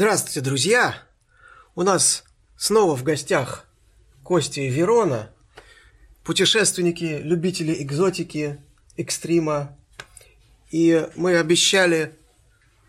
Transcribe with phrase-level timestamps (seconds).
[0.00, 0.94] Здравствуйте, друзья!
[1.74, 2.24] У нас
[2.56, 3.66] снова в гостях
[4.24, 5.30] Костя и Верона,
[6.24, 8.64] путешественники, любители экзотики,
[8.96, 9.76] экстрима.
[10.70, 12.14] И мы обещали,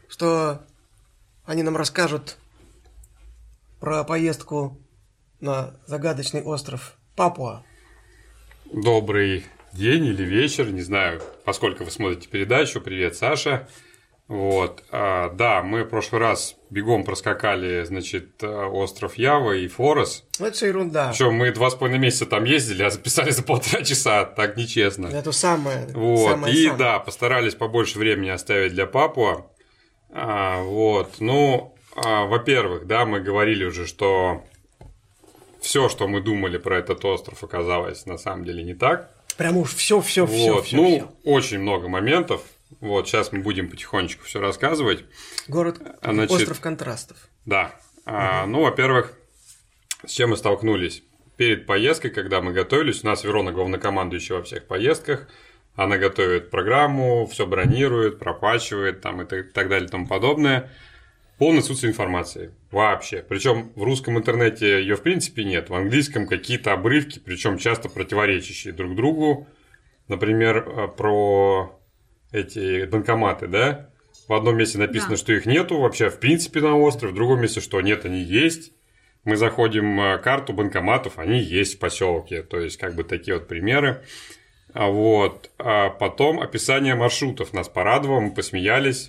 [0.08, 0.66] что
[1.44, 2.38] они нам расскажут
[3.82, 4.80] про поездку
[5.42, 7.66] на загадочный остров Папуа.
[8.72, 12.80] Добрый день или вечер, не знаю, поскольку вы смотрите передачу.
[12.80, 13.68] Привет, Саша.
[14.32, 20.24] Вот, а, да, мы в прошлый раз бегом проскакали, значит, остров Ява и Форос.
[20.40, 21.10] Это все ерунда.
[21.10, 25.08] Причем мы два с половиной месяца там ездили, а записали за полтора часа, так нечестно.
[25.08, 25.86] Это самое.
[25.94, 26.80] Вот, самое, и самое.
[26.80, 29.48] да, постарались побольше времени оставить для Папуа.
[30.12, 34.46] А, вот, ну, а, во-первых, да, мы говорили уже, что
[35.60, 39.12] все, что мы думали про этот остров, оказалось на самом деле не так.
[39.36, 40.78] Прям уж все, все, все, вот, все.
[40.78, 42.44] ну, очень много моментов.
[42.80, 45.06] Вот, сейчас мы будем потихонечку все рассказывать.
[45.48, 47.18] Город А, значит, остров контрастов.
[47.46, 47.76] Да.
[48.06, 49.18] А, ну, во-первых,
[50.06, 51.04] с чем мы столкнулись?
[51.38, 55.28] Перед поездкой, когда мы готовились, у нас Верона главнокомандующая во всех поездках,
[55.76, 60.70] она готовит программу, все бронирует, проплачивает там, и так, так далее и тому подобное.
[61.38, 62.54] Полное отсутствие информации.
[62.70, 63.26] Вообще.
[63.28, 65.70] Причем в русском интернете ее в принципе нет.
[65.70, 69.48] В английском какие-то обрывки, причем часто противоречащие друг другу.
[70.08, 71.81] Например, э, про
[72.32, 73.90] эти банкоматы, да?
[74.28, 75.18] В одном месте написано, Да.
[75.18, 78.72] что их нету вообще в принципе на острове, в другом месте, что нет, они есть.
[79.24, 82.42] Мы заходим в карту банкоматов, они есть в поселке.
[82.42, 84.04] То есть, как бы такие вот примеры.
[84.74, 85.52] А Вот.
[85.58, 89.08] А потом описание маршрутов нас порадовало, мы посмеялись.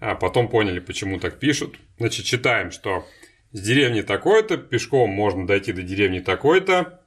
[0.00, 1.76] А потом поняли, почему так пишут.
[1.98, 3.04] Значит, читаем, что
[3.52, 7.00] с деревни такой-то пешком можно дойти до деревни такой-то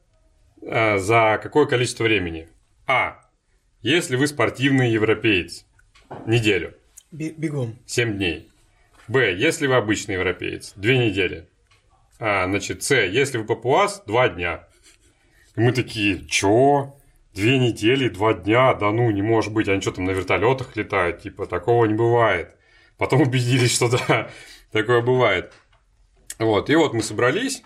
[0.62, 2.50] а, за какое количество времени?
[2.88, 3.21] А.
[3.82, 5.66] Если вы спортивный европеец.
[6.28, 6.76] Неделю.
[7.12, 7.80] Бегом.
[7.88, 8.52] 7 дней.
[9.08, 9.34] Б.
[9.34, 10.74] Если вы обычный европеец.
[10.76, 11.48] 2 недели.
[12.20, 12.96] А, значит, С.
[12.96, 14.68] Если вы папуас, 2 дня.
[15.56, 16.96] И мы такие, чё?
[17.34, 21.22] Две недели, два дня, да ну, не может быть, они что там на вертолетах летают,
[21.22, 22.56] типа, такого не бывает.
[22.98, 24.30] Потом убедились, что да,
[24.72, 25.54] такое бывает.
[26.40, 27.64] Вот, и вот мы собрались.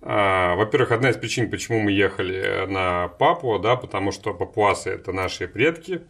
[0.00, 5.12] А, Во-первых, одна из причин, почему мы ехали на Папуа, да, потому что папуасы– это
[5.12, 6.02] наши предки.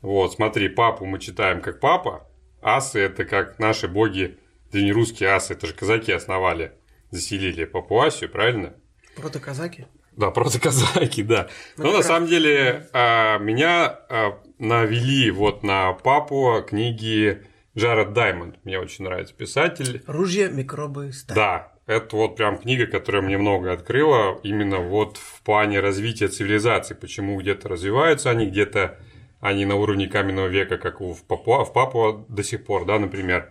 [0.00, 2.26] Вот, смотри, папу мы читаем как папа,
[2.62, 4.38] асы– это как наши боги,
[4.70, 6.72] древнерусские асы, это же казаки основали,
[7.10, 8.74] заселили Папуасию, правильно?
[9.16, 9.86] Протоказаки.
[10.16, 11.48] Да, просто казаки, да.
[11.76, 17.42] Ну, Но на самом деле а, меня а, навели вот на папу книги
[17.76, 18.64] Джаред Даймонд.
[18.64, 20.02] Мне очень нравится писатель.
[20.06, 21.36] Ружья, микробы, сталь.
[21.36, 26.94] Да, это вот прям книга, которая мне много открыла, именно вот в плане развития цивилизации,
[26.94, 28.98] почему где-то развиваются они, где-то
[29.40, 33.50] они на уровне каменного века, как в Папуа, в Папуа до сих пор, да, например.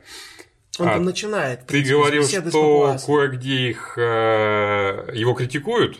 [0.80, 1.62] Он А, там начинает.
[1.62, 6.00] Ты принципе, говорил, что кое-где их э, его критикуют.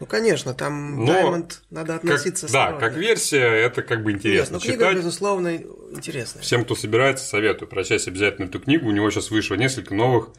[0.00, 2.88] Ну, конечно, там Но Даймонд надо Как- относиться да, осторожно.
[2.88, 4.96] как версия, это как бы Нет, интересно ну, книга, читать.
[4.96, 5.56] безусловно,
[5.92, 6.42] интересная.
[6.42, 8.88] Всем, кто собирается, советую прочесть обязательно эту книгу.
[8.88, 10.30] У него сейчас вышло несколько новых.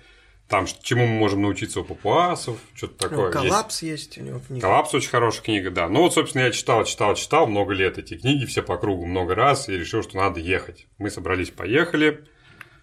[0.48, 3.26] Там, чему мы можем научиться у папуасов, что-то Ну, такое.
[3.28, 3.34] есть.
[3.38, 4.62] коллапс есть у него книга.
[4.62, 5.90] Коллапс очень хорошая книга, да.
[5.90, 9.36] Ну вот, собственно, я читал, читал, читал много лет эти книги, все по кругу, много
[9.36, 10.88] раз, и решил, что надо ехать.
[10.98, 12.24] Мы собрались, поехали.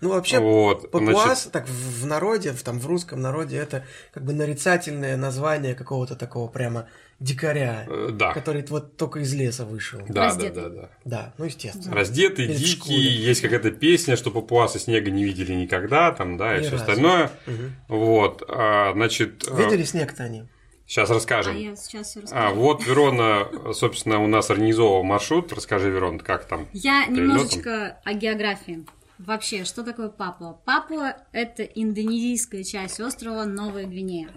[0.00, 3.84] Ну, вообще, вот, папуас, значит, так в в народе, в, там, в русском народе, это
[4.12, 6.88] как бы нарицательное название какого-то такого прямо
[7.20, 8.32] дикаря, э, да.
[8.34, 10.00] который вот только из леса вышел.
[10.08, 10.62] Да, да, Раздетый.
[10.62, 10.88] да, да.
[11.04, 11.94] Да, ну, естественно.
[11.94, 12.98] Раздетый, Перед дикий, школой.
[13.00, 16.82] есть какая-то песня, что папуасы снега не видели никогда, там, да, и Ни все разу.
[16.82, 17.30] остальное.
[17.46, 17.76] Мгм.
[17.88, 20.44] Вот, а, значит, Видели снег-то они?
[20.86, 21.56] сейчас А расскажем.
[21.56, 22.54] я сейчас все А, расскажу.
[22.56, 25.50] вот Верона, собственно, у нас организовал маршрут.
[25.52, 26.66] Расскажи, Верон, как там?
[26.74, 27.14] Я перелётом?
[27.36, 28.84] немножечко о географии.
[29.18, 30.54] Вообще, что такое Папуа?
[30.64, 34.30] Папуа– это индонезийская часть острова Новая Гвинея.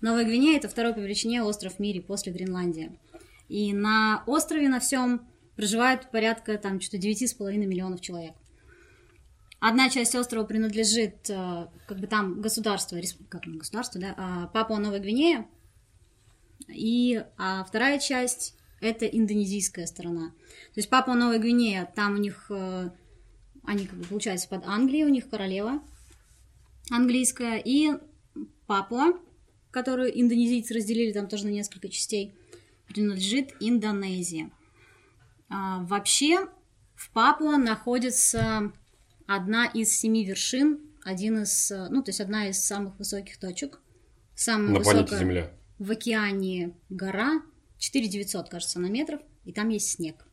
[0.00, 2.98] Новая Гвинея– это второй по величине остров в мире после Гренландии.
[3.48, 8.34] И на острове на всем проживает порядка там что-то 9,5 миллионов человек.
[9.60, 14.46] Одна часть острова принадлежит, э, как бы там государство, рес- как не государство, да, а
[14.48, 15.46] Папуа Новая Гвинея,
[16.68, 20.30] и а вторая часть это индонезийская сторона.
[20.74, 22.90] То есть Папуа Новая Гвинея, там у них, э,
[23.64, 25.80] они как бы получается под Англией, у них королева
[26.90, 27.92] английская, и
[28.66, 29.14] Папуа,
[29.70, 32.34] которую индонезийцы разделили там тоже на несколько частей,
[32.86, 34.50] принадлежит Индонезии.
[35.48, 36.48] А, вообще
[36.94, 38.72] в Папуа находится
[39.26, 43.80] одна из семи вершин, один из, ну то есть одна из самых высоких точек,
[44.34, 45.50] самая На планете высокая Земля.
[45.78, 47.42] в океане гора,
[47.78, 50.24] 4900, кажется, на метров, и там есть снег.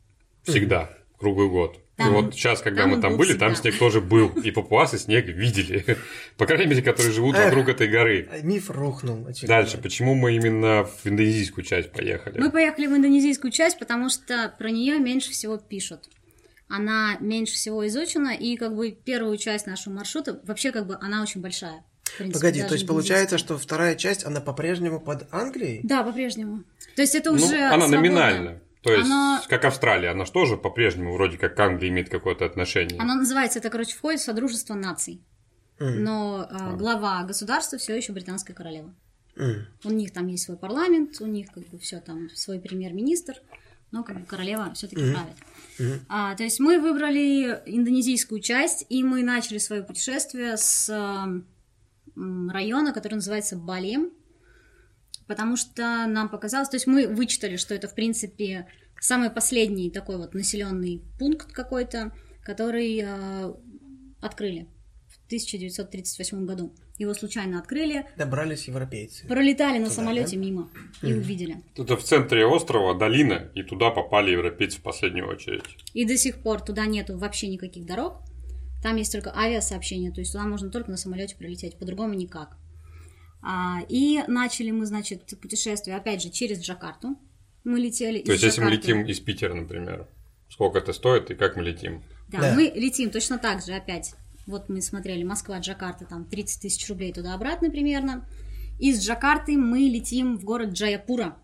[0.44, 0.90] Всегда.
[1.18, 1.80] Круглый год.
[2.00, 3.72] И Там- вот сейчас, когда там мы там был были, там всегда.
[3.72, 4.30] снег тоже был.
[4.30, 5.98] И папуасы снег видели.
[6.38, 7.46] По крайней мере, которые живут Эх.
[7.48, 8.30] вокруг этой горы.
[8.42, 9.28] Миф рухнул.
[9.28, 9.48] очевидно.
[9.58, 12.40] Дальше, почему мы именно в индонезийскую часть поехали?
[12.40, 16.10] Мы поехали в индонезийскую часть, потому что про нее меньше всего пишут.
[16.70, 21.22] Она меньше всего изучена, и как бы первую часть нашего маршрута, вообще как бы она
[21.22, 21.84] очень большая.
[22.18, 25.82] принципе, Погоди, то есть получается, что вторая часть, она по-прежнему под Англией?
[25.84, 26.64] Да, по-прежнему.
[26.96, 27.98] То есть это Ну, уже она свободно.
[27.98, 28.62] номинально.
[28.82, 32.46] То есть, Она- как Австралия, она же тоже по-прежнему вроде как к Англии имеет какое-то
[32.46, 33.00] отношение.
[33.00, 35.22] Оно называется, это, короче, входит в Содружество наций.
[35.80, 36.04] М.
[36.04, 38.94] Но э, глава государства все еще британская королева.
[39.36, 39.66] М.
[39.84, 43.36] У них там есть свой парламент, у них как бы все там свой премьер-министр,
[43.92, 45.36] но как бы королева все-таки правит.
[45.80, 46.06] Мгм.
[46.10, 51.42] А, то есть мы выбрали индонезийскую часть, и мы начали свое путешествие с э,
[52.52, 54.12] района, который называется Балием,
[55.30, 58.66] потому что нам показалось, то есть мы вычитали, что это в принципе
[59.00, 62.12] самый последний такой вот населенный пункт какой-то,
[62.42, 63.54] который э,
[64.22, 64.68] открыли
[65.08, 66.76] в 1938 году.
[66.98, 69.28] Его случайно открыли, Добрались европейцы.
[69.28, 70.42] пролетали на Туда, самолете да?
[70.42, 70.70] мимо
[71.04, 71.62] и увидели.
[71.78, 75.64] Это в центре острова долина, и туда попали европейцы в последнюю очередь.
[75.94, 78.24] И до сих пор туда нету вообще никаких дорог.
[78.82, 82.58] Там есть только авиасообщение, то есть туда можно только на самолете прилететь, по-другому никак.
[83.42, 87.18] А, и начали мы, значит, путешествие, опять же, через Джакарту.
[87.64, 90.08] Мы летели То из есть, если мы летим из Питера, например,
[90.50, 92.04] сколько это стоит и как мы летим?
[92.30, 92.54] Да, Да.
[92.56, 94.14] мы летим точно так же опять.
[94.46, 98.28] Вот мы смотрели Москва, Джакарта, там 30 тысяч рублей туда-обратно примерно.
[98.80, 101.38] Из Джакарты мы летим в город Джаяпура.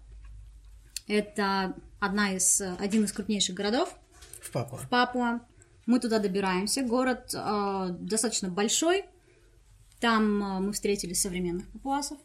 [1.08, 3.94] Это одна из, один из крупнейших городов
[4.42, 4.78] В Папуа.
[4.80, 5.42] в Папуа.
[5.86, 6.82] Мы туда добираемся.
[6.82, 9.06] Город э, достаточно большой.
[10.00, 12.18] Там э, мы встретили современных папуасов.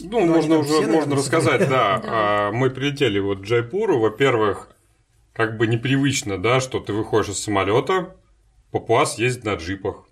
[0.00, 1.98] Ну, они можно там уже все, наверное, можно рассказать, да.
[2.02, 2.02] Да.
[2.04, 4.00] А, Мы прилетели вот в Джайпуру.
[4.00, 4.70] Во-первых,
[5.32, 8.16] как бы непривычно, да, что ты выходишь из самолета,
[8.70, 10.04] папуас ездит на джипах.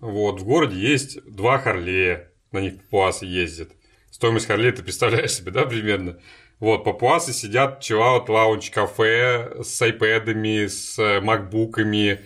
[0.00, 3.70] Вот, в городе есть два Харлея, на них папуасы ездят.
[4.10, 6.18] Стоимость Харлея ты представляешь себе, да, примерно?
[6.58, 12.20] Вот, папуасы сидят в чиллаут лаунч кафе с айпэдами, с э, макбуками,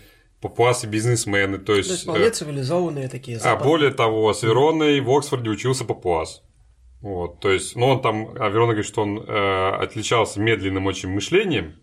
[0.44, 1.88] папуасы бизнесмены, то есть...
[1.88, 3.38] То есть э, вполне цивилизованные такие.
[3.38, 3.66] а западные.
[3.66, 6.42] более того, с Вероной в Оксфорде учился папуас.
[7.00, 11.08] Вот, то есть, ну, он там, а Верона говорит, что он э, отличался медленным очень
[11.08, 11.76] мышлением,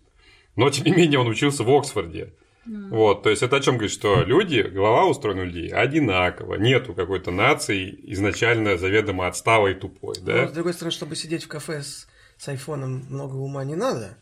[0.54, 2.34] но, тем не менее, он учился в Оксфорде.
[2.64, 6.94] Вот, то есть, это о чем говорит, что люди, голова устроена у людей одинаково, нету
[6.94, 10.46] какой-то нации изначально заведомо отсталой и тупой, Но, да?
[10.46, 12.06] с другой стороны, чтобы сидеть в кафе с,
[12.38, 14.16] с айфоном, много ума не надо.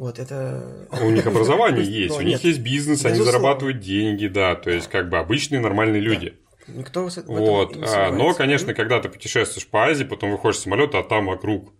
[0.00, 0.88] Вот, это...
[1.02, 5.10] У них образование есть, у них есть бизнес, они зарабатывают деньги, да, то есть, как
[5.10, 6.38] бы обычные нормальные люди.
[6.68, 11.02] Никто Вот, а, но, конечно, когда ты путешествуешь по Азии, потом выходишь с самолета, а
[11.02, 11.74] там вокруг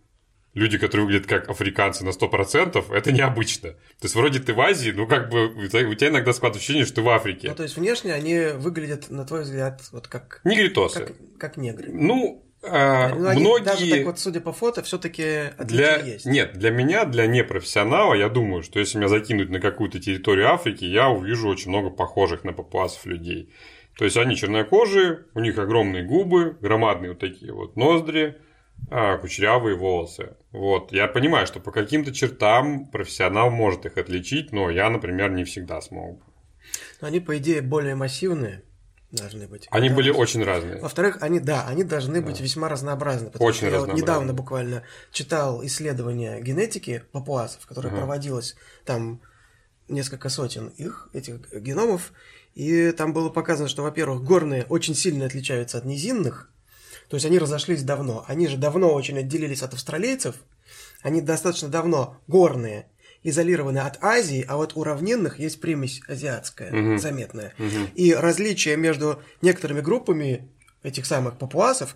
[0.53, 3.71] люди, которые выглядят как африканцы на 100%, это необычно.
[3.71, 6.59] То есть, вроде ты в Азии, ну, как бы, у тебя у тебя иногда складывается
[6.59, 7.47] ощущение, что ты в Африке.
[7.49, 11.05] Ну, то есть, внешне они выглядят, на твой взгляд, вот как, Негритосы.
[11.05, 11.91] как, как негры.
[11.91, 13.63] Ну, а, Ну, они многие...
[13.63, 15.97] даже так вот, судя по фото, все-таки Для...
[15.97, 16.25] есть.
[16.25, 20.85] Нет, для меня, для непрофессионала, я думаю, что если меня закинуть на какую-то территорию Африки,
[20.85, 23.53] я увижу очень много похожих на папуасов людей.
[23.97, 28.37] То есть они чернокожие, у них огромные губы, громадные вот такие вот ноздри,
[28.89, 30.35] а, кучерявые волосы.
[30.51, 30.91] Вот.
[30.91, 35.81] Я понимаю, что по каким-то чертам профессионал может их отличить, но я, например, не всегда
[35.81, 36.21] смог.
[37.01, 38.63] они, по идее, более массивные
[39.11, 39.67] должны быть.
[39.71, 39.95] Они Да.
[39.95, 40.79] были очень разные.
[40.79, 43.29] Во-вторых, они, да, они должны быть весьма разнообразны.
[43.29, 44.01] Потому Очень что я вот разнообразны.
[44.03, 47.97] недавно буквально читал исследование генетики папуасов, которое Ага.
[47.97, 49.21] проводилось там
[49.89, 52.13] несколько сотен их, этих геномов,
[52.55, 56.49] и там было показано, что, во-первых, горные очень сильно отличаются от низинных,
[57.09, 58.23] то есть они разошлись давно.
[58.27, 60.35] Они же давно очень отделились от австралийцев,
[61.01, 62.87] они достаточно давно горные,
[63.23, 66.99] изолированы от Азии, а вот у равнинных есть примесь азиатская, Мгм.
[66.99, 67.53] заметная.
[67.57, 67.89] Мгм.
[67.95, 70.49] И различия между некоторыми группами
[70.83, 71.95] этих самых папуасов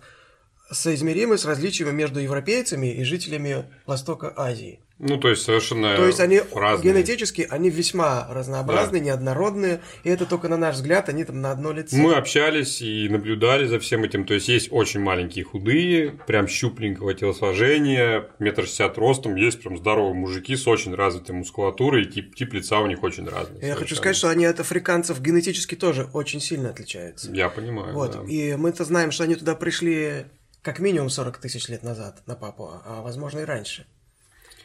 [0.70, 4.80] соизмеримы с различиями между европейцами и жителями Востока Азии.
[4.98, 6.94] Ну, то есть совершенно То есть они разные.
[6.94, 11.72] генетически, они весьма разнообразные, неоднородные, и это только на наш взгляд, они там на одно
[11.72, 11.96] лицо.
[11.96, 14.24] Мы общались и наблюдали за всем этим.
[14.24, 19.36] То есть есть очень маленькие худые, прям щупленького телосложения, метр шестьдесят ростом.
[19.36, 23.28] Есть прям здоровые мужики с очень развитой мускулатурой, и тип, тип лица у них очень
[23.28, 23.60] разный.
[23.60, 23.96] Я хочу совершенно.
[23.96, 27.30] сказать, что они от африканцев генетически тоже очень сильно отличаются.
[27.32, 27.92] Я понимаю.
[27.92, 28.22] Вот, да.
[28.26, 30.24] и мы-то знаем, что они туда пришли
[30.62, 33.86] как минимум 40 тысяч лет назад на Папуа, а возможно и раньше.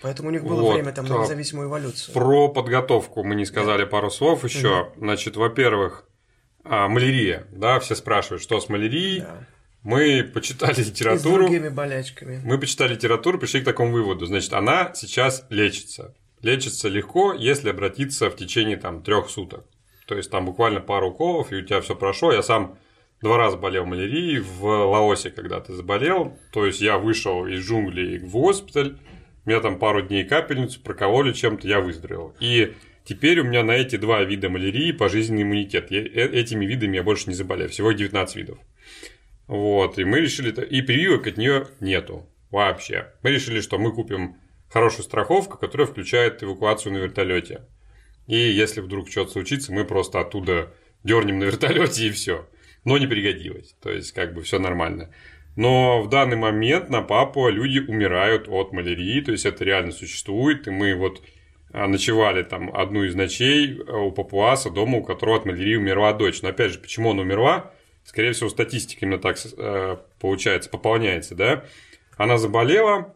[0.02, 2.14] Поэтому у них было Вот, время там на независимую эволюцию.
[2.14, 4.92] Про подготовку мы не сказали пару слов еще.
[4.98, 6.08] Значит, во-первых,
[6.64, 7.48] а, малярия.
[7.52, 9.22] Да, все спрашивают, что с малярией.
[9.22, 9.48] Да.
[9.84, 11.44] Мы почитали И с литературу.
[11.46, 12.40] другими болячками.
[12.44, 14.26] Мы почитали литературу, пришли к такому выводу.
[14.28, 16.14] Значит, она сейчас лечится.
[16.42, 19.66] лечится легко, если обратиться в течение там трех суток.
[20.08, 22.32] То есть там буквально пару уколов, и у тебя все прошло.
[22.34, 22.78] Я сам
[23.22, 26.38] два раза болел малярией в Лаосе, когда ты заболел.
[26.52, 28.98] То есть я вышел из джунглей в госпиталь,
[29.46, 32.36] меня там пару дней капельницу прокололи чем-то, я выздоровел.
[32.40, 35.90] И теперь у меня на эти два вида малярии пожизненный иммунитет.
[35.90, 37.70] Я, э, этими видами я больше не заболею.
[37.70, 38.60] Всего 19 видов.
[39.48, 43.14] Вот, и мы решили, и прививок от нее нету вообще.
[43.24, 44.38] Мы решили, что мы купим
[44.70, 47.66] хорошую страховку, которая включает эвакуацию на вертолете.
[48.28, 52.48] И если вдруг что-то случится, мы просто оттуда дернем на вертолете и все.
[52.86, 53.76] Но не пригодилось.
[53.82, 55.14] То есть, как бы все нормально.
[55.56, 60.68] Но в данный момент на Папуа люди умирают от малярии, то есть это реально существует,
[60.68, 61.22] и мы вот
[61.74, 66.14] а, ночевали там одну из ночей а, у папуаса, дома, у которого от малярии умерла
[66.14, 66.42] дочь.
[66.42, 67.72] Но опять же, почему она умерла?
[68.04, 71.66] Скорее всего, статистика именно так э, получается, пополняется, да?
[72.18, 73.16] Она заболела,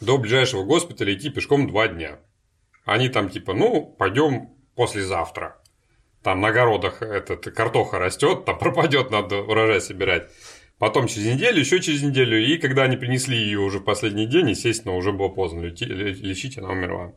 [0.00, 2.18] до ближайшего госпиталя идти пешком два дня.
[2.84, 5.56] Они там типа, ну, пойдем послезавтра.
[6.22, 10.30] Там на огородах этот картоха растет, там пропадет, надо урожай собирать.
[10.80, 12.42] Потом через неделю, еще через неделю.
[12.42, 16.70] И когда они принесли ее уже в последний день, естественно, уже было поздно лечить, она
[16.70, 17.12] умерла.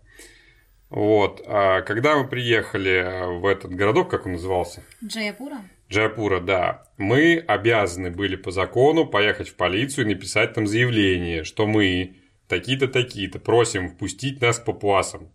[0.89, 1.41] Вот.
[1.47, 4.83] А когда мы приехали в этот городок, как он назывался?
[5.01, 5.61] Джаяпура?
[5.89, 6.83] Джаяпура, да.
[6.97, 12.17] Мы обязаны были по закону поехать в полицию и написать там заявление, что мы
[12.49, 15.31] такие-то, такие-то просим впустить нас к папуасам.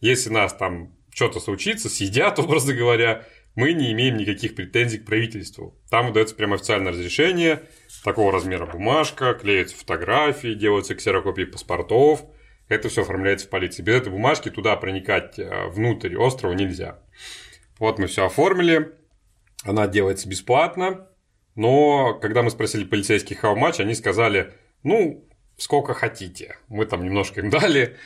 [0.00, 3.24] Если нас там что-то случится, съедят, образно говоря,
[3.54, 5.78] мы не имеем никаких претензий к правительству.
[5.90, 7.62] Там выдается прямо официальное разрешение,
[8.04, 12.24] такого размера бумажка, клеятся фотографии, делаются ксерокопии паспортов.
[12.68, 13.82] Это все оформляется в полиции.
[13.82, 17.00] Без этой бумажки туда проникать э, внутрь острова нельзя.
[17.78, 18.92] Вот мы все оформили.
[19.64, 21.08] Она делается бесплатно.
[21.54, 25.28] Но когда мы спросили полицейских how much, они сказали, ну,
[25.58, 26.56] сколько хотите.
[26.68, 27.96] Мы там немножко им дали.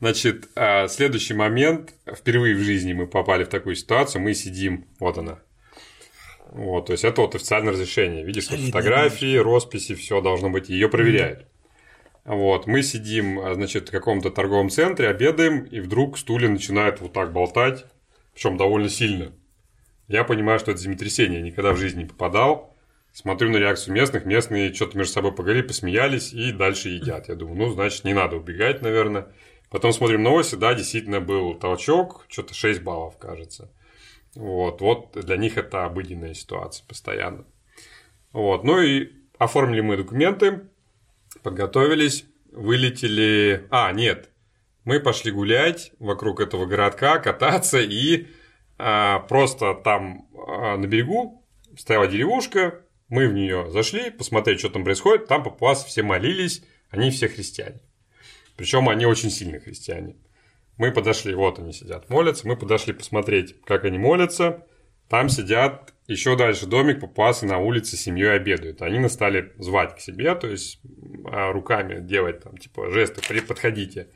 [0.00, 1.94] Значит, а, следующий момент.
[2.06, 4.22] Впервые в жизни мы попали в такую ситуацию.
[4.22, 5.38] Мы сидим, вот она.
[6.50, 8.24] Вот, то есть это вот официальное разрешение.
[8.24, 10.68] Видишь, вот фотографии, росписи, все должно быть.
[10.68, 11.46] Ее проверяют.
[12.24, 17.12] Вот, мы сидим, а, значит, в каком-то торговом центре, обедаем, и вдруг стулья начинают вот
[17.12, 17.84] так болтать,
[18.32, 19.32] причем довольно сильно.
[20.08, 22.74] Я понимаю, что это землетрясение, никогда в жизни не попадал.
[23.12, 27.28] Смотрю на реакцию местных, местные что-то между собой поговорили, посмеялись и дальше едят.
[27.28, 29.28] Я думаю, ну, значит, не надо убегать, наверное.
[29.74, 33.72] Потом смотрим новости, да, действительно был толчок, что-то 6 баллов, кажется.
[34.36, 37.44] Вот, вот для них это обыденная ситуация постоянно.
[38.30, 40.68] Вот, ну и оформили мы документы,
[41.42, 43.66] подготовились, вылетели...
[43.68, 44.30] А, нет,
[44.84, 48.28] мы пошли гулять вокруг этого городка, кататься и
[48.78, 51.44] а, просто там а, на берегу
[51.76, 55.26] стояла деревушка, мы в нее зашли, посмотреть, что там происходит.
[55.26, 57.80] Там папуасы все молились, они все христиане.
[58.56, 60.16] Причем они очень сильные христиане.
[60.76, 62.48] Мы подошли, вот они сидят, молятся.
[62.48, 64.66] Мы подошли посмотреть, как они молятся.
[65.08, 68.82] Там сидят еще дальше домик, папуасы на улице с семьей обедают.
[68.82, 70.80] Они нас стали звать к себе, то есть
[71.26, 74.08] а, руками делать там, типа, жесты, подходите.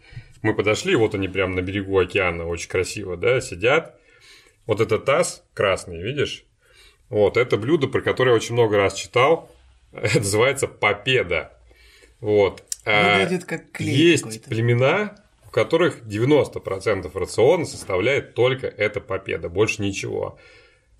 [0.42, 3.98] Мы подошли, вот они прямо на берегу океана, очень красиво, да, сидят.
[4.66, 6.44] Вот этот таз красный, видишь?
[7.08, 9.50] Вот, это блюдо, про которое я очень много раз читал.
[9.92, 11.58] Это называется попеда.
[12.20, 12.62] Вот.
[12.90, 14.48] А, Выглядит как клей Есть какой-то.
[14.48, 20.38] племена, в которых 90% рациона составляет только эта попеда, больше ничего.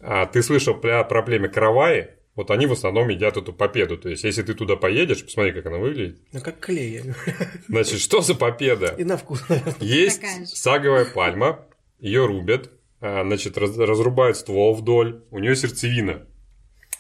[0.00, 2.11] А ты слышал про, про племя Караваи?
[2.35, 3.97] Вот они в основном едят эту попеду.
[3.97, 6.21] То есть, если ты туда поедешь, посмотри, как она выглядит.
[6.33, 7.02] Ну, как клей.
[7.68, 8.95] Значит, что за попеда?
[8.99, 9.42] И на вкус.
[9.80, 10.23] Есть
[10.54, 11.66] саговая пальма,
[11.99, 16.26] ее рубят, а, значит, раз, разрубают ствол вдоль, у нее сердцевина.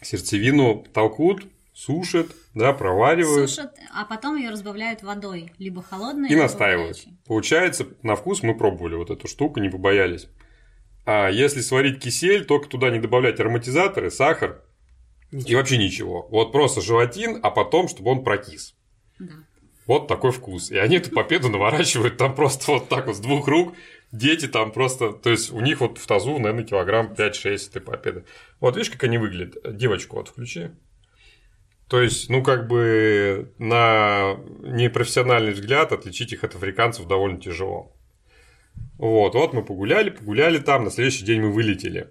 [0.02, 3.50] Сердцевину толкут, сушат, да, проваривают.
[3.50, 6.96] Сушат, а потом ее разбавляют водой, либо холодной, и либо настаивают.
[6.96, 7.18] Горячей.
[7.26, 10.28] Получается, на вкус мы пробовали вот эту штуку, не побоялись.
[11.06, 14.62] А если сварить кисель, только туда не добавлять ароматизаторы, сахар
[15.32, 15.50] ничего.
[15.50, 16.28] и вообще ничего.
[16.30, 18.74] Вот просто желатин, а потом, чтобы он прокис.
[19.18, 19.32] Да.
[19.86, 20.70] Вот такой вкус.
[20.70, 23.74] И они эту попеду наворачивают там просто вот так вот с двух рук
[24.12, 28.24] дети там просто, то есть у них вот в тазу, наверное, килограмм 5-6 этой победы.
[28.60, 29.76] Вот видишь, как они выглядят?
[29.76, 30.70] Девочку вот включи.
[31.88, 37.94] То есть, ну, как бы на непрофессиональный взгляд отличить их от африканцев довольно тяжело.
[38.98, 42.08] Вот, вот мы погуляли, погуляли там, на следующий день мы вылетели.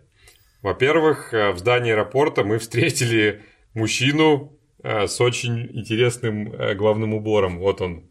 [0.61, 3.43] Во-первых, э, в здании аэропорта мы встретили
[3.73, 7.59] мужчину э, с очень интересным э, главным убором.
[7.59, 8.09] Вот он.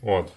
[0.00, 0.32] Вот.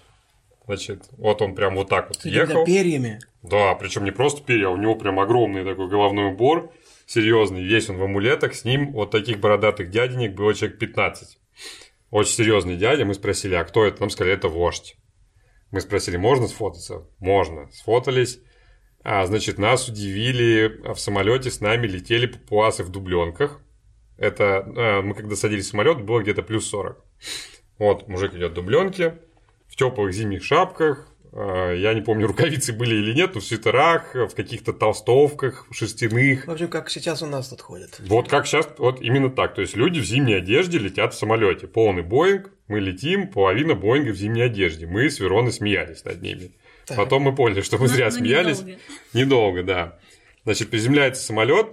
[0.66, 2.64] Значит, вот он прям вот так вот С ехал.
[2.64, 3.20] перьями.
[3.42, 6.72] Да, причем не просто перья, а у него прям огромный такой головной убор,
[7.06, 11.38] серьезный, весь он в амулетах, с ним вот таких бородатых дяденек было человек 15.
[12.10, 14.00] Очень серьезный дядя, мы спросили, а кто это?
[14.00, 14.96] Нам сказали, это вождь.
[15.70, 17.06] Мы спросили, можно сфотаться?
[17.18, 17.70] Можно.
[17.72, 18.40] Сфотались.
[19.02, 23.60] А, значит, нас удивили, в самолете с нами летели папуасы в дубленках.
[24.16, 27.04] Это а, мы когда садились в самолет, было где-то плюс 40.
[27.78, 29.18] Вот, мужик идет в дубленке,
[29.68, 34.14] в теплых зимних шапках, а, я не помню, рукавицы были или нет, но в свитерах,
[34.14, 36.46] в каких-то толстовках, шерстяных.
[36.46, 38.00] В общем, как сейчас у нас тут ходят.
[38.00, 39.54] Вот как сейчас, вот именно так.
[39.54, 41.66] То есть люди в зимней одежде летят в самолете.
[41.66, 44.86] Полный Боинг, мы летим, половина Боинга в зимней одежде.
[44.86, 46.56] Мы с Вероной смеялись над ними.
[46.86, 46.96] Так.
[46.96, 48.60] Потом мы поняли, что мы зря но, смеялись.
[48.60, 48.80] Недолго.
[49.12, 49.98] недолго, да.
[50.44, 51.66] Значит, приземляется самолет,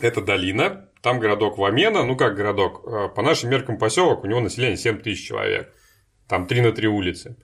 [0.00, 4.40] это долина, там городок Вамена, ну как городок, а, по нашим меркам поселок, у него
[4.40, 5.72] население 7 тысяч человек.
[6.26, 7.36] Там 3 на 3 улицы.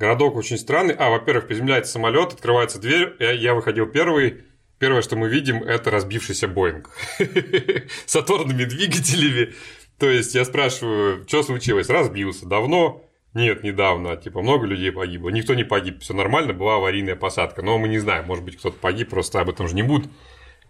[0.00, 0.94] Городок очень странный.
[0.94, 3.14] А, во-первых, приземляется самолет, открывается дверь.
[3.18, 4.44] Я, я выходил первый.
[4.78, 6.88] Первое, что мы видим, это разбившийся Боинг
[8.06, 9.52] с оторванными двигателями.
[9.98, 11.90] То есть я спрашиваю, что случилось?
[11.90, 12.46] Разбился.
[12.46, 13.04] Давно?
[13.34, 14.16] Нет, недавно.
[14.16, 15.28] Типа много людей погибло.
[15.28, 16.00] Никто не погиб.
[16.00, 17.60] Все нормально, была аварийная посадка.
[17.60, 20.10] Но мы не знаем, может быть, кто-то погиб, просто об этом же не будут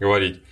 [0.00, 0.42] говорить.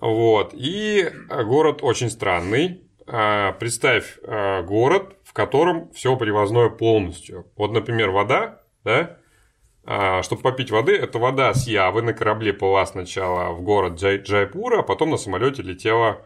[0.00, 0.54] Вот.
[0.54, 2.82] И город очень странный.
[3.06, 7.46] А, представь а, город, в котором все привозное полностью.
[7.56, 9.18] Вот, например, вода, да,
[9.84, 14.18] а, чтобы попить воды, это вода с Явы на корабле плыла сначала в город Джай
[14.18, 16.24] Джайпура, а потом на самолете летела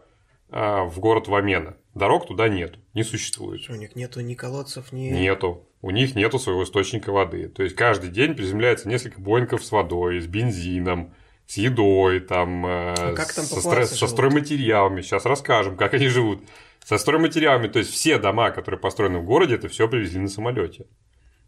[0.49, 1.77] а, в город Вамена.
[1.95, 3.67] Дорог туда нет, не существует.
[3.69, 5.09] У них нету ни колодцев, ни...
[5.09, 5.67] Нету.
[5.81, 7.49] У них нету своего источника воды.
[7.49, 11.13] То есть каждый день приземляется несколько боинков с водой, с бензином,
[11.47, 13.85] с едой, там, э, а как там со, стро...
[13.85, 15.01] со стройматериалами.
[15.01, 16.41] Сейчас расскажем, как они живут.
[16.87, 20.85] Со стройматериалами, то есть все дома, которые построены в городе, это все привезли на самолете.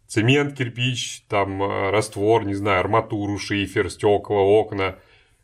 [0.05, 4.99] Цемент, кирпич, там э, раствор, не знаю, арматуру, шифер, стекла, окна.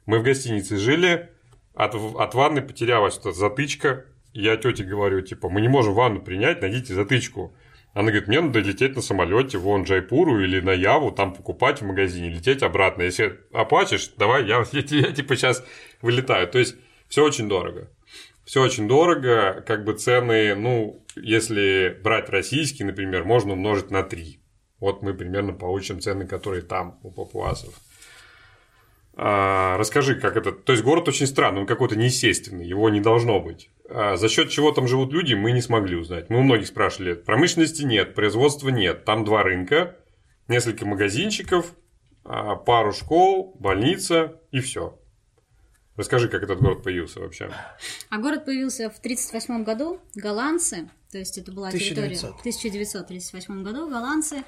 [0.05, 1.29] Мы в гостинице жили,
[1.75, 4.03] от, от ванны потерялась эта затычка.
[4.33, 7.55] Я тете говорю, типа, мы не можем ванну принять, найдите затычку.
[7.93, 11.85] Она говорит, мне надо лететь на самолете вон Джайпуру или на Яву, там покупать в
[11.85, 13.03] магазине, лететь обратно.
[13.03, 15.63] Если оплатишь, давай, я, я, я, я типа сейчас
[16.01, 16.49] вылетаю.
[16.49, 16.75] То есть
[17.07, 17.89] все очень дорого.
[18.45, 24.39] Все очень дорого, как бы цены, ну, если брать российские, например, можно умножить на 3.
[24.79, 27.73] Вот мы примерно получим цены, которые там у папуасов.
[29.15, 30.51] А, расскажи, как это...
[30.51, 33.71] То есть, город очень странный, он какой-то неестественный, его не должно быть.
[33.89, 36.29] А за счет чего там живут люди, мы не смогли узнать.
[36.29, 39.95] Мы у многих спрашивали, промышленности нет, производства нет, там два рынка,
[40.47, 41.73] несколько магазинчиков,
[42.23, 44.99] а, пару школ, больница и все.
[45.95, 47.49] Расскажи, как этот город появился вообще.
[48.09, 50.01] А город появился в 1938 году.
[50.13, 51.95] Голландцы, то есть это была 1900.
[51.95, 52.33] территория...
[52.33, 54.43] В 1938 году голландцы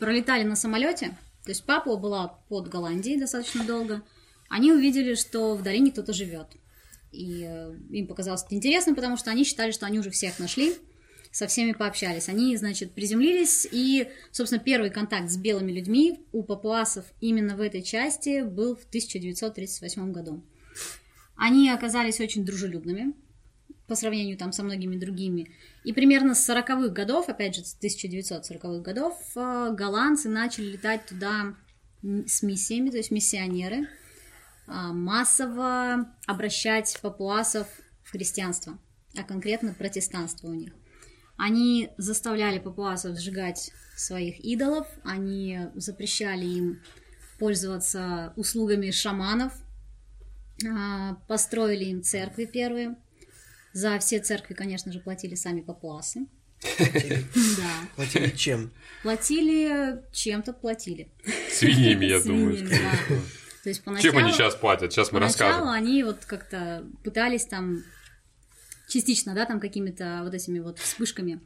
[0.00, 1.16] пролетали на самолете.
[1.44, 4.02] То есть Папуа была под Голландией достаточно долго.
[4.48, 6.48] Они увидели, что в долине кто-то живет.
[7.12, 10.76] И э, им показалось это интересным, потому что они считали, что они уже всех нашли,
[11.30, 12.28] со всеми пообщались.
[12.28, 17.82] Они, значит, приземлились, и, собственно, первый контакт с белыми людьми у папуасов именно в этой
[17.82, 20.42] части был в 1938 году.
[21.40, 23.14] Они оказались очень дружелюбными
[23.86, 25.50] по сравнению там со многими другими.
[25.84, 31.54] И примерно с 40-х годов, опять же, с 1940-х годов, э, голландцы начали летать туда
[32.02, 33.86] с миссиями, то есть миссионеры, э,
[34.66, 37.66] массово обращать папуасов
[38.02, 38.78] в христианство,
[39.16, 40.74] а конкретно протестанство у них.
[41.38, 46.82] Они заставляли папуасов сжигать своих идолов, они запрещали им
[47.38, 49.69] пользоваться услугами шаманов, а,
[51.28, 52.96] построили им церкви первые.
[53.72, 56.26] За все церкви, конечно же, платили сами папуасы.
[56.62, 57.70] Да.
[57.96, 58.72] Платили чем?
[59.02, 61.08] Платили чем-то платили.
[61.50, 62.58] Свиньями, я думаю.
[63.62, 64.92] То есть поначалу, Чем они сейчас платят?
[64.92, 65.68] Сейчас мы расскажем.
[65.68, 67.82] Они вот как-то пытались там
[68.88, 71.40] частично, да, там какими-то вот этими вот вспышками.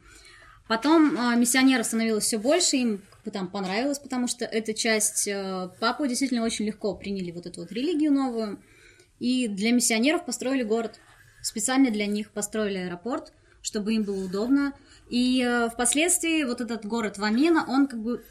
[0.67, 3.01] Потом э, миссионеров становилось все больше, им
[3.31, 7.71] там понравилось, потому что эта часть э, папу действительно очень легко приняли вот эту вот
[7.71, 8.59] религию новую.
[9.19, 10.99] И для миссионеров построили город.
[11.41, 14.73] Специально для них построили аэропорт, чтобы им было удобно.
[15.09, 18.23] И э, впоследствии вот этот город Вамена, он как бы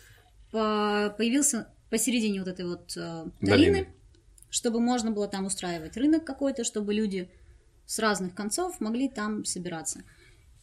[0.50, 3.88] появился посередине вот этой вот э, долины, долины,
[4.50, 7.28] чтобы можно было там устраивать рынок какой-то, чтобы люди
[7.86, 10.04] с разных концов могли там собираться.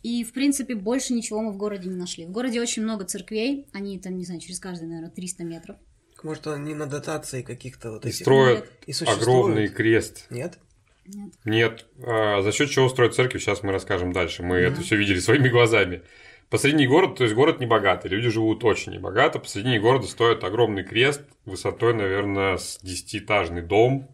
[0.03, 2.25] И, в принципе, больше ничего мы в городе не нашли.
[2.25, 5.77] В городе очень много церквей, они там, не знаю, через каждые, наверное, 300 метров.
[6.23, 8.19] Может, они на дотации каких-то вот этих...
[8.19, 10.27] И строят и огромный крест.
[10.29, 10.59] Нет?
[11.05, 11.33] Нет.
[11.45, 11.85] Нет.
[12.05, 14.43] А, за счет чего строят церкви, сейчас мы расскажем дальше.
[14.43, 14.73] Мы mm-hmm.
[14.73, 16.03] это все видели своими глазами.
[16.49, 19.39] Посредине города, то есть город небогатый, люди живут очень небогато.
[19.39, 24.13] Посредине города стоит огромный крест высотой, наверное, с десятиэтажный дом,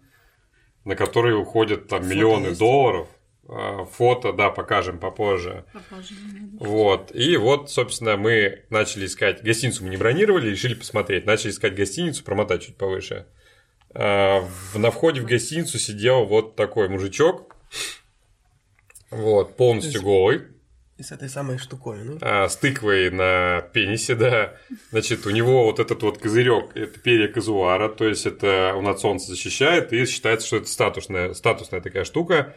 [0.86, 2.60] на который уходят там Фото миллионы есть?
[2.60, 3.08] долларов.
[3.50, 5.66] Э, фото, да, покажем попозже.
[5.74, 6.14] Попозже.
[6.60, 7.14] Вот.
[7.16, 9.44] И вот, собственно, мы начали искать.
[9.44, 11.26] Гостиницу мы не бронировали, решили посмотреть.
[11.26, 13.26] Начали искать гостиницу, промотать чуть повыше.
[13.94, 17.56] В- На входе в гостиницу сидел вот такой мужичок.
[19.10, 20.42] Вот, полностью голый.
[20.98, 22.18] И с этой самой штуковиной.
[22.22, 24.56] а, с тыквой на пенисе, да.
[24.90, 29.00] Значит, у него вот этот вот козырек, это перья казуара, то есть это он от
[29.00, 32.56] солнца защищает, и считается, что это статусная, статусная такая штука.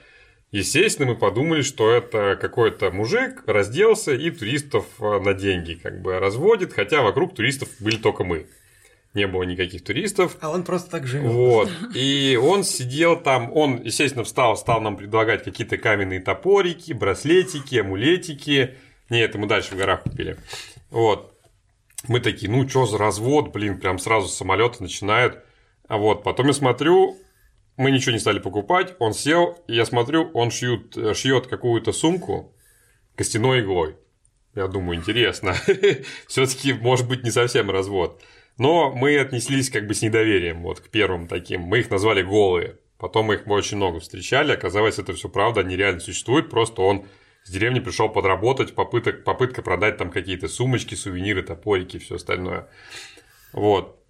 [0.53, 6.19] Естественно, мы подумали, что это какой-то мужик разделся и туристов а, на деньги как бы
[6.19, 8.47] разводит, хотя вокруг туристов были только мы.
[9.15, 10.37] Не было никаких туристов.
[10.41, 11.33] А он просто так живет.
[11.33, 11.71] Вот.
[11.95, 18.77] И он сидел там, он, естественно, встал, стал нам предлагать какие-то каменные топорики, браслетики, амулетики.
[19.09, 20.37] Не, это мы дальше в горах купили.
[20.91, 21.37] Вот.
[22.07, 25.41] Мы такие, ну, что за развод, блин, прям сразу с самолета начинают.
[25.89, 27.19] А вот, потом я смотрю,
[27.77, 32.55] мы ничего не стали покупать, он сел, и я смотрю, он шьют, шьет какую-то сумку
[33.17, 33.97] костяной иглой.
[34.55, 35.55] Я думаю, интересно.
[36.27, 38.21] Все-таки, может быть, не совсем развод.
[38.59, 41.63] Но мы отнеслись как бы с недоверием вот к первым таким.
[41.63, 42.79] Мы их назвали голые.
[42.99, 44.53] Потом мы их очень много встречали.
[44.53, 46.51] Оказалось, это все правда, они реально существуют.
[46.51, 47.07] Просто он
[47.45, 52.69] с деревни пришел подработать, попыток, попытка продать там какие-то сумочки, сувениры, топорики и все остальное.
[53.53, 54.05] Вот.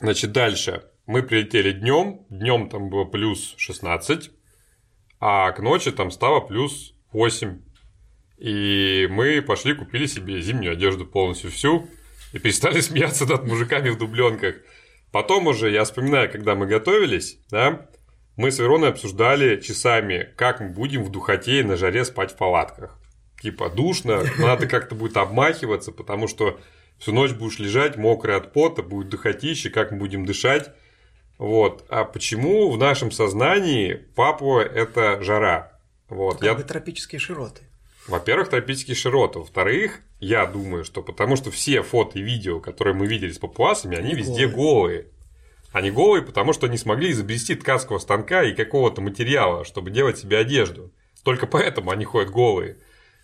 [0.00, 0.82] Значит, дальше.
[1.08, 2.26] Мы прилетели днем.
[2.28, 4.30] Днем там было плюс 16,
[5.20, 7.62] а к ночи там стало плюс 8.
[8.36, 11.88] И мы пошли, купили себе зимнюю одежду полностью всю
[12.34, 14.56] и перестали смеяться над мужиками в дубленках.
[15.10, 17.88] Потом уже, я вспоминаю, когда мы готовились, да,
[18.36, 22.36] мы с Вероной обсуждали часами, как мы будем в духоте и на жаре спать в
[22.36, 23.00] палатках.
[23.40, 26.60] Типа душно, надо как-то будет обмахиваться, потому что
[26.98, 30.70] всю ночь будешь лежать, мокрый от пота, будет духотище, как мы будем дышать.
[31.38, 31.84] Вот.
[31.88, 35.80] А почему в нашем сознании Папуа– это жара?
[36.08, 36.34] Вот.
[36.38, 37.62] Как Я бы тропические широты.
[38.08, 39.38] во-первых, тропические широты.
[39.38, 43.96] Во-вторых, я думаю, что потому что все фото и видео, которые мы видели с папуасами,
[43.96, 45.06] они Они везде голые.
[45.72, 50.38] Они голые, потому что не смогли изобрести ткацкого станка и какого-то материала, чтобы делать себе
[50.38, 50.92] одежду.
[51.22, 52.78] Только поэтому они ходят голые.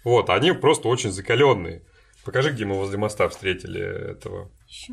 [0.05, 1.83] Вот, они просто очень закаленные.
[2.25, 4.51] Покажи, где мы возле моста встретили этого.
[4.69, 4.93] Еще.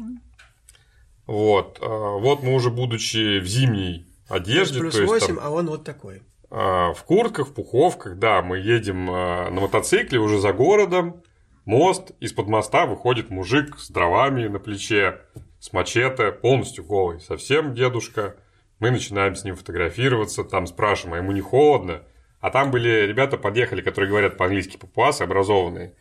[1.28, 5.50] Вот, а, вот мы уже будучи в зимней одежде, плюс то есть 8, там- а
[5.52, 6.22] он вот такой.
[6.50, 11.24] а, в куртках, в пуховках, да, мы едем а, на мотоцикле уже за городом,
[11.66, 15.22] мост, из-под моста выходит мужик с дровами на плече,
[15.60, 18.36] с мачете, полностью голый, совсем дедушка.
[18.80, 22.02] Мы начинаем с ним фотографироваться, там спрашиваем, а ему не холодно?
[22.40, 25.94] А там были ребята подъехали, которые говорят по-английски папуасы, образованные.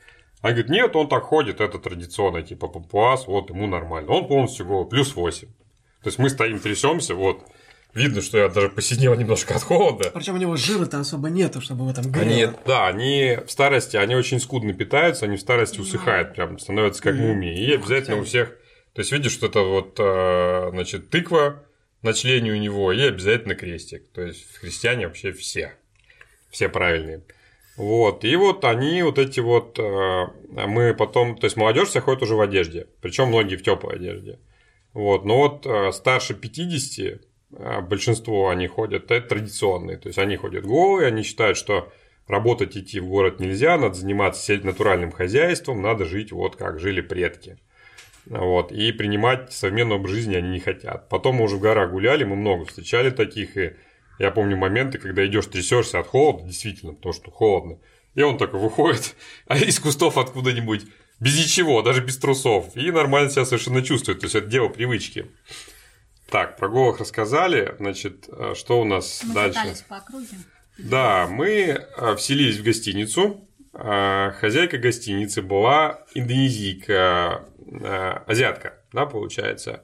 [0.42, 4.10] Они говорят, нет, он так ходит, это традиционно, типа папуас, вот ему нормально.
[4.10, 5.46] Он полностью голый, плюс 8.
[5.48, 7.44] То есть мы стоим, трясемся, вот.
[7.92, 10.10] Видно, что я даже посинел немножко от холода.
[10.14, 14.14] Причем у него жира-то особо нету, чтобы его там Они, да, они в старости, они
[14.14, 17.64] очень скудно питаются, они в старости усыхают, прям становятся как мумии.
[17.64, 18.50] И обязательно у всех,
[18.94, 21.64] то есть видишь, что это вот, э, значит, тыква
[22.02, 24.08] на члене у него, и обязательно крестик.
[24.12, 25.74] То есть христиане вообще все,
[26.50, 27.22] все правильные.
[27.80, 32.20] Вот, и вот они, вот эти вот, э, мы потом, то есть молодежь вся ходит
[32.20, 34.38] уже в одежде, причем многие в теплой одежде.
[34.92, 40.36] Вот, но вот э, старше 50, э, большинство они ходят, это традиционные, то есть они
[40.36, 41.90] ходят голые, они считают, что
[42.28, 47.00] работать идти в город нельзя, надо заниматься сель- натуральным хозяйством, надо жить вот как жили
[47.00, 47.56] предки.
[48.26, 51.08] Вот, и принимать современный образ жизни они не хотят.
[51.08, 53.72] Потом мы уже в горах гуляли, мы много встречали таких, и
[54.20, 57.78] я помню моменты, когда идешь, трясешься от холода, действительно, потому что холодно.
[58.14, 60.84] И он такой выходит, а из кустов откуда-нибудь,
[61.20, 62.76] без ничего, даже без трусов.
[62.76, 64.20] И нормально себя совершенно чувствует.
[64.20, 65.30] То есть это дело привычки.
[66.30, 67.74] Так, про голых рассказали.
[67.78, 69.60] Значит, э, что у нас Мы дальше?
[69.88, 70.28] по округе.
[70.76, 73.48] Да, мы э, вселились в гостиницу.
[73.72, 79.82] А, Хозяйка гостиницы была индонезийка, э, азиатка, да, получается.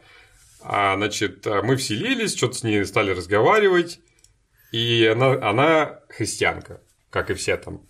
[0.61, 4.01] А, значит, э, мы вселились, что-то с ней стали разговаривать,
[4.77, 7.81] и она, она христианка, как и все там.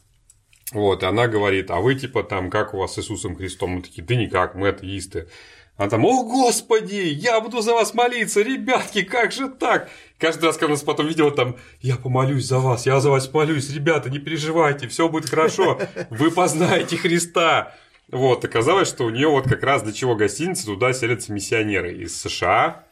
[0.70, 3.70] Вот, и она говорит, а вы типа там, как у вас с Иисусом Христом?
[3.70, 5.28] Мы такие, да никак, мы атеисты.
[5.76, 9.90] Она там, о господи, я буду за вас молиться, ребятки, как же так?
[10.18, 13.68] Каждый раз, когда нас потом видела там, я помолюсь за вас, я за вас молюсь,
[13.70, 17.74] ребята, не переживайте, все будет хорошо, вы познаете Христа.
[18.12, 22.18] Вот, оказалось, что у нее вот как раз для чего гостиница, туда селятся миссионеры из
[22.20, 22.85] США,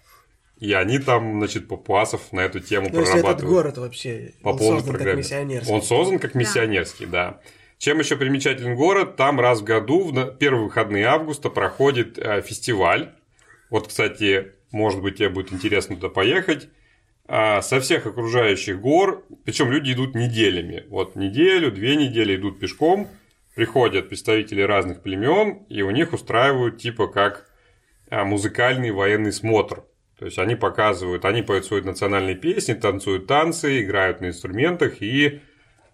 [0.58, 4.50] и они там, значит, папуасов на эту тему Ну, если этот прорабатывают город вообще по
[4.50, 5.72] он полной создан как миссионерский.
[5.72, 7.40] Он создан как миссионерский, да.
[7.78, 9.16] Чем еще примечателен город?
[9.16, 13.12] Там раз в году, в первые выходные августа, проходит э, фестиваль.
[13.68, 16.68] Вот, кстати, может быть, тебе будет интересно туда поехать.
[17.26, 20.84] а, со всех окружающих гор, причем люди идут неделями.
[20.88, 23.08] Вот неделю, две недели идут пешком,
[23.54, 27.48] приходят представители разных племен, и у них устраивают типа как
[28.10, 29.84] а, музыкальный военный смотр.
[30.18, 35.40] То есть они показывают, они поют свои национальные песни, танцуют танцы, играют на инструментах и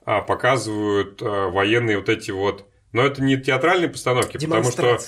[0.04, 4.98] а, показывают военные вот эти вот но это не театральные постановки, потому что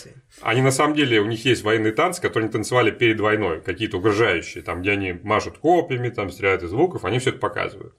[0.41, 3.97] они на самом деле, у них есть военные танцы, которые они танцевали перед войной, какие-то
[3.97, 7.95] угрожающие, там, где они машут копьями, там, стреляют из луков, они все это показывают.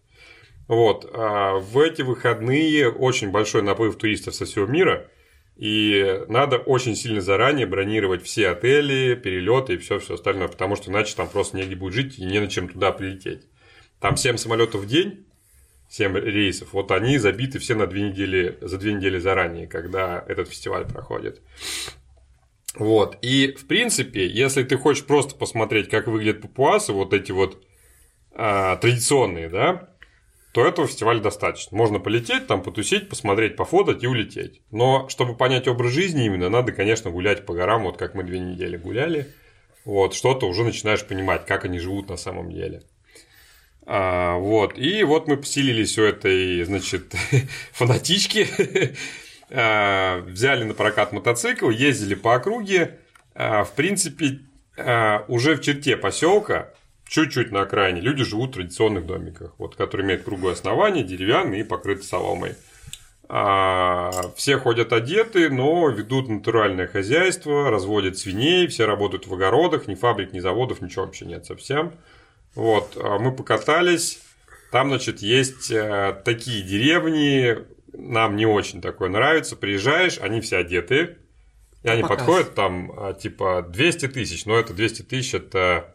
[0.69, 1.09] Вот.
[1.13, 5.07] А в эти выходные очень большой наплыв туристов со всего мира,
[5.55, 10.89] и надо очень сильно заранее бронировать все отели, перелеты и все, все остальное, потому что
[10.89, 13.47] иначе там просто негде будет жить и не на чем туда прилететь.
[13.99, 15.25] Там 7 самолетов в день,
[15.89, 20.49] 7 рейсов, вот они забиты все на две недели, за две недели заранее, когда этот
[20.49, 21.41] фестиваль проходит.
[22.75, 23.17] Вот.
[23.21, 27.63] И, в принципе, если ты хочешь просто посмотреть, как выглядят папуасы, вот эти вот
[28.31, 29.92] а, традиционные, да,
[30.53, 31.75] то этого фестиваля достаточно.
[31.75, 34.61] Можно полететь, там потусить, посмотреть, пофотать и улететь.
[34.69, 38.39] Но чтобы понять образ жизни именно, надо, конечно, гулять по горам, вот как мы две
[38.39, 39.27] недели гуляли.
[39.83, 42.83] Вот, что-то уже начинаешь понимать, как они живут на самом деле.
[43.87, 44.77] А, вот.
[44.77, 47.15] И вот мы поселились у этой, значит,
[47.71, 48.47] фанатички.
[49.49, 52.99] а, взяли на прокат мотоцикл, ездили по округе.
[53.33, 54.41] А, в принципе,
[54.77, 56.69] а, уже в черте поселка,
[57.07, 61.63] чуть-чуть на окраине, люди живут в традиционных домиках, вот, которые имеют круглое основание, деревянные и
[61.63, 62.55] покрыты соломой.
[63.29, 69.95] А, все ходят одеты, но ведут натуральное хозяйство, разводят свиней, все работают в огородах, ни
[69.95, 71.93] фабрик, ни заводов, ничего вообще нет совсем.
[72.55, 74.21] Вот, а мы покатались.
[74.71, 77.57] Там, значит, есть э, такие деревни,
[77.93, 79.55] нам не очень такое нравится.
[79.55, 81.17] Приезжаешь, они все одеты,
[81.83, 82.17] и они Показ.
[82.17, 84.45] подходят там, а, типа, 200 тысяч.
[84.45, 85.92] Но это 200 тысяч, это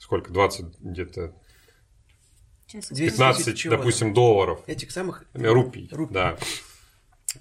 [0.00, 0.32] сколько?
[0.32, 1.34] 20 где-то
[2.72, 4.60] 15, допустим, долларов.
[4.66, 5.88] Этих самых рупий.
[5.92, 6.14] рупий.
[6.14, 6.36] Да.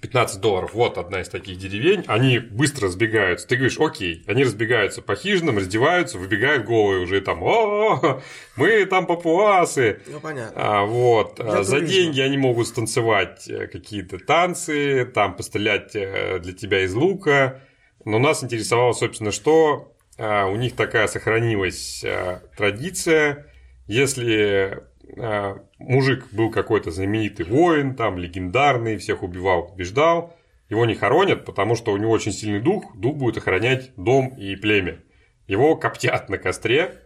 [0.02, 3.48] 15 долларов, вот одна из таких деревень, они быстро разбегаются.
[3.48, 8.22] Ты говоришь, окей, они разбегаются по хижинам, раздеваются, выбегают голые уже там, о,
[8.56, 10.02] мы там папуасы.
[10.06, 10.54] Ну, понятно.
[10.56, 11.88] А, вот, за туризма.
[11.88, 17.62] деньги они могут станцевать э, какие-то танцы, там пострелять э, для тебя из лука.
[18.06, 23.48] Но нас интересовало, собственно, что у них такая сохранилась а, традиция,
[23.88, 24.84] если
[25.16, 30.36] Э, мужик был какой-то знаменитый воин, там легендарный, всех убивал, побеждал.
[30.70, 34.56] Его не хоронят, потому что у него очень сильный дух, дух будет охранять дом и
[34.56, 35.00] племя.
[35.48, 37.02] Его коптят на костре,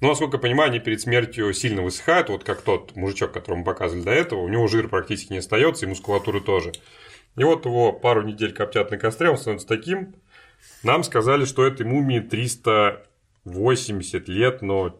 [0.00, 3.64] но, насколько я понимаю, они перед смертью сильно высыхают, вот как тот мужичок, которого мы
[3.64, 6.72] показывали до этого, у него жир практически не остается, и мускулатуры тоже.
[7.36, 10.16] И вот его пару недель коптят на костре, он становится таким.
[10.82, 14.98] Нам сказали, что этой мумии 380 лет, но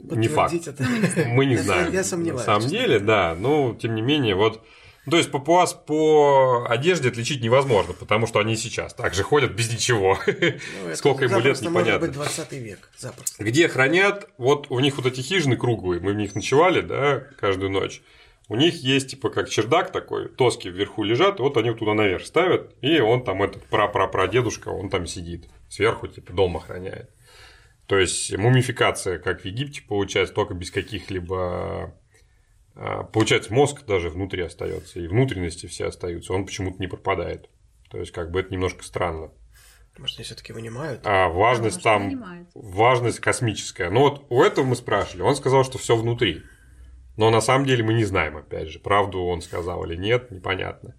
[0.00, 0.54] не факт.
[0.54, 0.84] Это.
[1.28, 1.92] Мы не знаем.
[1.92, 2.46] Я сомневаюсь.
[2.46, 3.34] На самом деле, да.
[3.38, 4.62] Но, тем не менее, вот
[5.08, 10.18] то есть папуас по одежде отличить невозможно, потому что они сейчас также ходят без ничего.
[10.26, 10.34] Ну,
[10.94, 11.92] Сколько ему лет, непонятно.
[11.92, 13.44] Может быть 20 век, запросто.
[13.44, 17.70] Где хранят, вот у них вот эти хижины круглые, мы в них ночевали, да, каждую
[17.70, 18.02] ночь.
[18.48, 22.74] У них есть типа как чердак такой, тоски вверху лежат, вот они туда наверх ставят,
[22.80, 27.10] и он там этот пра-пра-прадедушка, он там сидит, сверху типа дом охраняет.
[27.86, 31.94] То есть мумификация, как в Египте, получается, только без каких-либо...
[32.74, 37.48] А, получается, мозг даже внутри остается, и внутренности все остаются, он почему-то не пропадает.
[37.90, 39.32] То есть, как бы это немножко странно.
[39.98, 41.00] Может, они все-таки вынимают?
[41.04, 42.48] А важность а, может, там, вынимают.
[42.54, 43.88] важность космическая.
[43.88, 46.42] Ну вот у этого мы спрашивали, он сказал, что все внутри.
[47.16, 50.94] Но на самом деле мы не знаем, опять же, правду он сказал или нет, непонятно.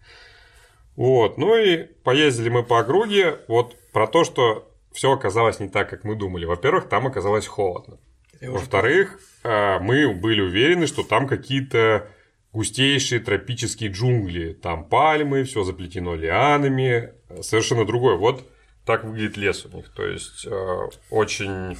[0.95, 5.89] Вот, ну и поездили мы по округе, вот про то, что все оказалось не так,
[5.89, 6.45] как мы думали.
[6.45, 7.99] Во-первых, там оказалось холодно.
[8.41, 12.09] Во-вторых, а, мы были уверены, что там какие-то
[12.51, 14.53] густейшие тропические джунгли.
[14.53, 17.13] Там пальмы, все заплетено лианами.
[17.41, 18.17] Совершенно другой.
[18.17, 18.47] Вот
[18.85, 19.89] так выглядит лес у них.
[19.93, 21.77] То есть, а, очень...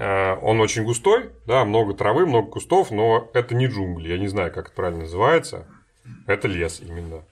[0.00, 4.08] А, он очень густой, да, много травы, много кустов, но это не джунгли.
[4.08, 5.66] Я не знаю, как это правильно называется.
[6.26, 7.24] Это лес именно.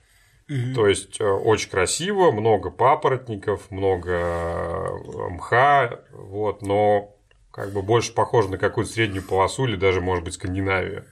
[0.49, 0.75] Угу.
[0.75, 7.15] То есть э, очень красиво, много папоротников, много э, мха, вот, но
[7.51, 11.05] как бы больше похоже на какую-то среднюю полосу или даже, может быть, Скандинавию.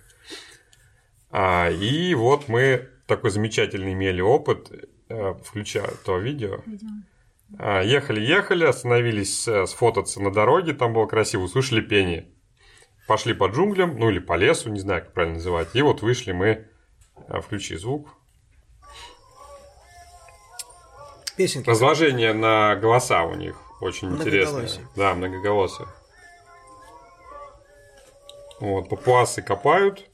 [1.32, 4.72] А, и вот мы такой замечательный имели опыт,
[5.10, 6.60] э, включая то видео.
[7.60, 12.30] Ехали-ехали, остановились сфотаться на дороге, там было красиво, услышали пение.
[13.08, 15.70] Пошли по джунглям, ну или по лесу, не знаю, как правильно называть.
[15.74, 16.68] И вот вышли мы,
[17.42, 18.10] включи звук,
[21.38, 21.70] Песенки.
[21.70, 24.70] Разложение на голоса у них очень интересное.
[24.96, 25.88] Да, многоголосие.
[28.62, 30.10] Вот, папуасы копают.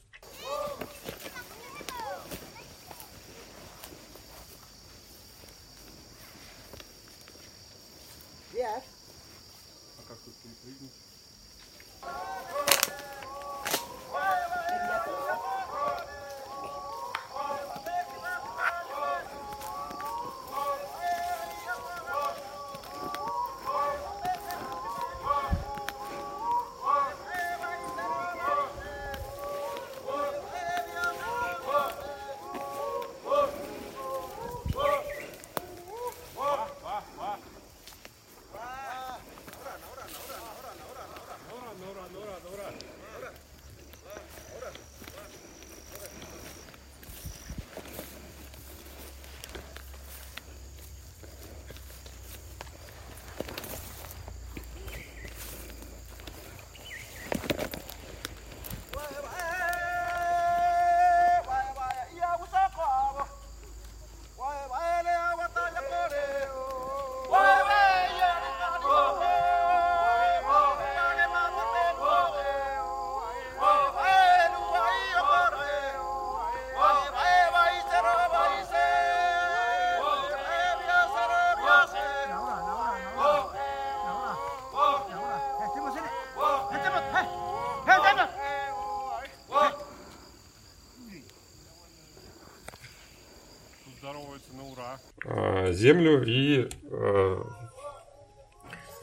[95.82, 97.44] Землю и э,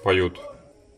[0.04, 0.40] поют.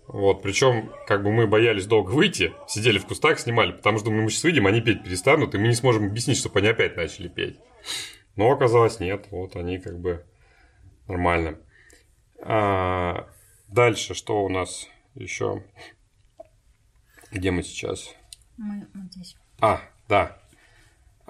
[0.08, 4.30] Вот, причем, как бы мы боялись долго выйти, сидели в кустах, снимали, потому что мы
[4.30, 7.60] сейчас выйдем, они петь перестанут, и мы не сможем объяснить, чтобы они опять начали петь.
[8.36, 10.26] Но оказалось нет, вот они как бы
[11.08, 11.60] нормально.
[12.42, 13.30] А,
[13.70, 15.64] дальше, что у нас еще?
[17.32, 18.14] Где мы сейчас?
[18.58, 19.38] Мы вот здесь.
[19.62, 20.41] А, да.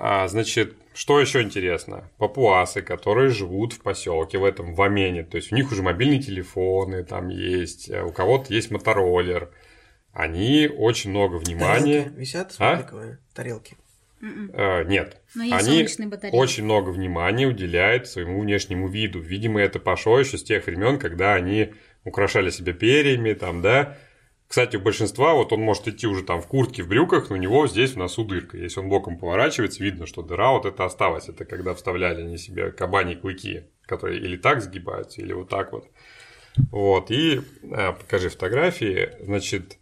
[0.04, 2.10] А, значит, что еще интересно?
[2.18, 5.24] Папуасы, которые живут в поселке в этом, в Амене.
[5.24, 9.52] То есть у них уже мобильные телефоны там есть, э, у кого-то есть мотороллер.
[10.12, 12.02] Они очень много внимания.
[12.02, 12.84] Тарелки висят А?
[13.36, 13.78] Тарелки.
[14.22, 15.22] Э, нет.
[15.36, 16.36] Но есть Они солнечные батареи.
[16.36, 19.20] очень много внимания уделяют своему внешнему виду.
[19.20, 24.00] Видимо, это пошло еще с тех времен, когда они украшали себя перьями, там, да.
[24.52, 27.40] Кстати, у большинства, вот он может идти уже там в куртке, в брюках, но у
[27.40, 28.58] него здесь в носу дырка.
[28.58, 31.30] Если он боком поворачивается, видно, что дыра вот это осталась.
[31.30, 35.88] Это когда вставляли они себе кабани клыки, которые или так сгибаются, или вот так вот.
[36.70, 37.40] Вот, и
[37.72, 39.78] а, покажи фотографии, значит,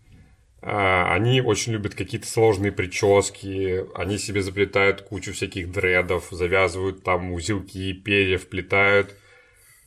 [0.61, 7.31] а, они очень любят какие-то сложные прически, они себе заплетают кучу всяких дредов, завязывают там
[7.31, 9.15] узелки, перья вплетают,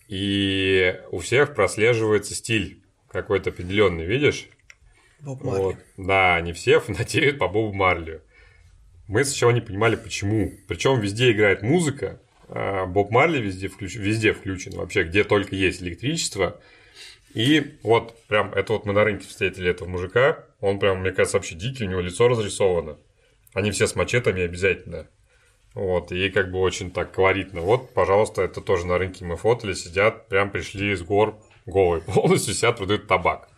[0.08, 4.48] и у всех прослеживается стиль какой-то определенный, видишь?
[5.22, 5.62] Боб Марли.
[5.62, 5.76] Вот.
[5.96, 8.20] Да, они все фанатеют по Бобу Марли.
[9.08, 10.52] Мы сначала не понимали, почему.
[10.68, 12.20] Причем везде играет музыка.
[12.48, 13.94] а Боб Марли везде, включ...
[13.96, 14.72] везде включен.
[14.72, 16.60] Вообще, где только есть электричество.
[17.34, 20.44] И вот прям, это вот мы на рынке встретили этого мужика.
[20.60, 22.98] Он прям, мне кажется, вообще дикий, у него лицо разрисовано.
[23.54, 25.06] Они все с мачетами обязательно.
[25.74, 27.62] Вот, и как бы очень так колоритно.
[27.62, 32.54] Вот, пожалуйста, это тоже на рынке мы фотали, сидят, прям пришли из гор голые, полностью
[32.54, 33.48] сидят, продают табак.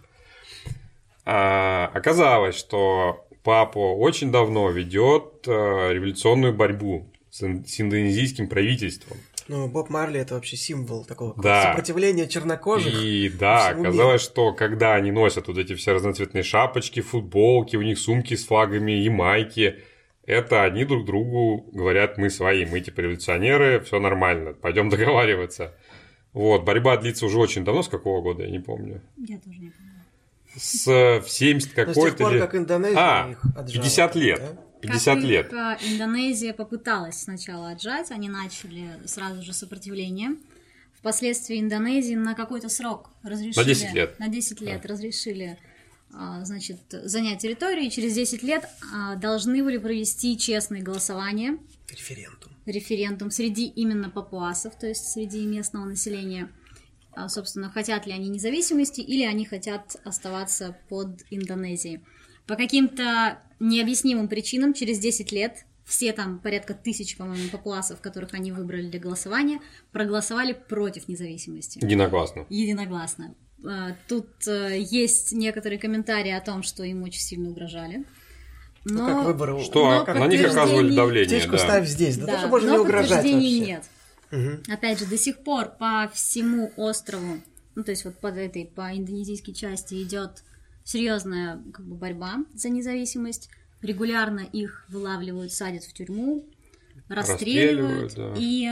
[1.25, 5.51] А, оказалось, что папа очень давно ведет э,
[5.93, 9.17] революционную борьбу с, с индонезийским правительством.
[9.49, 11.63] Ну, Боб Марли это вообще символ такого Да.
[11.65, 12.95] сопротивления чернокожих.
[12.95, 17.99] И да, оказалось, что когда они носят вот эти все разноцветные шапочки, футболки, у них
[17.99, 19.77] сумки с флагами и майки,
[20.25, 25.75] это они друг другу говорят, мы свои, мы типа революционеры, все нормально, пойдем договариваться.
[26.33, 29.03] Вот, борьба длится уже очень давно, с какого года, я не помню.
[29.19, 29.84] Я тоже не помню.
[30.57, 33.85] С э, в 70 Но с тех какой-то пор, как Индонезия А, их отжала.
[33.85, 34.41] 50 лет.
[34.41, 34.63] да?
[34.81, 35.53] 50 как лет.
[35.53, 40.37] их, Индонезия попыталась сначала отжать, они начали сразу же сопротивление.
[40.95, 43.59] Впоследствии Индонезии на какой-то срок разрешили...
[43.59, 44.19] На 10 лет.
[44.19, 45.59] На 10 лет разрешили
[46.17, 51.59] а, значит, занять территорию, и через 10 лет а, должны были провести честные голосования,
[51.91, 52.53] Референдум.
[52.67, 56.49] референдум среди именно папуасов, то есть среди местного населения.
[57.17, 62.01] А, собственно, хотят ли они независимости или они хотят оставаться под Индонезией.
[62.47, 68.53] По каким-то необъяснимым причинам через 10 лет все там порядка тысяч, по-моему, папуасов, которых они
[68.53, 69.61] выбрали для голосования,
[69.93, 71.79] проголосовали против независимости.
[71.83, 72.47] Единогласно.
[72.49, 73.35] Единогласно.
[73.67, 78.05] А, Тут э, есть некоторые комментарии о том, что им очень сильно угрожали.
[78.85, 79.63] Ну, Но, как выборы.
[79.63, 81.39] Что Но на них оказывали давление.
[81.39, 81.59] Птичку да.
[81.59, 82.17] ставь здесь.
[82.19, 83.61] Да, да, даже можно но не угрожать вообще.
[83.61, 83.85] нет.
[84.31, 84.63] Мгм.
[84.69, 87.41] Опять же, до сих пор по всему острову,
[87.75, 90.43] ну то есть вот под этой, по индонезийской части идет
[90.85, 93.51] серьезная как бы борьба за независимость.
[93.83, 96.47] регулярно их вылавливают, садят в тюрьму,
[97.09, 98.15] расстреливают.
[98.15, 98.35] Расстреливают, да.
[98.39, 98.71] И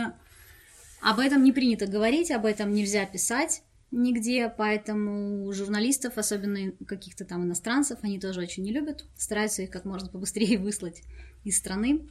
[1.03, 7.45] об этом не принято говорить, об этом нельзя писать нигде, поэтому журналистов, особенно каких-то там
[7.45, 11.03] иностранцев, они тоже очень не любят, стараются их как можно побыстрее выслать
[11.45, 12.09] из страны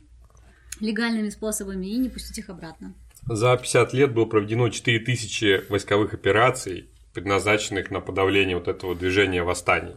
[0.79, 2.93] легальными способами и не пустить их обратно.
[3.27, 9.95] За 50 лет было проведено 4000 войсковых операций, предназначенных на подавление вот этого движения восстаний.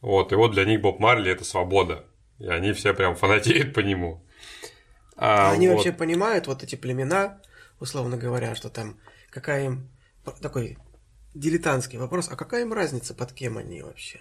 [0.00, 2.04] Вот, и вот для них Боб Марли– это свобода.
[2.38, 4.22] И они все прям фанатеют по нему.
[5.16, 7.40] А они вот- вообще понимают вот эти племена,
[7.80, 8.98] условно говоря, что там
[9.30, 9.88] какая им
[10.40, 10.78] такой
[11.34, 14.20] дилетантский вопрос, а какая им разница, под кем они вообще?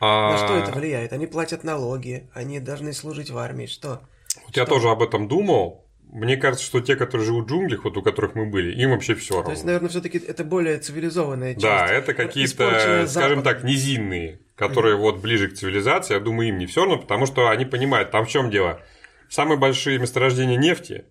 [0.00, 1.12] А, На что это влияет?
[1.12, 4.00] Они платят налоги, они должны служить в армии, что?
[4.46, 5.84] Вот я тоже об этом думал.
[6.10, 9.14] Мне кажется, что те, которые живут в джунглях, вот у которых мы были, им вообще
[9.14, 9.46] все равно.
[9.46, 11.62] То есть, наверное, все-таки это более цивилизованная часть.
[11.62, 16.14] Да, это какие-то, скажем так, низинные, которые вот ближе к цивилизации.
[16.14, 18.80] Я думаю, им не все равно, потому что они понимают, там в чем дело.
[19.28, 21.04] Самые большие месторождения нефти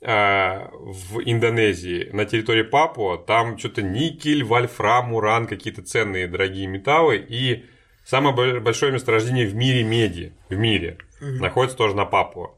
[0.00, 7.16] а, в Индонезии, на территории Папуа, там что-то никель, вольфрам, уран, какие-то ценные дорогие металлы.
[7.28, 7.66] И
[8.04, 12.54] самое бо- большое месторождение в мире меди, в мире, находится тоже на Папуа.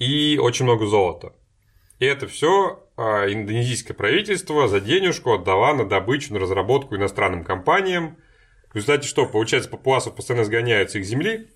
[0.00, 1.34] И очень много золота.
[2.00, 8.16] И это все индонезийское правительство за денежку отдала на добычу, на разработку иностранным компаниям.
[8.72, 9.26] В результате что?
[9.26, 11.48] Получается, папуасов постоянно сгоняют их земли,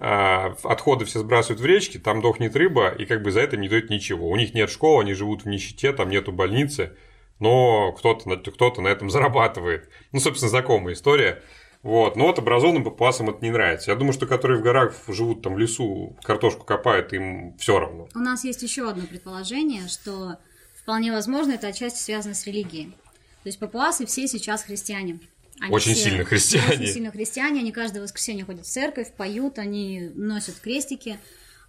[0.00, 3.68] а, отходы все сбрасывают в речки, там дохнет рыба, и как бы за это не
[3.68, 4.28] дают ничего.
[4.28, 6.96] У них нет школ, они живут в нищете, там нету больницы,
[7.40, 9.88] но кто-то кто на этом зарабатывает.
[10.12, 11.42] Ну, собственно, знакомая история.
[11.82, 12.16] Вот.
[12.16, 13.90] Но вот образованным папуасам это не нравится.
[13.90, 18.08] Я думаю, что которые в горах живут там в лесу, картошку копают, им все равно.
[18.14, 20.36] У нас есть еще одно предположение, что
[20.74, 22.96] вполне возможно это отчасти связано с религией.
[23.42, 25.20] То есть папуасы все сейчас христиане.
[25.60, 26.68] Они Очень все сильно христиане.
[26.68, 27.60] Очень сильно христиане.
[27.60, 31.18] Они каждое воскресенье ходят в церковь, поют, они носят крестики.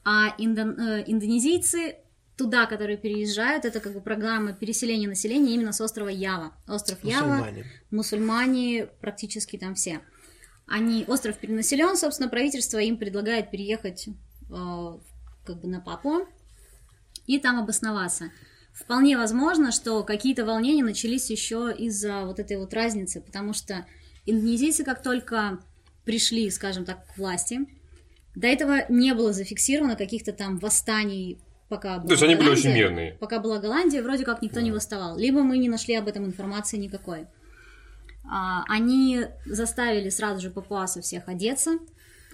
[0.03, 1.95] А индон- э, индонезийцы
[2.39, 6.53] туда, которые переезжают, это как бы программа переселения населения именно с острова Ява.
[6.69, 7.65] Остров Ява, Мусульмане.
[7.91, 9.99] мусульмане практически там все.
[10.65, 14.13] Они, остров перенаселен, собственно, правительство им предлагает переехать э,
[15.45, 16.25] как бы на Папуа
[17.27, 18.31] и там обосноваться.
[18.71, 23.85] Вполне возможно, что какие-то волнения начались еще из-за вот этой вот разницы, потому что
[24.25, 25.59] индонезийцы как только
[26.05, 27.67] пришли, скажем так, к власти,
[28.33, 32.73] до этого не было зафиксировано каких-то там восстаний, пока была То есть они были очень
[32.73, 33.13] мирные.
[33.13, 35.17] Пока была Голландия, вроде как никто не восставал.
[35.17, 37.27] Либо мы не нашли об этом информации никакой.
[38.29, 41.79] А, они заставили сразу же папуасов всех одеться.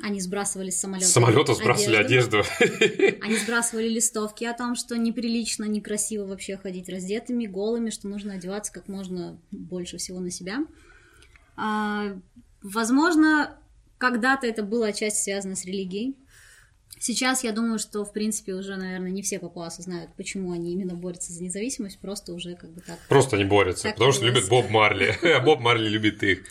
[0.04, 1.08] Они сбрасывали с самолета.
[1.08, 2.44] С самолета сбрасывали одежду.
[3.22, 8.74] Они сбрасывали листовки о том, что неприлично, некрасиво вообще ходить раздетыми, голыми, что нужно одеваться
[8.74, 10.66] как можно больше всего на себя.
[11.56, 12.18] А,
[12.62, 13.58] возможно,
[13.98, 16.18] когда-то это было отчасти связано с религией.
[17.06, 20.96] Сейчас я думаю, что, в принципе, уже, наверное, не все папуасы знают, почему они именно
[20.96, 22.98] борются за независимость, просто уже как бы так.
[23.08, 25.16] Просто они борются, потому что любят Боб Марли.
[25.22, 26.46] А Боб Марли любит их.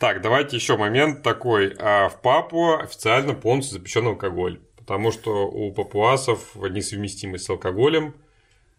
[0.00, 1.76] Так, давайте еще момент такой.
[1.78, 8.16] А В Папуа официально полностью запрещен алкоголь, потому что у папуасов несовместимость с алкоголем.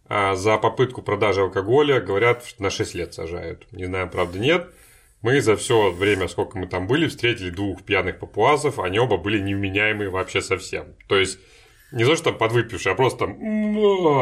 [0.10, 3.66] А За попытку продажи алкоголя, говорят, на 6 лет сажают.
[3.72, 4.68] Не знаю, правда, нет.
[5.24, 9.40] Мы за все время, сколько мы там были, встретили двух пьяных папуасов, они оба были
[9.40, 10.96] невменяемые вообще совсем.
[11.08, 11.40] То есть,
[11.94, 13.32] не то, что там подвыпившие, а просто там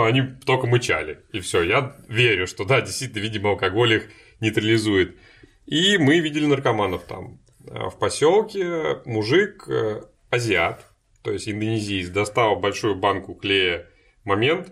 [0.06, 1.22] они только мычали.
[1.34, 1.64] И все.
[1.64, 4.10] Я верю, что да, действительно, видимо, алкоголь их
[4.42, 5.18] нейтрализует.
[5.66, 7.40] И мы видели наркоманов там.
[7.68, 10.86] А В поселке мужик э, азиат,
[11.24, 13.88] то есть индонезиец, достал большую банку клея
[14.24, 14.72] момент,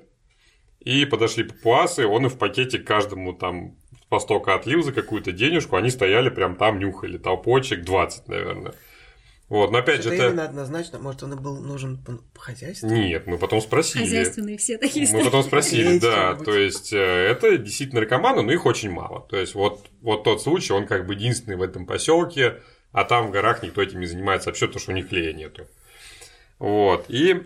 [0.80, 3.79] и подошли папуасы, он и в пакете каждому там
[4.18, 8.74] 100 отлил за какую-то денежку, они стояли прям там, нюхали, толпочек 20, наверное.
[9.50, 11.00] Вот, но опять же, Это именно однозначно.
[11.00, 12.88] Может, он был нужен по, по хозяйству?
[12.88, 14.04] Нет, мы потом спросили.
[14.04, 18.66] Хозяйственные все такие Мы потом спросили, да, то есть э, это действительно наркоманы, но их
[18.68, 19.26] очень мало.
[19.28, 23.28] То есть вот, вот тот случай, он как бы единственный в этом поселке, а там
[23.28, 25.68] в горах никто этим не занимается вообще, потому что у них клея нету.
[26.60, 27.42] Вот, и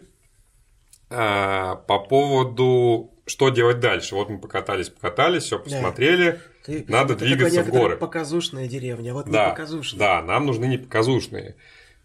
[1.09, 4.16] а, по поводу, что делать дальше.
[4.16, 6.41] Вот мы покатались, покатались, все посмотрели.
[6.66, 7.97] Ты- Надо это двигаться в горы.
[7.97, 9.14] показушная деревня.
[9.14, 9.99] Вот Да, не показушная.
[9.99, 11.55] да, нам нужны не показушные.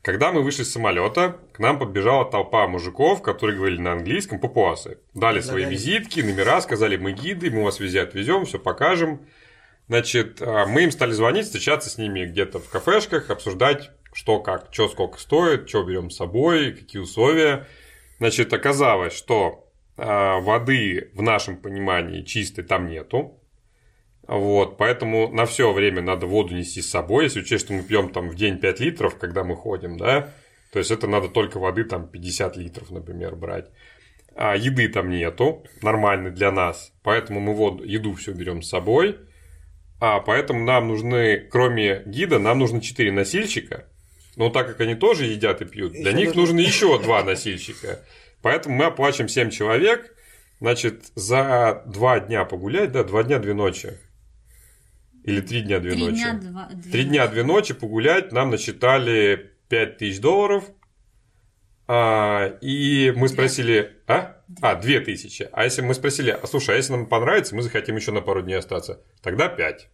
[0.03, 4.99] Когда мы вышли с самолета, к нам подбежала толпа мужиков, которые говорили на английском, папуасы.
[5.15, 5.75] Дали свои Предлагали.
[5.75, 9.27] визитки, номера, сказали, мы гиды, мы вас везде отвезем, все покажем.
[9.89, 14.69] Значит, а, мы им стали звонить, встречаться с ними где-то в кафешках, обсуждать, что как,
[14.71, 17.67] что сколько стоит, что берем с собой, какие условия.
[18.19, 23.35] Значит, оказалось, что а, воды в нашем понимании чистой там нету.
[24.29, 27.25] Вот, поэтому на все время надо воду нести с собой.
[27.25, 30.33] Если учесть, что мы пьем там в день 5 литров, когда мы ходим, да,
[30.71, 33.71] То есть это надо только воды там 50 литров, например, брать.
[34.37, 36.93] А еды там нету, нормальной для нас.
[37.03, 39.17] Поэтому мы воду, еду все берем с собой.
[39.99, 43.87] А поэтому нам нужны, кроме гида, нам нужно 4 носильщика.
[44.37, 48.05] Но так как они тоже едят и пьют, для них нужно- нужно еще два носильщика.
[48.43, 50.15] Поэтому мы оплачиваем 7 человек.
[50.61, 53.95] Значит, за два дня погулять, да, два дня, две ночи.
[55.25, 56.17] Или три дня, две Три ночи.
[56.17, 56.71] дня, два...
[56.91, 60.65] Три дня, две ночи погулять нам насчитали 5000 долларов.
[61.87, 63.97] А, и мы спросили...
[64.07, 64.43] А?
[64.61, 65.49] А, 2000.
[65.53, 68.43] А если мы спросили, а слушай, а если нам понравится, мы захотим еще на пару
[68.43, 69.89] дней остаться, тогда 5.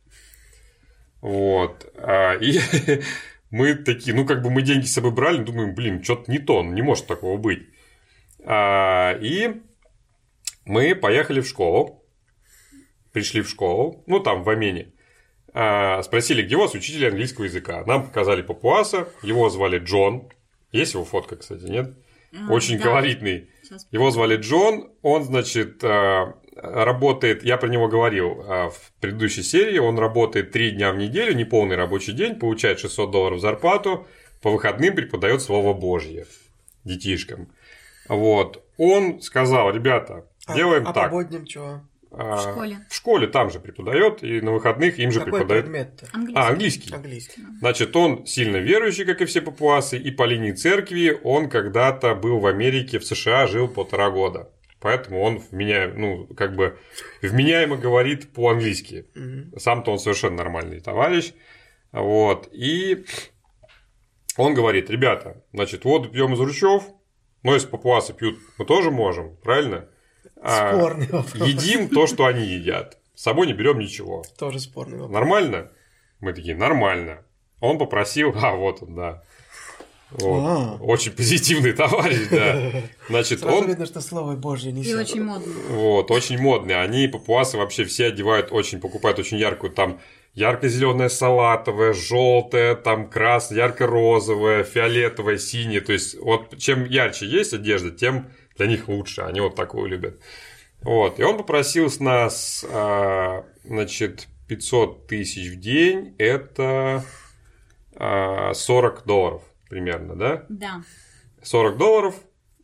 [1.20, 1.92] Вот.
[1.96, 2.58] А, и
[3.50, 6.62] мы такие, ну, как бы мы деньги с собой брали, думаем, блин, что-то не то,
[6.62, 7.68] ну, не может такого быть.
[8.44, 9.62] А, и
[10.64, 12.04] мы поехали в школу,
[13.12, 14.93] пришли в школу, ну, там, в Амене,
[15.54, 17.84] спросили, где у вас учитель английского языка.
[17.86, 20.28] Нам показали папуаса, его звали Джон.
[20.72, 21.96] Есть его фотка, кстати, нет?
[22.32, 22.84] А, Очень да.
[22.84, 23.48] колоритный.
[23.62, 23.86] Сейчас.
[23.92, 24.90] Его звали Джон.
[25.02, 30.72] Он, значит, а, работает, я про него говорил а, в предыдущей серии, он работает три
[30.72, 34.06] дня в неделю, неполный рабочий день, получает 600 долларов зарплату,
[34.42, 36.26] по выходным преподает Слово Божье
[36.84, 37.48] детишкам.
[38.08, 38.62] Вот.
[38.76, 41.10] Он сказал, ребята, А- делаем а так.
[41.10, 41.80] по будням чего?
[42.16, 42.78] А, В школе.
[42.88, 45.64] В школе там же преподает, и на выходных им же Какой преподает.
[45.64, 46.06] предмет-то?
[46.12, 46.38] Английский.
[46.40, 46.94] А, английский.
[46.94, 47.42] Английский.
[47.60, 52.38] Значит, он сильно верующий, как и все папуасы, и по линии церкви он когда-то был
[52.38, 54.50] в Америке, в США, жил полтора года.
[54.80, 56.78] Поэтому он вменяем, ну, как бы
[57.22, 59.06] вменяемо говорит по-английски.
[59.14, 59.58] Мгм.
[59.58, 61.32] Сам-то он совершенно нормальный товарищ.
[61.90, 62.48] Вот.
[62.52, 63.04] И
[64.36, 66.82] он говорит, ребята, значит, воду пьем из ручьев,
[67.42, 69.88] но если папуасы пьют, мы тоже можем, правильно?
[70.46, 71.34] А, Спорный вопрос.
[71.48, 72.98] едим то, что они едят.
[73.14, 74.24] С собой не берем ничего.
[74.38, 75.12] Тоже спорный вопрос.
[75.14, 75.70] Нормально?
[76.20, 77.22] Мы такие, нормально.
[77.60, 79.22] Он попросил, а вот он, да.
[80.10, 80.40] Вот.
[80.46, 80.76] А.
[80.80, 82.70] Очень позитивный товарищ, да.
[83.08, 85.00] Значит, Сразу он видно, что слово Божье И несет.
[85.00, 85.52] очень модно.
[85.70, 86.80] вот, очень модный.
[86.80, 90.00] Они, папуасы, вообще все одевают очень, покупают очень яркую, там,
[90.34, 95.80] ярко-зеленая салатовая, желтая, там, красная, ярко-розовая, фиолетовая, синяя.
[95.80, 99.22] То есть, вот чем ярче есть одежда, тем для них лучше.
[99.22, 100.20] Они вот такую любят.
[100.82, 101.18] Вот.
[101.18, 106.14] И он попросил с нас, а, значит, 500 тысяч в день.
[106.18, 107.04] Это
[107.96, 110.44] а, 40 долларов примерно, да?
[110.48, 110.82] Да.
[111.42, 112.14] 40 долларов,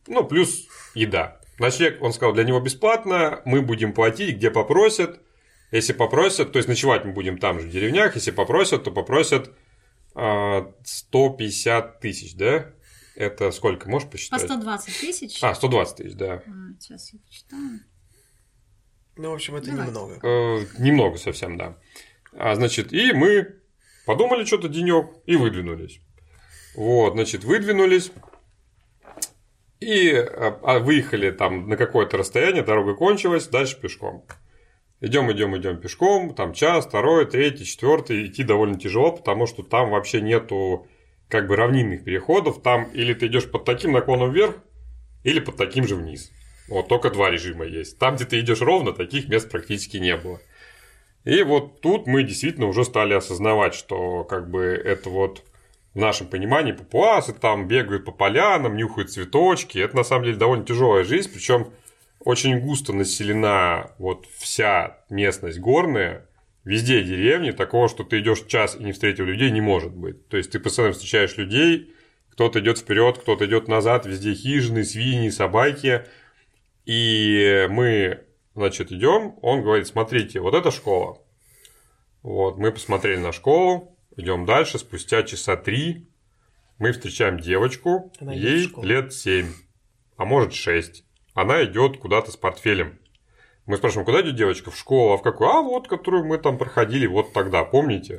[0.07, 1.41] ну, плюс еда.
[1.59, 5.21] Ночлег, он сказал, для него бесплатно, мы будем платить, где попросят.
[5.73, 8.15] Если попросят, то есть ночевать мы будем там же, в деревнях.
[8.15, 9.51] Если попросят, то попросят
[10.15, 12.73] а, 150 тысяч, да?
[13.21, 14.41] Это сколько, можешь По посчитать?
[14.41, 15.43] 120 тысяч.
[15.43, 16.43] А, 120 тысяч, да.
[16.47, 17.81] А, Сейчас я почитаю.
[19.17, 19.87] Ну, в общем, это Давай.
[19.89, 20.19] немного.
[20.23, 21.77] Э, немного совсем, да.
[22.33, 23.57] А, значит, и мы
[24.07, 26.01] подумали что-то денек и выдвинулись.
[26.75, 28.11] Вот, значит, выдвинулись
[29.81, 34.25] и а, а, выехали там на какое-то расстояние, дорога кончилась, дальше пешком.
[35.03, 39.91] Идем, идем, идем пешком, там час, второй, третий, четвертый, идти довольно тяжело, потому что там
[39.91, 40.87] вообще нету
[41.31, 44.57] как бы равнинных переходов, там или ты идешь под таким наклоном вверх,
[45.25, 46.31] или под таким же вниз.
[46.69, 47.99] Вот только два режима есть.
[47.99, 50.41] Там, где ты идешь ровно, таких мест практически не было.
[51.25, 55.45] И вот тут мы действительно уже стали осознавать, что как бы это вот
[55.95, 59.79] в нашем понимании папуасы там бегают по полянам, нюхают цветочки.
[59.79, 61.73] Это на самом деле довольно тяжелая жизнь, причем
[62.21, 66.27] очень густо населена вот вся местность горная,
[66.65, 70.29] везде деревни, такого, что ты идешь час и не встретил людей, не может быть.
[70.29, 71.95] То есть ты постоянно встречаешь людей,
[72.31, 76.07] кто-то идет вперед, кто-то идет назад, везде хижины, свиньи, собаки.
[76.87, 81.23] И мы, значит, идем, он говорит, смотрите, вот эта школа.
[82.23, 86.11] Вот, мы посмотрели на школу, идем дальше, спустя часа три
[86.81, 89.53] мы встречаем девочку, Она ей лет семь,
[90.17, 91.05] а может шесть.
[91.35, 92.99] Она идет куда-то с портфелем.
[93.71, 94.73] Мы спрашиваем, куда идет девочка?
[94.73, 95.13] В школу.
[95.13, 95.49] А в какую?
[95.49, 98.19] А вот, которую мы там проходили вот тогда, помните?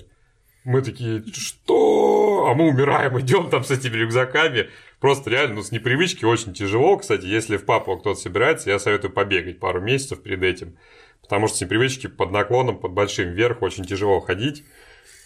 [0.64, 2.48] Мы такие, что?
[2.50, 4.70] А мы умираем, идем там с этими рюкзаками.
[5.02, 6.96] Просто реально, ну, с непривычки очень тяжело.
[6.96, 10.78] Кстати, если в папу кто-то собирается, я советую побегать пару месяцев перед этим.
[11.22, 14.64] Потому что с непривычки под наклоном, под большим вверх очень тяжело ходить.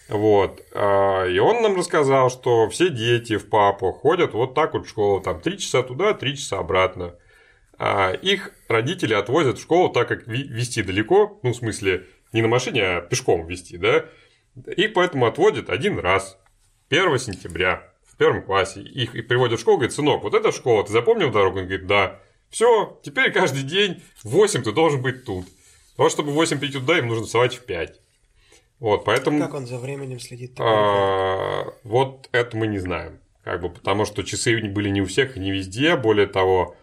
[0.09, 0.59] Вот.
[0.73, 4.89] А, И он нам рассказал, что все дети в папу ходят вот так вот в
[4.89, 5.21] школу.
[5.21, 7.13] Там три часа туда, три часа обратно.
[7.77, 12.47] А Их родители отвозят в школу, так как везти далеко, ну, в смысле, не на
[12.47, 14.05] машине, а пешком везти, да?
[14.77, 16.37] Их поэтому отводят один раз,
[16.89, 18.81] 1 сентября, в первом классе.
[18.81, 21.59] Их приводят в школу, говорит, сынок, вот эта школа, ты запомнил дорогу?
[21.59, 22.19] Он говорит, да.
[22.49, 25.45] Все, теперь каждый день в 8 ты должен быть тут.
[25.97, 27.99] Но чтобы в 8 прийти туда, им нужно вставать в 5.
[28.79, 29.39] Вот, поэтому...
[29.39, 30.55] Как он за временем следит?
[30.59, 33.19] а, вот это мы не знаем.
[33.43, 35.95] Как бы, потому что часы были не у всех и не везде.
[35.95, 36.77] Более того, а,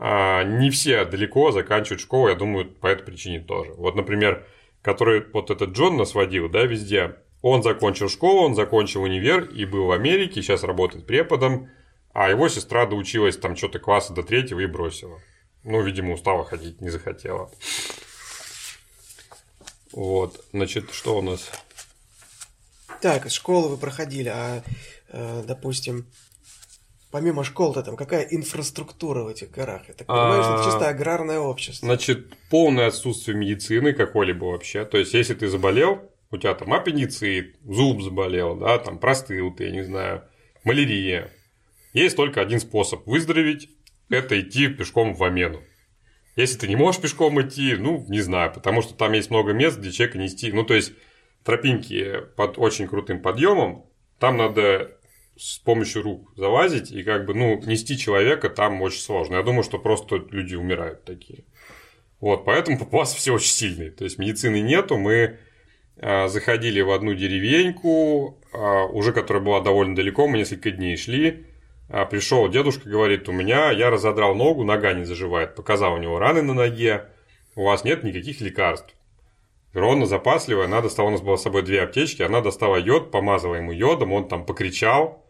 [0.00, 3.72] не все далеко заканчивают школу, я думаю, по этой причине тоже.
[3.72, 4.46] Вот, например,
[4.82, 7.16] который вот этот Джон нас водил, да, везде.
[7.42, 11.70] Он закончил школу, он закончил универ и был в Америке, сейчас работает преподом,
[12.12, 15.20] а его сестра доучилась там что-то класса до третьего и бросила.
[15.64, 17.50] Ну, видимо, устала ходить, не захотела.
[19.92, 21.50] Вот, значит, что у нас?
[23.00, 24.62] Так, школу вы проходили, а,
[25.08, 26.06] э, допустим,
[27.10, 29.82] помимо школ-то там какая инфраструктура в этих горах?
[29.88, 31.86] Я так понимаю, что это А, чисто аграрное общество.
[31.86, 34.84] Значит, полное отсутствие медицины какой-либо вообще.
[34.84, 39.64] То есть, если ты заболел, у тебя там аппендицит, зуб заболел, да, там простыл ты,
[39.64, 40.24] я не знаю,
[40.64, 41.30] малярия.
[41.92, 43.68] Есть только один способ выздороветь–
[44.08, 45.60] это идти пешком в Амену.
[46.36, 49.78] Если ты не можешь пешком идти, ну, не знаю, потому что там есть много мест,
[49.78, 50.52] где человека нести.
[50.52, 50.92] Ну, то есть,
[51.44, 53.86] тропинки под очень крутым подъемом,
[54.18, 54.99] там надо
[55.40, 59.36] с помощью рук залазить, и как бы, ну, нести человека там очень сложно.
[59.36, 61.44] Я думаю, что просто люди умирают такие.
[62.20, 63.90] Вот, поэтому папуасы все очень сильные.
[63.90, 65.38] То есть, медицины нету, мы
[65.98, 71.46] а, заходили в одну деревеньку, а, уже которая была довольно далеко, мы несколько дней шли.
[71.88, 75.54] А, Пришел дедушка, говорит, у меня, я разодрал ногу, нога не заживает.
[75.54, 77.06] Показал у него раны на ноге,
[77.56, 78.94] у вас нет никаких лекарств.
[79.72, 83.54] Ровно запасливая, она достала, у нас было с собой две аптечки, она достала йод, помазала
[83.54, 85.24] ему йодом, он там покричал,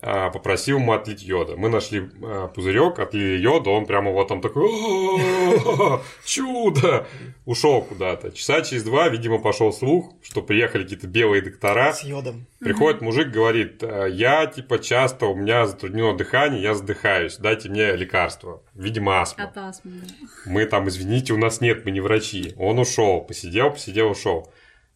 [0.00, 1.56] попросил ему отлить йода.
[1.56, 7.06] Мы нашли а, пузырек, отлили йода, он прямо вот там такой «А, чудо!
[7.44, 8.30] Ушел куда-то.
[8.32, 11.92] Часа через два, видимо, пошел слух, что приехали какие-то белые доктора.
[11.92, 12.46] С йодом.
[12.60, 17.94] Приходит мужик, говорит, «Э, я типа часто, у меня затруднено дыхание, я задыхаюсь, дайте мне
[17.96, 18.62] лекарство.
[18.74, 19.44] Видимо, астма.
[19.44, 20.02] От астмы.
[20.46, 22.54] Мы там, извините, у нас нет, мы не врачи.
[22.56, 24.50] Он ушел, посидел, посидел, ушел.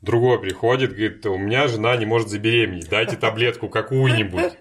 [0.04, 4.52] Другой приходит, говорит, у меня жена не может забеременеть, дайте таблетку какую-нибудь.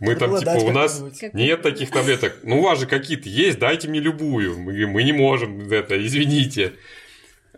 [0.00, 2.38] Мы там, типа, у нас нет таких таблеток.
[2.42, 4.58] Ну, у вас же какие-то есть, дайте мне любую.
[4.58, 6.72] Мы, говорим, мы не можем это, извините.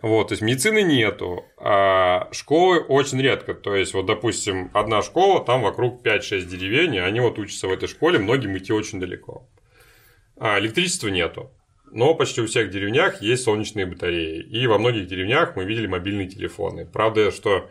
[0.01, 3.55] Вот, то есть медицины нету, а школы очень редко.
[3.55, 7.71] То есть, вот, допустим, одна школа, там вокруг 5-6 деревень, и они вот учатся в
[7.71, 9.47] этой школе, многим идти очень далеко.
[10.39, 11.51] А электричества нету.
[11.91, 14.41] Но почти у всех деревнях есть солнечные батареи.
[14.41, 16.85] И во многих деревнях мы видели мобильные телефоны.
[16.85, 17.69] Правда, что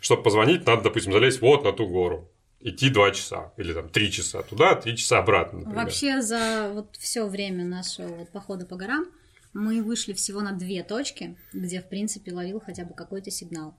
[0.00, 2.30] чтобы позвонить, надо, допустим, залезть вот на ту гору.
[2.68, 3.52] Идти 2 часа.
[3.56, 5.84] Или там 3 часа туда, 3 часа обратно, например.
[5.84, 9.06] Вообще за вот все время нашего вот похода по горам
[9.52, 13.74] мы вышли всего на две точки, где, в принципе, ловил хотя бы какой-то сигнал.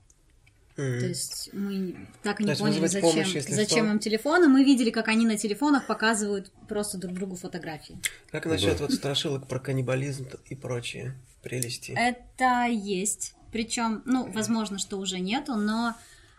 [0.76, 3.92] То есть мы так и не есть поняли, зачем, помощь, зачем что.
[3.92, 4.48] им телефоны.
[4.48, 7.98] Мы видели, как они на телефонах показывают просто друг другу фотографии.
[8.30, 11.92] Как насчет вот страшилок про каннибализм и прочие прелести?
[11.96, 13.34] Это есть.
[13.52, 15.94] Причем, ну, возможно, что уже нету, но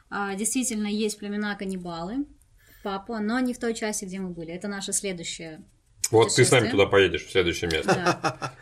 [0.09, 2.25] а, действительно есть племена каннибалы,
[2.83, 4.51] папа, но не в той части, где мы были.
[4.53, 5.61] Это наша следующая.
[6.11, 7.93] Вот ты с нами туда поедешь в следующее место.
[7.93, 8.53] Да.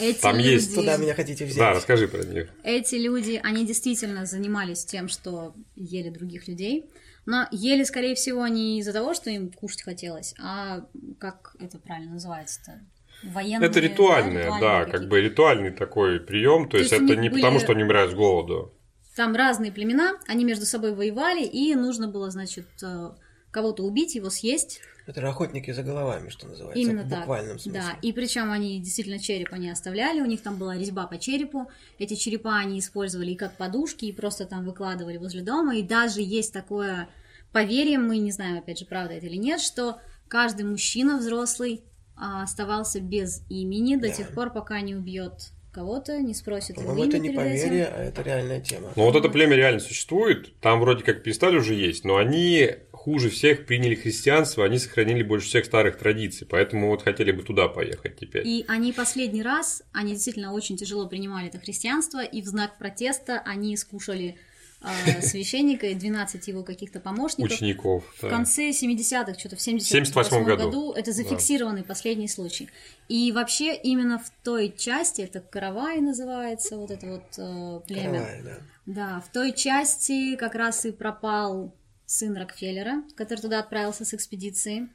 [0.00, 1.58] Эти Там люди, есть Туда меня хотите взять?
[1.58, 2.48] Да, расскажи про них.
[2.64, 6.90] эти люди, они действительно занимались тем, что ели других людей.
[7.26, 10.86] Но ели, скорее всего, не из-за того, что им кушать хотелось, а
[11.20, 12.80] как это правильно называется-то?
[13.22, 14.98] Военные, Это ритуальное, ритуальные да, какие-то.
[14.98, 16.64] как бы ритуальный такой прием.
[16.64, 18.74] То, То есть, есть это не были- потому, что они умирают с голоду.
[19.14, 23.10] Там разные племена, они между собой воевали, и нужно было, значит, э,
[23.50, 24.80] кого-то убить, его съесть.
[25.06, 26.78] Это охотники за головами, что называется.
[26.80, 27.18] Именно в так.
[27.20, 27.80] буквальном смысле.
[27.80, 31.68] Да, и причем они действительно череп они оставляли, у них там была резьба по черепу.
[31.98, 35.76] Эти черепа они использовали и как подушки, и просто там выкладывали возле дома.
[35.76, 37.08] И даже есть такое
[37.52, 39.98] поверье, мы не знаем, опять же, правда это или нет, что
[40.28, 41.82] каждый мужчина взрослый
[42.16, 44.14] а, оставался без имени до Да.
[44.14, 47.62] тех пор, пока не убьет кого-то, не спросит его имя это не перед этим.
[47.62, 48.90] поверье, а это реальная тема.
[48.94, 50.58] Но вот это племя реально существует.
[50.60, 52.70] Там вроде как перестали уже есть, но они
[53.00, 56.46] хуже всех приняли христианство, они сохранили больше всех старых традиций.
[56.46, 58.46] Поэтому вот хотели бы туда поехать теперь.
[58.46, 63.42] И они последний раз, они действительно очень тяжело принимали это христианство, и в знак протеста
[63.46, 64.36] они скушали
[64.82, 67.56] э, священника и 12 его каких-то помощников.
[67.56, 68.04] Учеников.
[68.18, 68.28] В да.
[68.28, 70.64] конце 70-х, что-то в 78 78 году.
[70.64, 72.68] году, это зафиксированный последний случай.
[73.08, 78.10] И вообще именно в той части, это Каравай называется, вот это вот э, племя.
[78.10, 78.58] Каравай, да.
[78.84, 81.72] Да, в той части как раз и пропал
[82.10, 84.88] сын Рокфеллера, который туда отправился с экспедиции.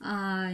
[0.00, 0.50] А,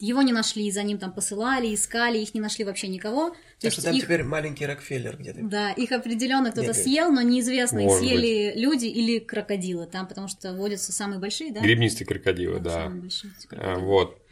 [0.00, 3.30] его не нашли, за ним там посылали, искали, их не нашли вообще никого.
[3.30, 5.40] То Так есть что там их, теперь маленький Рокфеллер где-то.
[5.42, 10.52] да, их определенно кто-то съел, но неизвестно, их съели люди или крокодилы там, потому что
[10.54, 11.60] водятся самые большие, да?
[11.60, 12.70] Гребнистые крокодилы, да.
[12.84, 13.86] Самые большие А, крокодилы.
[13.86, 14.22] Вот.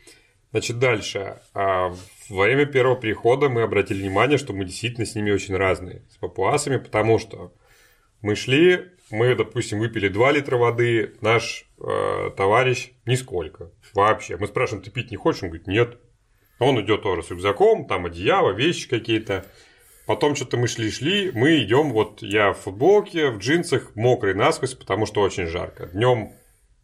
[0.52, 1.40] Значит, дальше.
[1.54, 1.92] А,
[2.28, 6.16] Во время первого прихода мы обратили внимание, что мы действительно с ними очень разные, с
[6.16, 7.52] папуасами, потому что
[8.22, 14.36] мы шли, мы, допустим, выпили 2 литра воды, наш э, товарищ нисколько вообще.
[14.36, 15.42] Мы спрашиваем, ты пить не хочешь?
[15.42, 15.98] Он говорит, нет.
[16.58, 19.46] Он идет тоже с рюкзаком, там одеяло, вещи какие-то.
[20.06, 25.04] Потом что-то мы шли-шли, мы идем, вот я в футболке, в джинсах, мокрый насквозь, потому
[25.04, 25.86] что очень жарко.
[25.86, 26.32] Днем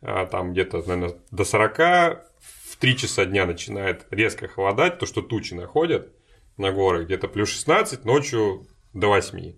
[0.02, 5.22] а, там где-то, наверное, до 40, в 3 часа дня начинает резко холодать, то, что
[5.22, 6.12] тучи находят
[6.56, 9.54] на горы, где-то плюс 16, ночью до 8.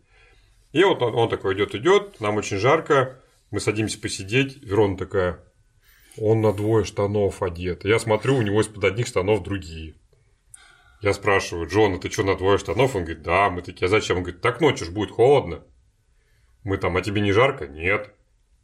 [0.75, 3.21] И вот он, он такой идет, идет, нам очень жарко,
[3.53, 5.39] мы садимся посидеть, Верона такая,
[6.19, 7.85] он на двое штанов одет.
[7.85, 9.95] Я смотрю, у него из-под одних штанов другие.
[11.01, 12.97] Я спрашиваю, Джон, а ты что, на двое штанов?
[12.97, 13.51] Он говорит, да.
[13.51, 14.17] Мы такие, а зачем?
[14.17, 15.63] Он говорит, так ночью ж будет холодно.
[16.65, 17.69] Мы там, а тебе не жарко?
[17.69, 18.13] Нет.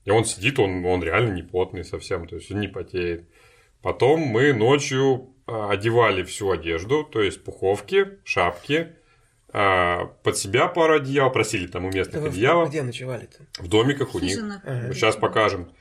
[0.05, 3.29] И он сидит, он, он реально не потный совсем, то есть он не потеет.
[3.83, 8.97] Потом мы ночью а, одевали всю одежду, то есть пуховки, шапки,
[9.53, 12.67] а, под себя пару одеял, просили там у местных вы одеяла.
[12.67, 13.47] Где ночевали-то?
[13.59, 14.39] В домиках у них.
[14.65, 14.93] Ага.
[14.95, 15.73] Сейчас покажем.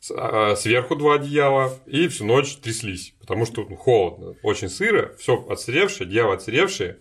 [0.00, 5.14] С- а, Сверху два одеяла и всю ночь тряслись, потому что ну, холодно, очень сыро,
[5.18, 6.98] все отсыревшее, одеяло отсыревшее.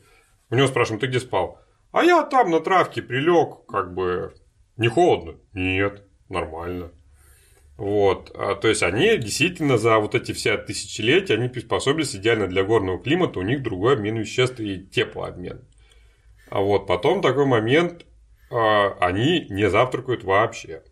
[0.49, 1.61] У него спрашиваем, ты где спал?
[1.91, 4.33] А я там на травке прилег, как бы
[4.77, 5.35] не холодно?
[5.53, 6.91] Нет, нормально.
[7.77, 12.63] Вот, а, то есть они действительно за вот эти все тысячелетия, они приспособились идеально для
[12.65, 15.61] горного климата, у них другой обмен веществ и теплообмен.
[16.49, 18.05] А вот потом такой момент,
[18.51, 20.83] а, они не завтракают вообще.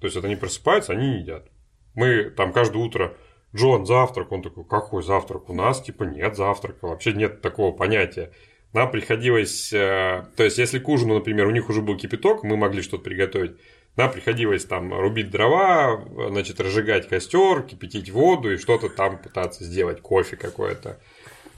[0.00, 1.48] То есть, это они просыпаются, они не едят.
[1.94, 3.16] Мы там каждое утро,
[3.54, 5.48] Джон, завтрак, он такой, какой завтрак?
[5.48, 8.32] У нас типа нет завтрака, вообще нет такого понятия.
[8.72, 12.56] Нам приходилось, э, то есть, если к ужину, например, у них уже был кипяток, мы
[12.56, 13.52] могли что-то приготовить,
[13.94, 20.00] нам приходилось там рубить дрова, значит, разжигать костер, кипятить воду и что-то там пытаться сделать,
[20.00, 21.00] кофе какое-то.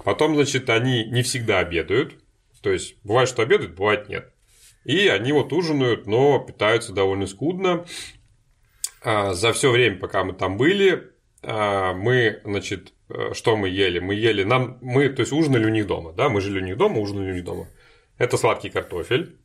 [0.04, 2.14] Потом, значит, они не всегда обедают.
[2.66, 4.34] То есть, бывает, что обедают, бывает нет.
[4.82, 7.86] И они вот ужинают, но питаются довольно скудно.
[9.04, 11.12] А, За все время, пока мы там были,
[11.44, 14.00] а, мы, значит, э, что мы ели?
[14.00, 16.76] Мы ели, нам, мы, то есть, ужинали у них дома, да, мы жили у них
[16.76, 17.68] дома, ужинали у них дома.
[18.18, 19.38] Это сладкий картофель.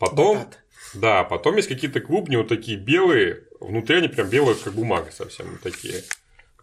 [0.00, 0.64] Потом, Батат.
[0.94, 5.46] да, потом есть какие-то клубни вот такие белые, внутри они прям белые, как бумага совсем
[5.48, 6.02] вот такие.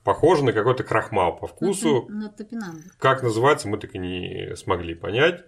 [0.03, 2.05] Похожи на какой-то крахмал по вкусу.
[2.09, 2.83] На топинамбур.
[2.97, 5.45] Как называется, мы так и не смогли понять.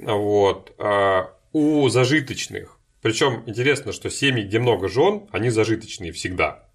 [0.00, 0.74] Вот.
[0.78, 6.68] А у зажиточных, причем интересно, что семьи, где много жен, они зажиточные всегда.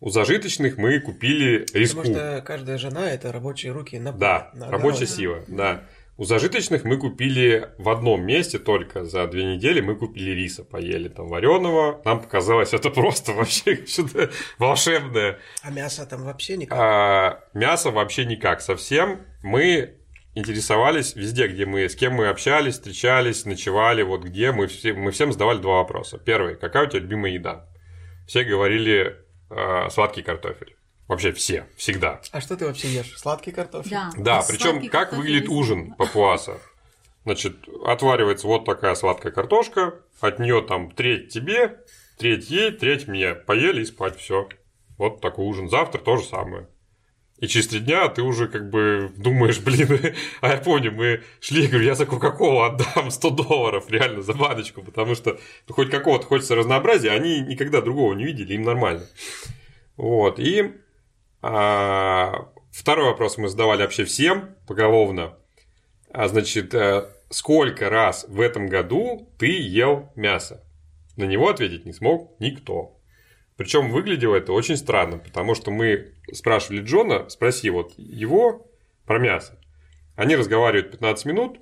[0.00, 1.98] У зажиточных мы купили риску.
[1.98, 5.06] Потому что каждая жена это рабочие руки на Да, на рабочая огороде.
[5.06, 5.84] сила, да.
[6.18, 11.08] У зажиточных мы купили в одном месте только за две недели мы купили риса, поели
[11.08, 12.02] там вареного.
[12.04, 15.38] Нам показалось это просто вообще что-то волшебное.
[15.62, 16.78] А мясо там вообще никак.
[16.78, 19.22] А, мясо вообще никак совсем.
[19.42, 19.94] Мы
[20.34, 25.10] интересовались везде, где мы, с кем мы общались, встречались, ночевали, вот где мы, все, мы
[25.10, 26.18] всем задавали два вопроса.
[26.18, 27.68] Первый, какая у тебя любимая еда?
[28.26, 29.16] Все говорили
[29.50, 30.76] э, сладкий картофель.
[31.08, 32.20] Вообще все, всегда.
[32.30, 33.18] А что ты вообще ешь?
[33.18, 33.90] Сладкий картофель?
[33.90, 34.10] Да.
[34.16, 35.52] Да, А причем как выглядит есть?
[35.52, 36.58] ужин папуаса?
[37.24, 41.80] Значит, отваривается вот такая сладкая картошка, от нее там треть тебе,
[42.18, 43.34] треть ей, треть мне.
[43.34, 44.48] Поели и спать, все.
[44.96, 45.68] Вот такой ужин.
[45.68, 46.68] Завтра то же самое.
[47.42, 51.62] И через три дня ты уже как бы думаешь, блин, а я помню, мы шли,
[51.62, 55.90] я говорю, я за Кока-Колу отдам 100 долларов реально за баночку, потому что ну, хоть
[55.90, 59.08] какого-то хочется разнообразия, они никогда другого не видели, им нормально.
[59.96, 60.70] Вот, и
[61.42, 65.34] а, второй вопрос мы задавали вообще всем поголовно.
[66.12, 70.62] А, значит, э, сколько раз в этом году ты ел мясо?
[71.16, 72.91] На него ответить не смог никто.
[73.62, 78.66] Причем выглядело это очень странно, потому что мы спрашивали Джона, спроси вот его
[79.06, 79.56] про мясо.
[80.16, 81.60] Они разговаривают 15 минут.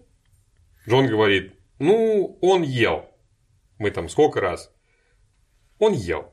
[0.88, 3.04] Джон говорит, ну, он ел.
[3.76, 4.72] Мы там сколько раз?
[5.78, 6.32] Он ел.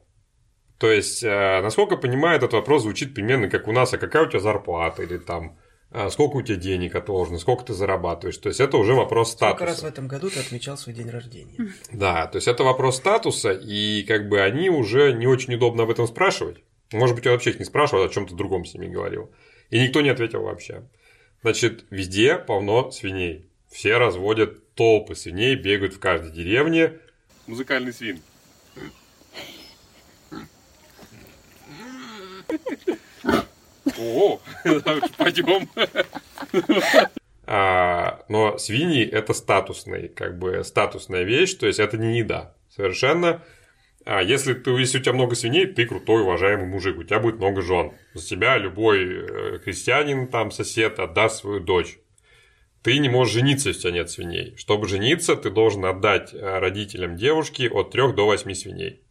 [0.78, 4.30] То есть, э, насколько понимаю, этот вопрос звучит примерно как у нас, а какая у
[4.30, 5.58] тебя зарплата, или там,
[6.10, 8.38] сколько у тебя денег отложено, сколько ты зарабатываешь.
[8.38, 9.56] То есть, это уже вопрос статуса.
[9.56, 11.56] Сколько раз в этом году ты отмечал свой день рождения?
[11.92, 15.90] Да, то есть это вопрос статуса, и как бы они уже не очень удобно об
[15.90, 16.58] этом спрашивать.
[16.92, 19.32] Может быть, он вообще их не спрашивал, о чем-то другом с ними говорил.
[19.70, 20.84] И никто не ответил вообще.
[21.42, 23.50] Значит, везде полно свиней.
[23.70, 26.94] Все разводят толпы свиней, бегают в каждой деревне.
[27.46, 28.22] Музыкальный свин.
[34.00, 34.40] О,
[35.18, 35.70] пойдем.
[37.50, 42.56] А, но свиньи это статусный, как бы статусная вещь, то есть это не еда.
[42.70, 43.42] Совершенно.
[44.06, 47.38] А если, ты, если у тебя много свиней, ты крутой, уважаемый мужик, у тебя будет
[47.38, 47.92] много жен.
[48.14, 52.00] За тебя любой э, крестьянин, там, сосед отдаст свою дочь.
[52.84, 54.56] Ты не можешь жениться, если у тебя нет свиней.
[54.56, 59.02] Чтобы жениться, ты должен отдать э, родителям девушки от 3 до 8 свиней.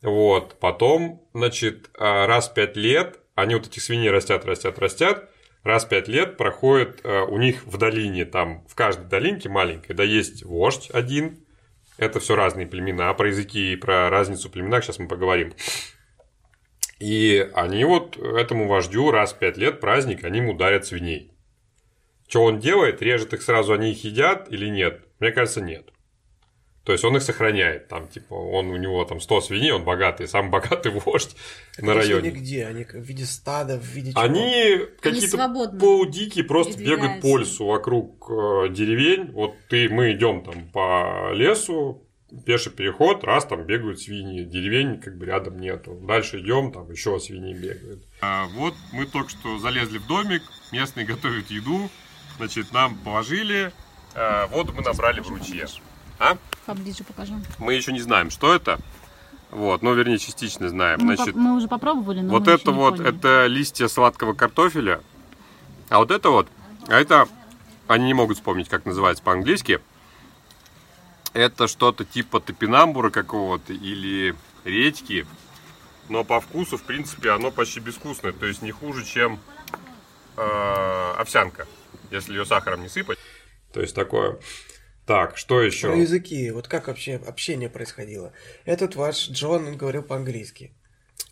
[0.00, 5.30] Вот, потом, значит, а, раз в пять лет, они вот этих свиней растят, растят, растят,
[5.62, 9.94] раз в пять лет проходит а, у них в долине, там, в каждой долинке маленькой,
[9.94, 11.46] да, есть вождь один,
[11.98, 15.54] это все разные племена, про языки и про разницу в племенах сейчас мы поговорим.
[16.98, 21.30] И они вот этому вождю раз в пять лет праздник, они ему дарят свиней.
[22.26, 23.02] Что он делает?
[23.02, 25.04] Режет их сразу, они их едят или нет?
[25.20, 25.90] Мне кажется, нет.
[26.86, 27.88] То есть он их сохраняет.
[27.88, 31.36] Там, типа, он у него там 100 свиней, он богатый, самый богатый вождь
[31.78, 32.30] на районе.
[32.30, 32.64] Они где?
[32.64, 34.22] Они в виде стада, в виде чего?
[34.22, 39.32] Они какие-то полудикие, просто бегают по лесу вокруг э, деревень.
[39.32, 42.06] Вот ты, мы идем там по лесу,
[42.44, 45.98] пеший переход, раз там бегают свиньи, деревень как бы рядом нету.
[46.06, 48.04] Дальше идем, там еще свиньи бегают.
[48.20, 51.90] А, вот мы только что залезли в домик, местные готовят еду,
[52.36, 53.72] значит, нам положили,
[54.14, 55.66] а, воду мы набрали в ручье.
[56.20, 56.38] А?
[56.66, 57.34] Поближе покажу.
[57.58, 58.78] Мы еще не знаем, что это.
[59.50, 60.98] Вот, ну, вернее, частично знаем.
[61.00, 63.16] Мы, Значит, поп- мы уже попробовали, но вот это вот, поняли.
[63.16, 65.00] это листья сладкого картофеля.
[65.88, 66.48] А вот это вот,
[66.88, 67.28] а это,
[67.86, 69.80] они не могут вспомнить, как называется по-английски.
[71.32, 75.26] Это что-то типа топинамбура какого-то или редьки.
[76.08, 78.32] Но по вкусу, в принципе, оно почти безвкусное.
[78.32, 79.38] То есть не хуже, чем
[80.36, 81.66] э, овсянка,
[82.10, 83.18] если ее сахаром не сыпать.
[83.72, 84.38] То есть такое.
[85.06, 85.88] Так, что еще?
[85.88, 86.50] Про языки.
[86.50, 88.32] Вот как вообще общение происходило?
[88.64, 90.72] Этот ваш Джон, он говорил по-английски.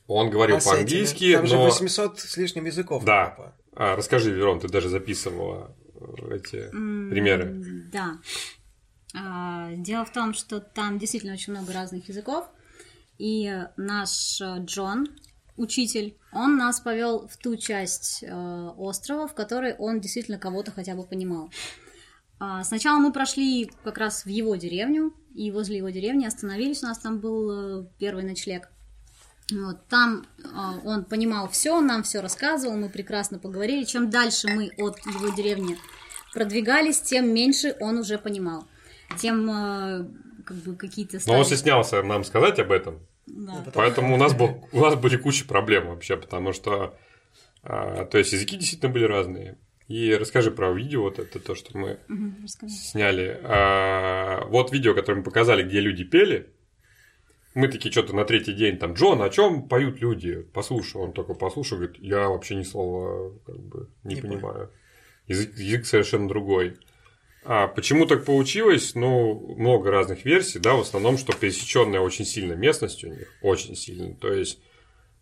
[0.07, 1.64] Он говорил А по-английски, Там же но...
[1.64, 3.05] 800 с лишним языков.
[3.05, 3.35] Да.
[3.37, 3.55] папа.
[3.77, 7.45] А, расскажи, Верон, ты даже записывала э, эти примеры.
[7.45, 8.18] М, Да.
[9.16, 12.47] А, Дело в том, что там действительно очень много разных языков,
[13.18, 15.09] и наш э, Джон,
[15.57, 20.95] учитель, он нас повел в ту часть э, острова, в которой он действительно кого-то хотя
[20.95, 21.51] бы понимал.
[22.39, 26.87] А, Сначала мы прошли как раз в его деревню, и возле его деревни остановились, у
[26.87, 28.68] нас там был э, первый ночлег.
[29.53, 30.47] Вот, там э,
[30.85, 33.85] он понимал все, нам все рассказывал, мы прекрасно поговорили.
[33.85, 35.76] Чем дальше мы от его деревни
[36.32, 38.64] продвигались, тем меньше он уже понимал.
[39.18, 40.07] Тем э,
[40.45, 43.01] как бы какие-то Но он стали- стеснялся нам сказать об этом.
[43.26, 43.64] Да.
[43.74, 46.97] Поэтому у нас, был, у нас были куча проблем вообще, потому что...
[47.62, 49.57] а, то есть языки действительно были разные.
[49.89, 51.99] И расскажи про видео, вот это то, что мы
[52.43, 52.74] расскажи.
[52.74, 53.39] сняли.
[53.43, 56.49] А, вот видео, которое мы показали, где люди пели.
[57.55, 60.45] Мы такие что-то на третий день там, Джон, о чем поют люди?
[60.53, 64.72] Послушай, он только послушал, говорит, я вообще ни слова как бы не, Не понимаю.
[65.28, 66.76] Язык, язык совершенно другой.
[67.45, 68.95] А почему так получилось?
[68.95, 73.76] Ну, много разных версий, да, в основном, что пересеченная очень сильно местность у них, очень
[73.76, 74.14] сильно.
[74.16, 74.61] То есть,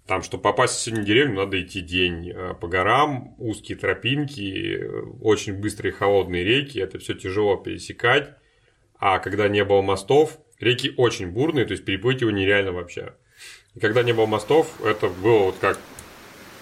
[0.06, 5.00] там, чтобы попасть в соседнюю деревню, надо идти день э, по горам, узкие тропинки, э,
[5.20, 8.30] очень быстрые холодные реки, это все тяжело пересекать.
[8.98, 13.14] А когда не было мостов, реки очень бурные, то есть переплыть его нереально вообще.
[13.74, 15.78] И когда не было мостов, это было вот как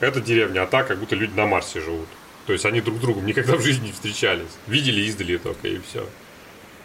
[0.01, 2.09] эта деревня, а так, как будто люди на Марсе живут.
[2.47, 4.59] То есть они друг с другом никогда в жизни не встречались.
[4.66, 6.07] Видели издали только и все.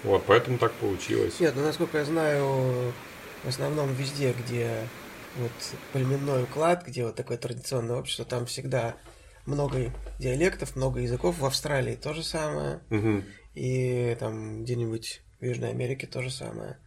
[0.03, 1.39] Вот, поэтому так получилось.
[1.39, 2.93] Нет, ну насколько я знаю,
[3.43, 4.82] в основном везде, где
[5.38, 5.51] вот
[5.93, 8.95] племенной уклад, где вот такое традиционное общество, там всегда
[9.45, 11.39] много диалектов, много языков.
[11.39, 12.79] В Австралии то же самое.
[12.89, 13.23] Мгм.
[13.53, 16.77] И там где-нибудь в Южной Америке то же самое.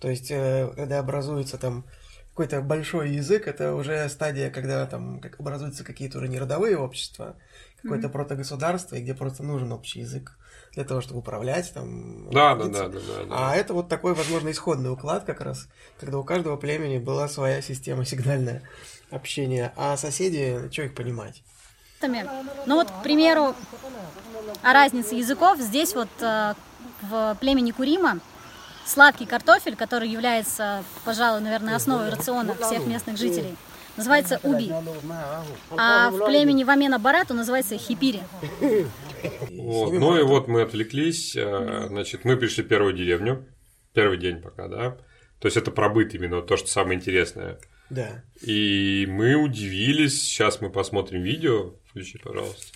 [0.00, 1.84] То есть, э, когда образуется там
[2.30, 7.36] какой-то большой язык, это уже стадия, когда там как образуются какие-то уже не родовые общества,
[7.82, 10.38] какое-то протогосударство, и где просто нужен общий язык
[10.74, 12.30] для того, чтобы управлять там.
[12.30, 13.50] Да, да, да, да, да, да.
[13.50, 17.62] А это вот такой, возможно, исходный уклад как раз, когда у каждого племени была своя
[17.62, 18.62] система сигнальная
[19.10, 21.42] общения, а соседи, что их понимать?
[22.66, 23.54] Ну вот, к примеру,
[24.62, 25.58] о разнице языков.
[25.58, 26.54] Здесь вот э,
[27.02, 28.20] в племени Курима
[28.86, 33.56] сладкий картофель, который является, пожалуй, наверное, основой рациона всех местных жителей,
[33.98, 34.70] называется уби.
[35.76, 38.20] А в племени Вамена Барату называется хипири.
[39.50, 39.92] Вот.
[39.92, 41.36] Ну и вот мы отвлеклись.
[41.36, 43.46] э, Значит, мы пришли в первую деревню.
[43.92, 44.90] Первый день пока, да.
[45.40, 47.58] То есть это пробыт именно, то, что самое интересное.
[47.90, 48.22] Да.
[48.40, 50.22] И мы удивились.
[50.22, 51.74] Сейчас мы посмотрим видео.
[51.90, 52.72] Включи, пожалуйста.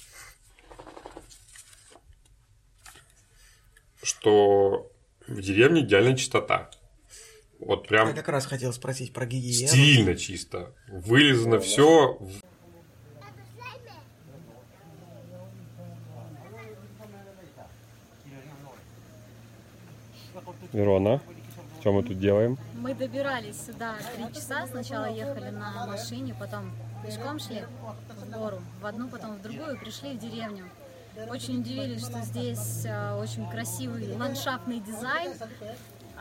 [4.03, 4.91] Что
[5.29, 6.71] в деревне идеальная чистота.
[7.65, 9.69] Вот прям Я как раз хотел спросить про гигиену.
[9.69, 10.73] стильно чисто.
[10.89, 12.19] Вылезано все.
[20.73, 21.21] Верона,
[21.81, 22.59] что мы тут делаем?
[22.75, 24.67] Мы добирались сюда три часа.
[24.67, 26.73] Сначала ехали на машине, потом
[27.05, 27.63] пешком шли
[28.09, 30.65] в гору, в одну, потом в другую, и пришли в деревню.
[31.29, 35.33] Очень удивились, что здесь э, очень красивый ландшафтный дизайн.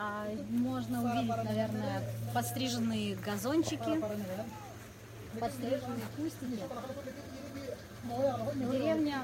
[0.02, 2.02] А, можно увидеть, наверное,
[2.34, 4.02] подстриженные газончики,
[5.40, 6.64] подстриженные кустики.
[8.56, 9.24] Деревня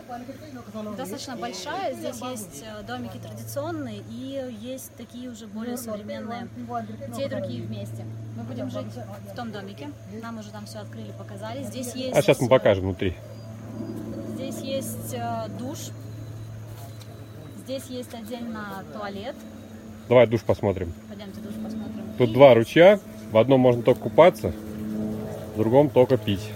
[0.95, 6.47] достаточно большая, здесь есть э, домики традиционные и есть такие уже более современные,
[7.15, 8.05] те и другие вместе.
[8.36, 8.93] Мы будем жить
[9.32, 9.89] в том домике,
[10.21, 11.63] нам уже там все открыли, показали.
[11.63, 12.15] Здесь есть...
[12.15, 13.17] А сейчас мы покажем внутри.
[14.36, 15.80] Здесь есть э, душ,
[17.65, 19.36] здесь есть отдельно туалет.
[20.10, 20.93] Давай душ посмотрим.
[21.10, 22.03] Пойдемте душ посмотрим.
[22.18, 22.99] Тут два ручья.
[23.32, 24.53] В одном можно только купаться,
[25.55, 26.49] в другом только пить.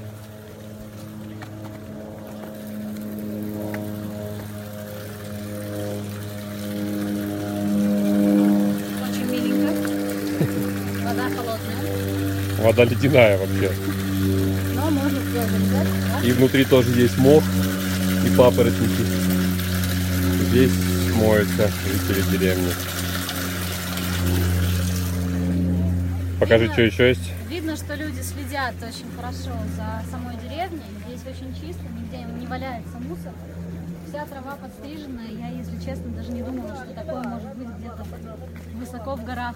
[7.92, 9.90] Очень миленько.
[11.04, 13.72] Вода холодная, Вода ледяная вообще.
[14.76, 15.88] но можно все залезать.
[16.22, 16.28] да?
[16.28, 17.44] И внутри тоже есть мох
[18.26, 19.04] и папоротники.
[20.50, 20.72] Здесь
[21.16, 22.72] моются жители деревни.
[26.42, 26.74] Покажи, Видно?
[26.74, 27.32] что еще есть.
[27.50, 30.82] Видно, что люди следят очень хорошо за самой деревней.
[31.06, 33.32] Здесь очень чисто, нигде не валяется мусор.
[34.10, 35.22] Вся трава подстрижена.
[35.22, 38.06] Я, если честно, даже не думала, что такое может быть где-то
[38.74, 39.56] высоко в горах.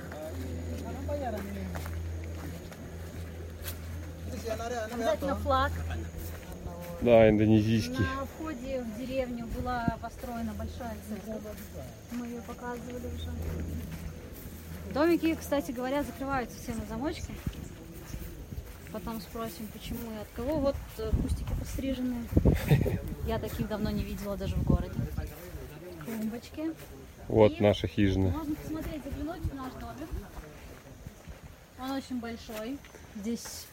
[4.94, 5.72] Обязательно флаг.
[7.02, 7.98] Да, индонезийский.
[7.98, 11.42] На входе в деревню была построена большая церковь.
[12.12, 13.32] Мы ее показывали уже.
[14.94, 17.34] Домики, кстати говоря, закрываются все на замочке.
[18.92, 20.60] Потом спросим, почему и от кого.
[20.60, 22.24] Вот э, кустики постриженные.
[23.28, 24.96] Я таких давно не видела даже в городе.
[26.06, 26.72] Клумбочки.
[27.28, 28.30] Вот наша хижина.
[28.30, 30.10] Можно посмотреть, заглянуть в наш домик.
[31.82, 32.78] Он очень большой.
[33.16, 33.66] Здесь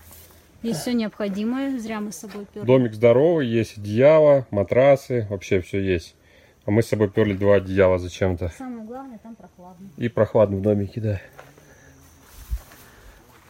[0.62, 1.78] есть все необходимое.
[1.78, 2.66] Зря мы с собой перли.
[2.66, 6.16] Домик здоровый, есть одеяло, матрасы, вообще все есть.
[6.64, 8.52] А мы с собой перли два одеяла зачем-то.
[8.56, 9.90] Самое главное, там прохладно.
[9.96, 11.20] И прохладно в домике, да.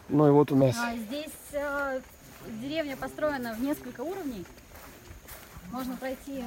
[0.09, 2.01] Ну и вот у нас А здесь э,
[2.61, 4.45] деревня построена в несколько уровней.
[5.71, 6.43] Можно пройти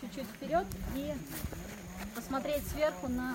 [0.00, 1.12] чуть-чуть вперед и
[2.14, 3.34] посмотреть сверху на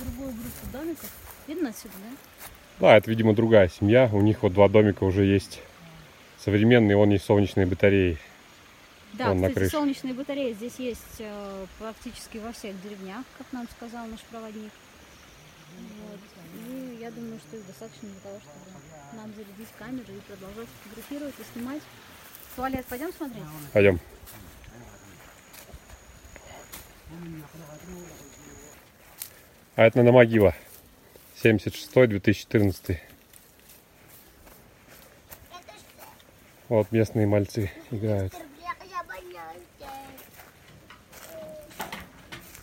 [0.00, 1.10] другую группу домиков.
[1.46, 2.16] Видно отсюда, да?
[2.78, 4.10] Да, это, видимо, другая семья.
[4.12, 5.62] У них вот два домика уже есть
[6.38, 8.18] современные, вон есть солнечные батареи.
[9.14, 14.06] Да, на кстати, солнечные батареи здесь есть э, практически во всех деревнях, как нам сказал
[14.06, 14.72] наш проводник.
[15.78, 16.20] Вот.
[16.68, 21.34] И я думаю, что их достаточно для того, чтобы нам зарядить камеры и продолжать фотографировать
[21.38, 21.82] и снимать.
[22.56, 23.44] Туалет пойдем смотреть?
[23.72, 24.00] Пойдем.
[29.76, 30.54] А это на могила.
[31.42, 32.98] 76-2014.
[36.68, 38.34] Вот местные мальцы играют.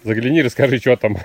[0.04, 1.18] Загляни, расскажи, что там.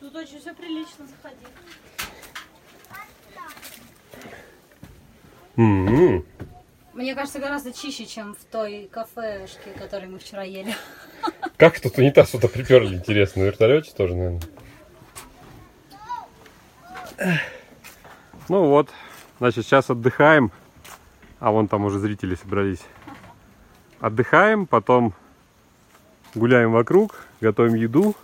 [0.00, 1.44] Тут очень все прилично, заходи.
[5.56, 6.24] М-м.
[6.94, 10.74] Мне кажется, гораздо чище, чем в той кафешке, которую мы вчера ели.
[11.56, 14.42] Как тут унитаз сюда приперли, интересно, на вертолете тоже, наверное.
[18.48, 18.90] Ну вот,
[19.38, 20.52] значит, сейчас отдыхаем.
[21.40, 22.82] А вон там уже зрители собрались.
[24.00, 25.14] Отдыхаем, потом
[26.38, 28.16] гуляем вокруг, готовим еду,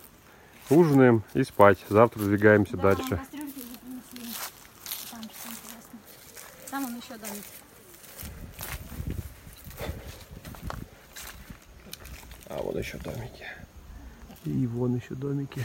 [0.71, 1.79] ужинаем и спать.
[1.89, 3.21] Завтра двигаемся дальше.
[6.71, 7.45] Там он еще домик.
[12.47, 13.47] А вон еще домики.
[14.45, 15.61] И вон еще домики.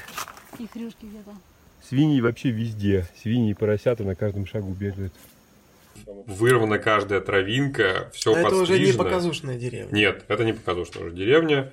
[0.58, 1.36] И хрюшки где-то.
[1.82, 3.08] Свиньи вообще везде.
[3.22, 5.14] Свиньи и поросята на каждом шагу бегают.
[6.06, 9.93] Вырвана каждая травинка, все А это уже не показушная деревня.
[9.93, 11.72] Нет, это не показушная уже деревня.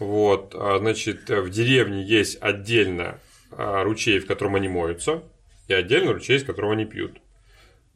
[0.00, 3.20] Вот, а, значит, в деревне есть отдельно
[3.52, 5.22] а, ручей, в котором они моются,
[5.68, 7.18] и отдельно ручей, из которого они пьют.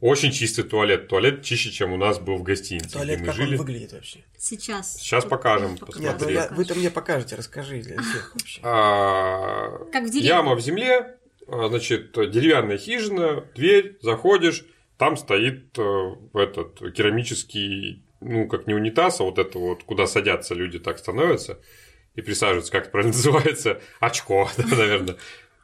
[0.01, 1.07] Очень чистый туалет.
[1.07, 3.57] Туалет чище, чем у нас был в гостинице, Туалет, где мы как он жили.
[3.57, 4.19] выглядит вообще?
[4.37, 4.97] Сейчас.
[4.97, 5.79] Сейчас покажем.
[5.97, 8.59] Нет, ну я, вы там мне покажете, расскажи для всех вообще.
[8.61, 10.27] А, Как в деревне.
[10.27, 14.63] Яма в земле, значит, деревянная хижина, дверь, заходишь,
[14.99, 20.53] там стоит э, этот керамический, ну, как не унитаз, а вот это вот, куда садятся
[20.53, 21.57] люди, так становятся
[22.15, 25.17] и присаживаются, как это правильно называется, очко, да, наверное,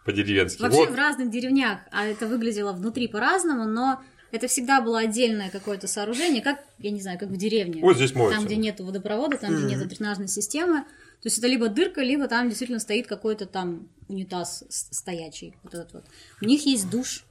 [0.06, 0.62] по-деревенски.
[0.62, 5.49] Вообще Вот, в разных деревнях, а это выглядело внутри по-разному, но это всегда было отдельное
[5.49, 7.82] какое-то сооружение, как, я не знаю, как в деревне.
[7.82, 8.38] вот здесь моются.
[8.38, 10.84] Там, где нет водопровода, там, где нет дренажной системы.
[11.22, 15.56] То есть это либо дырка, либо там действительно стоит какой-то там унитаз стоячий.
[15.64, 16.06] Вот этот вот.
[16.41, 17.26] У них есть душ.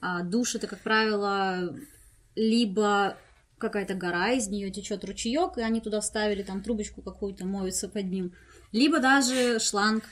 [0.00, 1.74] А душ это, как правило,
[2.36, 3.16] либо
[3.58, 8.04] какая-то гора, из нее течет ручеек, и они туда вставили там трубочку какую-то, моются под
[8.04, 8.32] ним.
[8.76, 10.04] Либо даже шланг,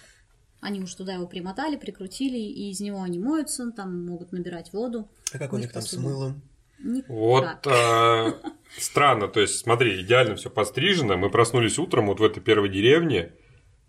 [0.62, 5.06] они уж туда его примотали, прикрутили, и из него они моются, там могут набирать воду.
[5.34, 6.40] А как у них там с мылом?
[6.82, 7.10] Никак.
[7.10, 8.32] Вот э,
[8.78, 11.18] странно, то есть смотри, идеально все пострижено.
[11.18, 13.32] Мы проснулись утром вот в этой первой деревне.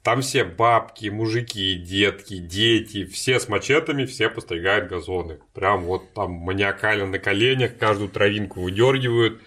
[0.03, 5.39] Там все бабки, мужики, детки, дети, все с мачетами, все постригают газоны.
[5.53, 9.41] Прям вот там маниакально на коленях, каждую травинку выдергивают.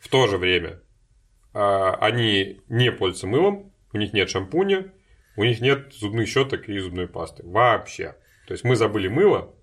[0.00, 0.80] В то же время
[1.52, 1.58] э,
[2.00, 4.92] они не пользуются мылом, у них нет шампуня,
[5.36, 7.42] у них нет зубных щеток и зубной пасты.
[7.44, 8.14] Вообще.
[8.46, 9.54] То есть мы забыли мыло,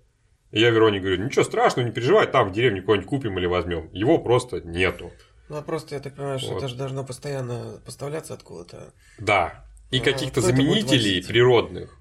[0.50, 3.88] и я Вероне говорю, ничего страшного, не переживай, там в деревне кого-нибудь купим или возьмем.
[3.92, 5.10] Его просто нету.
[5.48, 6.58] Ну, а просто, я так понимаю, что Вот.
[6.58, 8.92] это же должно постоянно поставляться откуда-то.
[9.18, 9.64] Да.
[9.90, 11.98] И А, каких-то заменителей природных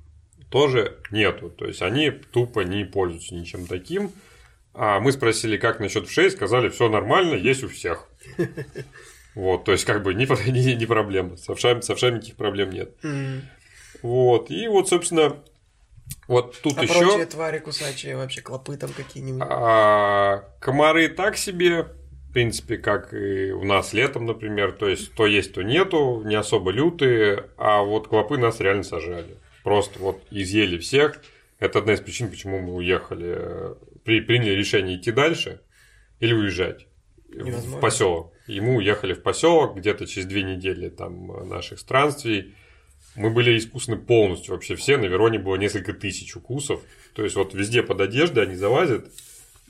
[0.49, 1.49] тоже нету.
[1.49, 4.11] То есть они тупо не пользуются ничем таким.
[4.75, 8.07] А мы спросили, как насчет вшей, сказали, все нормально, есть у всех.
[9.35, 11.37] Вот, то есть, как бы не, не, не проблема.
[11.37, 12.95] С овшами, с овшами никаких проблем нет.
[14.01, 14.51] Вот.
[14.51, 15.37] И вот, собственно,
[16.27, 16.93] вот тут А еще.
[16.99, 19.47] прочие твари кусачие, вообще клопы там какие-нибудь.
[19.49, 24.73] А, комары так себе, в принципе, как и у нас летом, например.
[24.73, 27.45] То есть, то есть, то нету, не особо лютые.
[27.57, 29.37] А вот клопы нас реально сажали.
[29.63, 31.21] Просто вот изъели всех.
[31.59, 33.75] Это одна из причин, почему мы уехали.
[34.03, 35.61] При, приняли решение идти дальше
[36.19, 36.87] или уезжать
[37.29, 37.79] в Невозможно.
[37.79, 38.32] поселок.
[38.47, 42.55] И мы уехали в поселок где-то через две недели там наших странствий.
[43.15, 44.97] Мы были искусны полностью вообще все.
[44.97, 46.81] На Вероне было несколько тысяч укусов.
[47.13, 49.07] То есть вот везде под одеждой они залазят.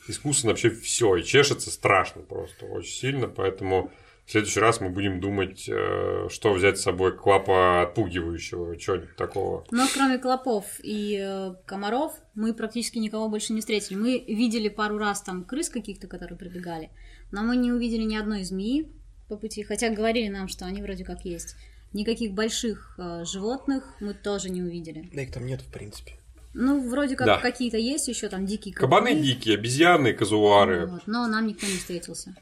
[0.08, 1.16] Искусно вообще все.
[1.18, 3.28] И чешется страшно просто, очень сильно.
[3.28, 3.92] Поэтому
[4.26, 9.66] в следующий раз мы будем думать, э, что взять с собой клапа отпугивающего, чего-нибудь такого.
[9.70, 13.98] Но кроме клопов и э, комаров, мы практически никого больше не встретили.
[13.98, 16.90] Мы видели пару раз там крыс каких-то, которые прибегали,
[17.34, 18.88] но мы не увидели ни одной змеи
[19.28, 21.56] по пути, хотя говорили нам, что они вроде как есть.
[21.92, 25.10] Никаких больших э, животных мы тоже не увидели.
[25.12, 26.14] Да их там нет, в принципе.
[26.54, 27.38] Ну, вроде как Да.
[27.40, 29.24] какие-то есть еще там дикие Кабаны кабаны.
[29.26, 30.86] дикие, обезьяны, казуары.
[30.86, 32.36] Вот, но нам никто не встретился.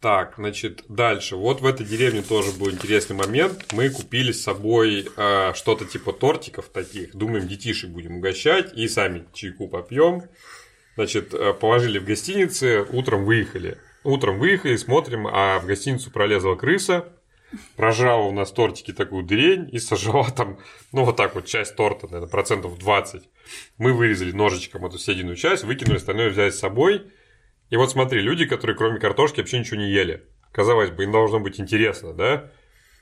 [0.00, 1.36] Так, значит, дальше.
[1.36, 3.72] Вот в этой деревне тоже был интересный момент.
[3.72, 7.16] Мы купили с собой э, что-то типа тортиков таких.
[7.16, 10.24] Думаем, детишек будем угощать и сами чайку попьем.
[10.96, 13.78] Значит, э, положили в гостинице, утром выехали.
[14.04, 17.08] Утром выехали, смотрим, а в гостиницу пролезла крыса,
[17.76, 20.58] прожала у нас тортики такую дрень и сожрала там,
[20.92, 23.22] ну, вот так вот, часть торта, наверное, процентов 20.
[23.78, 27.02] Мы вырезали ножичком эту съеденную часть, выкинули, остальное взяли с собой.
[27.70, 30.24] И вот смотри, люди, которые кроме картошки вообще ничего не ели.
[30.52, 32.52] Казалось бы, им должно быть интересно, да?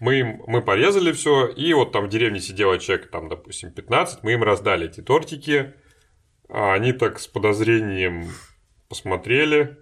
[0.00, 4.22] Мы, им, мы порезали все, и вот там в деревне сидело человек, там, допустим, 15,
[4.22, 5.74] мы им раздали эти тортики,
[6.54, 8.28] а они так с подозрением
[8.90, 9.78] посмотрели,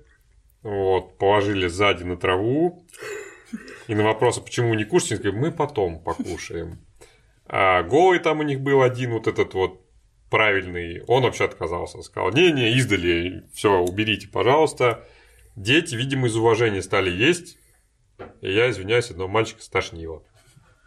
[0.62, 2.86] вот, положили сзади на траву,
[3.88, 6.78] и на вопрос, а почему не кушаете, они сказали, мы потом покушаем.
[7.46, 9.84] А голый там у них был один, вот этот вот
[10.30, 12.00] правильный, он вообще отказался.
[12.02, 15.04] Сказал, не-не, издали, все, уберите, пожалуйста.
[15.56, 17.58] Дети, видимо, из уважения стали есть.
[18.42, 20.22] И я, извиняюсь, одного мальчика стошнило.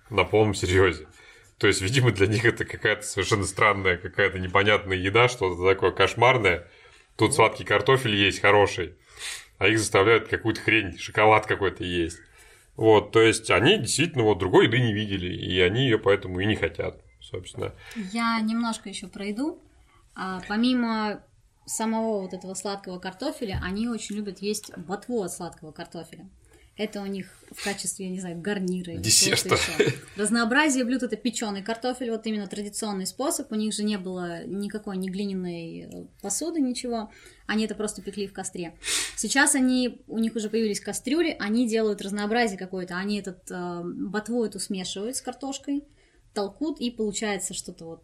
[0.10, 1.08] На полном серьезе.
[1.64, 6.68] То есть, видимо, для них это какая-то совершенно странная, какая-то непонятная еда, что-то такое кошмарное.
[7.16, 8.96] Тут сладкий картофель есть хороший,
[9.60, 12.20] а их заставляют какую-то хрень, шоколад какой-то есть.
[12.76, 16.46] Вот, то есть, они действительно вот другой еды не видели, и они ее поэтому и
[16.46, 17.74] не хотят, собственно.
[18.12, 19.64] Я немножко еще пройду.
[20.16, 21.24] А, помимо
[21.66, 26.28] самого вот этого сладкого картофеля, они очень любят есть ботву от сладкого картофеля.
[26.76, 28.94] Это у них в качестве, я не знаю, гарнира.
[28.94, 29.50] или Десерта.
[29.50, 29.94] чего-то еще.
[30.16, 33.52] Разнообразие блюд это печеный картофель, вот именно традиционный способ.
[33.52, 37.12] У них же не было никакой ни глиняной э, посуды, ничего.
[37.46, 38.74] Они это просто пекли в костре.
[39.16, 42.98] Сейчас они, у них уже появились кастрюли, они делают разнообразие какое-то.
[42.98, 45.84] Они этот э, ботву эту смешивают с картошкой,
[46.34, 48.04] толкут, и получается что-то вот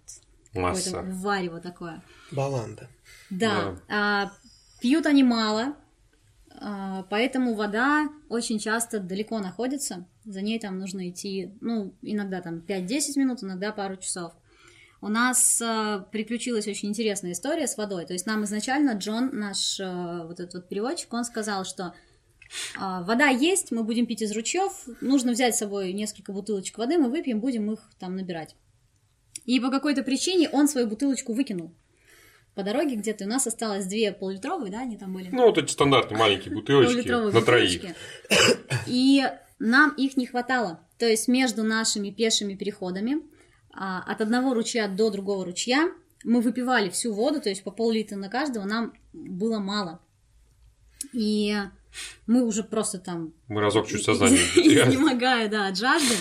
[0.53, 0.91] Масса.
[0.91, 2.03] какое-то варево такое.
[2.31, 2.87] Баланда.
[3.31, 3.79] Да.
[3.87, 4.31] А,
[4.79, 5.75] пьют они мало,
[7.09, 10.07] поэтому вода очень часто далеко находится.
[10.25, 14.33] За ней там нужно идти, ну, иногда там 5-10 минут, иногда пару часов.
[15.01, 18.05] У нас а, приключилась очень интересная история с водой.
[18.05, 21.93] То есть нам изначально Джон, наш а, вот этот вот переводчик, он сказал, что
[22.77, 26.97] а, вода есть, мы будем пить из ручьев, нужно взять с собой несколько бутылочек воды,
[26.97, 28.55] мы выпьем, будем их там набирать.
[29.45, 31.73] И по какой-то причине он свою бутылочку выкинул
[32.59, 33.23] по дороге где-то.
[33.23, 35.29] У нас осталось две поллитровые, да, они там были?
[35.31, 37.81] Ну, вот эти стандартные маленькие бутылочки на троих.
[38.85, 39.23] И
[39.59, 40.85] нам их не хватало.
[40.97, 43.21] То есть между нашими пешими переходами
[43.71, 45.89] а, от одного ручья до другого ручья
[46.25, 50.01] мы выпивали всю воду, то есть по пол-литра на каждого нам было мало.
[51.13, 51.55] И
[52.27, 53.33] Мы уже просто там...
[53.47, 54.75] Мы разок чуть сознание не.
[54.75, 56.15] Изнемогая, да, от жажды.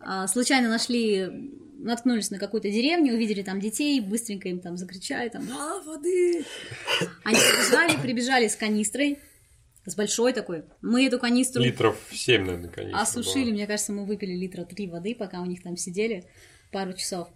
[0.00, 5.48] А, Случайно нашли, наткнулись на какую-то деревню, увидели там детей, быстренько им там закричали, там,
[5.50, 6.44] а, воды!
[7.24, 9.18] Они прибежали, прибежали с канистрой,
[9.84, 10.64] с большой такой.
[10.82, 13.00] Мы эту канистру Литров 7, наверное, конечно.
[13.00, 16.24] осушили, мне кажется, мы выпили литра три воды, пока у них там сидели
[16.72, 17.28] пару часов.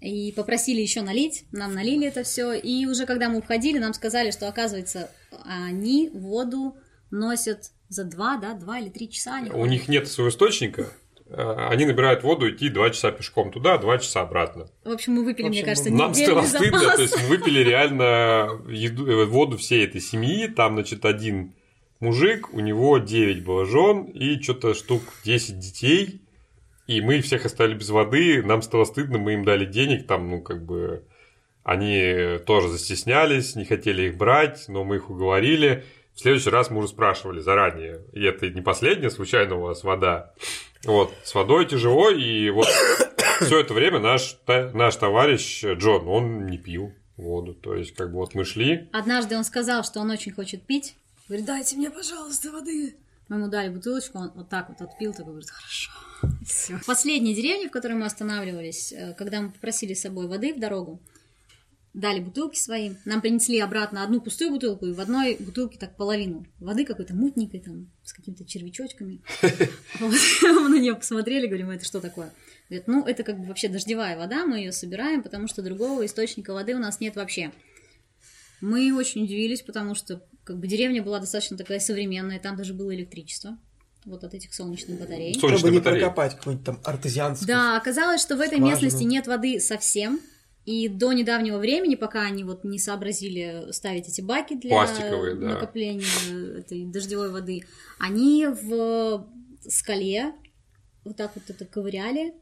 [0.00, 2.52] И попросили еще налить, нам налили это все.
[2.52, 5.10] И уже когда мы уходили, нам сказали, что оказывается
[5.44, 6.76] они воду
[7.10, 9.36] носят за два, да, два или три часа.
[9.36, 10.92] они У них нет своего источника.
[11.30, 14.68] Э, Они набирают воду, идти 2 часа пешком туда, 2 часа обратно.
[14.84, 16.96] В общем, мы выпили, В мне общем, кажется, Нам стало стыдно, запас.
[16.96, 20.46] то есть мы выпили реально еду, э, воду всей этой семьи.
[20.48, 21.54] Там, значит, один
[22.00, 26.22] мужик, у него 9 было жен и что-то штук 10 детей.
[26.86, 28.42] И мы всех оставили без воды.
[28.42, 30.06] Нам стало стыдно, мы им дали денег.
[30.06, 31.04] Там, ну, как бы,
[31.62, 35.84] они тоже застеснялись, не хотели их брать, но мы их уговорили.
[36.18, 38.02] В следующий раз мы уже спрашивали заранее.
[38.12, 40.34] И это не последняя случайно у вас вода.
[40.82, 42.66] Вот, с водой тяжело, и вот
[43.40, 47.54] все это время наш, наш товарищ Джон, он не пил воду.
[47.54, 50.96] То есть, как бы вот мы шли, Однажды он сказал, что он очень хочет пить.
[51.28, 52.96] Говорит, дайте мне, пожалуйста, воды.
[53.28, 55.92] Мы ему дали бутылочку, он вот так вот отпил, такой говорит, хорошо.
[56.44, 56.78] Всё.
[56.78, 60.58] В последней деревне, в которой мы останавливались, э, когда мы попросили с собой воды в
[60.58, 61.00] дорогу,
[61.98, 66.46] дали бутылки свои, нам принесли обратно одну пустую бутылку и в одной бутылке так половину
[66.60, 69.20] воды какой-то мутненькой там, с какими-то червячочками.
[70.00, 72.32] Мы на нее посмотрели, говорим, это что такое?
[72.68, 76.54] Говорит, ну, это как бы вообще дождевая вода, мы ее собираем, потому что другого источника
[76.54, 77.50] воды у нас нет вообще.
[78.60, 82.94] Мы очень удивились, потому что как бы деревня была достаточно такая современная, там даже было
[82.94, 83.58] электричество,
[84.04, 85.34] вот от этих солнечных батарей.
[85.34, 86.00] Солнечные Чтобы не батареи.
[86.00, 87.48] прокопать какую-нибудь там артезианскую.
[87.48, 88.68] Да, оказалось, что в этой Скважину.
[88.68, 90.20] местности нет воды совсем.
[90.68, 94.76] И до недавнего времени, пока они вот не сообразили ставить эти баки для
[95.34, 95.54] да.
[95.54, 97.64] накопления этой дождевой воды,
[97.98, 99.26] они в
[99.66, 100.34] скале
[101.06, 102.34] вот так вот это ковыряли,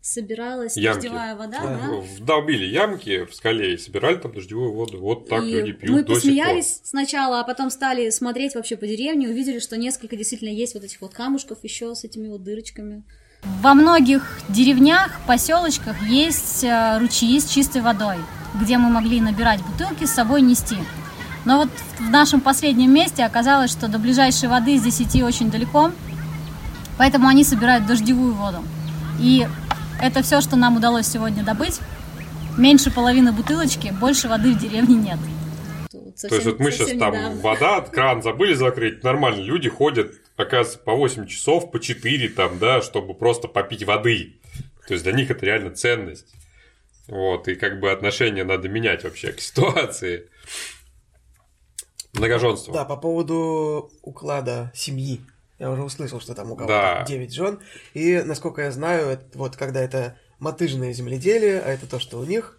[0.00, 1.02] собиралась Ямки.
[1.02, 1.86] дождевая вода, Да.
[1.86, 1.96] да?
[2.16, 4.98] Вдолбили ямки в скале и собирали там дождевую воду.
[4.98, 8.78] Вот так И люди пьют мы до сих посмеялись сначала, а потом стали смотреть вообще
[8.78, 12.42] по деревне, увидели, что несколько действительно есть вот этих вот камушков еще с этими вот
[12.42, 13.04] дырочками.
[13.42, 18.16] Во многих деревнях, поселочках есть э, ручьи с чистой водой,
[18.54, 20.76] где мы могли набирать бутылки с собой нести.
[21.44, 21.68] Но вот
[21.98, 25.90] в нашем последнем месте оказалось, что до ближайшей воды здесь идти очень далеко,
[26.98, 28.58] поэтому они собирают дождевую воду.
[29.18, 29.46] И
[30.00, 31.80] это все, что нам удалось сегодня добыть.
[32.58, 35.18] Меньше половины бутылочки, больше воды в деревне нет.
[35.18, 36.28] пор.
[36.28, 40.12] То есть вот мы сейчас там вода, кран забыли закрыть, нормально, люди ходят,
[40.42, 44.36] оказывается, по 8 часов, по 4 там, да, чтобы просто попить воды.
[44.86, 46.26] То есть для них это реально ценность.
[47.06, 50.28] Вот, и как бы отношение надо менять вообще к ситуации.
[52.12, 52.72] Многоженство.
[52.72, 55.20] Да, по поводу уклада семьи.
[55.58, 57.04] Я уже услышал, что там у кого-то Да.
[57.06, 57.60] 9 жен.
[57.94, 62.24] И, насколько я знаю, это вот когда это мотыжное земледелие, а это то, что у
[62.24, 62.58] них,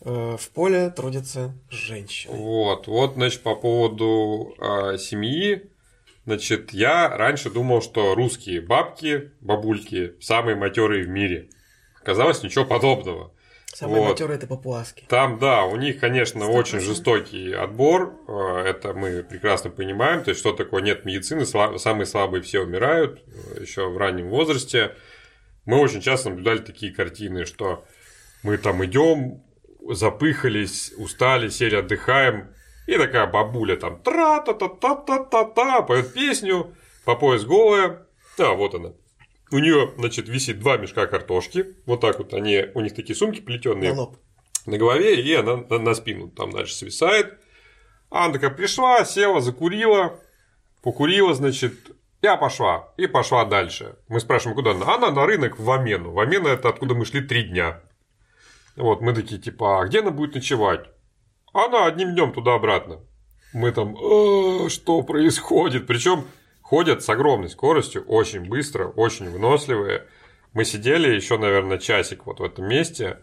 [0.00, 2.36] э, в поле трудятся женщины.
[2.36, 5.70] Вот, вот, значит, по поводу а, семьи,
[6.26, 11.48] значит, я раньше думал, что русские бабки, бабульки самые матерые в мире.
[12.00, 13.32] Оказалось, ничего подобного.
[13.66, 14.10] Самые Вот.
[14.10, 15.04] матерые это папуаски.
[15.08, 16.88] Там, да, у них, конечно, Сто очень процентов.
[16.96, 22.06] жестокий отбор, э, это мы прекрасно понимаем, то есть, что такое нет медицины, сла- самые
[22.06, 23.20] слабые все умирают
[23.60, 24.94] еще в раннем возрасте.
[25.64, 27.84] Мы очень часто наблюдали такие картины, что
[28.44, 29.42] мы там идем,
[29.90, 32.53] запыхались, устали, сели, отдыхаем,
[32.86, 36.74] и такая бабуля там тра-та-та-та-та-та-та, поет песню,
[37.04, 38.06] по пояс голая,
[38.38, 38.92] да, вот она.
[39.50, 43.40] У нее, значит, висит два мешка картошки, вот так вот они, у них такие сумки
[43.40, 44.16] плетеные На лоб.
[44.66, 47.38] на голове, и она на, на спину там дальше свисает.
[48.10, 50.18] А она такая пришла, села, закурила,
[50.82, 51.74] покурила, значит,
[52.22, 53.96] я пошла, и пошла дальше.
[54.08, 54.94] Мы спрашиваем, куда она?
[54.94, 56.12] Она на рынок в Амену.
[56.12, 57.82] В Амена это откуда мы шли три дня.
[58.76, 60.86] Вот, мы такие, типа, а где она будет ночевать?
[61.54, 63.00] Она одним днем туда-обратно.
[63.52, 65.86] Мы там, «Э, что происходит?
[65.86, 66.26] Причем
[66.60, 70.04] ходят с огромной скоростью, очень быстро, очень выносливые.
[70.52, 73.18] Мы сидели еще, наверное, часик вот в этом месте,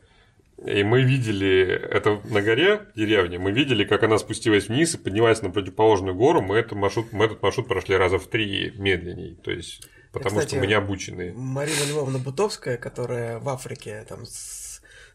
[0.65, 5.41] и мы видели это на горе деревни, мы видели, как она спустилась вниз и поднялась
[5.41, 6.41] на противоположную гору.
[6.41, 9.35] Мы, этот маршрут, мы этот маршрут прошли раза в три медленней.
[9.43, 11.33] То есть, потому Кстати, что мы не обученные.
[11.33, 14.25] Марина Львовна Бутовская, которая в Африке там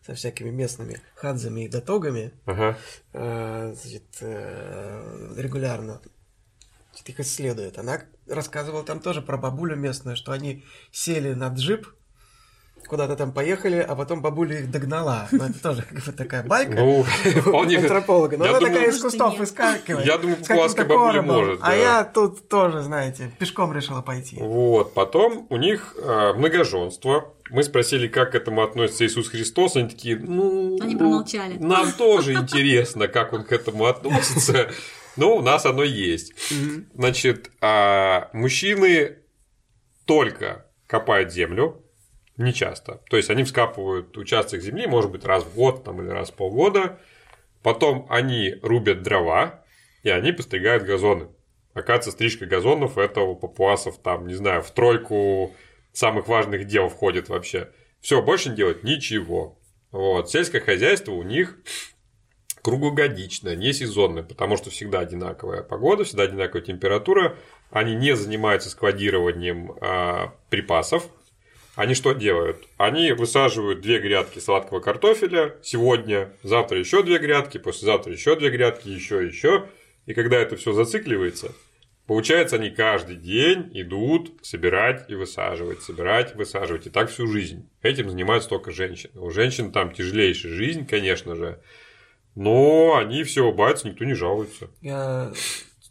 [0.07, 2.79] со всякими местными хадзами и датогами, Ага.
[3.13, 6.01] э, значит, э, регулярно
[7.05, 7.79] их исследует.
[7.79, 11.87] Она рассказывала там тоже про бабулю местную, что они сели на джип,
[12.87, 15.29] куда-то там поехали, а потом бабуля их догнала.
[15.33, 17.03] Ну, это тоже как бы такая байка Ну,
[17.43, 17.79] вполне...
[17.79, 18.37] антрополога.
[18.37, 20.07] Но Я она думаю- такая из кустов выскакивает.
[20.07, 24.37] Я думаю, каким-то бабуля может, А я тут тоже, знаете, пешком решила пойти.
[24.41, 27.33] Вот, потом у них э, многоженство.
[27.51, 29.77] Мы спросили, как к этому относится Иисус Христос.
[29.77, 30.79] Они такие, ну...
[30.81, 31.59] Они промолчали.
[31.59, 34.71] Нам тоже интересно, как он к этому относится.
[35.17, 36.35] Но у нас оно есть.
[36.95, 39.17] Значит, а, мужчины
[40.05, 41.83] только копают землю,
[42.37, 43.01] не часто.
[43.09, 46.35] То есть они вскапывают участок земли, может быть, раз в год там, или раз в
[46.35, 46.99] полгода.
[47.63, 49.65] Потом они рубят дрова,
[50.03, 51.29] и они постригают газоны.
[51.75, 55.55] Оказывается, стрижка газонов это у папуасов там, не знаю, в тройку
[55.93, 57.71] самых важных дел входит вообще.
[58.01, 59.59] Все, больше не делать ничего.
[59.91, 60.31] Вот.
[60.31, 61.59] Сельское хозяйство у них
[62.63, 67.37] круглогодичное, не сезонное, потому что всегда одинаковая погода, всегда одинаковая температура.
[67.71, 71.09] Они не занимаются складированием а, припасов.
[71.77, 72.67] Они что делают?
[72.79, 78.89] Они высаживают две грядки сладкого картофеля сегодня, завтра еще две грядки, послезавтра еще две грядки,
[78.89, 79.69] еще, еще.
[80.07, 81.53] И когда это все зацикливается,
[82.07, 86.87] получается, они каждый день идут собирать и высаживать, собирать высаживать.
[86.87, 87.69] И так всю жизнь.
[87.83, 89.21] Этим занимаются только женщины.
[89.21, 91.61] У женщин там тяжелейшая жизнь, конечно же.
[92.35, 94.71] Но они все улыбаются, никто не жалуется.
[94.81, 95.31] Я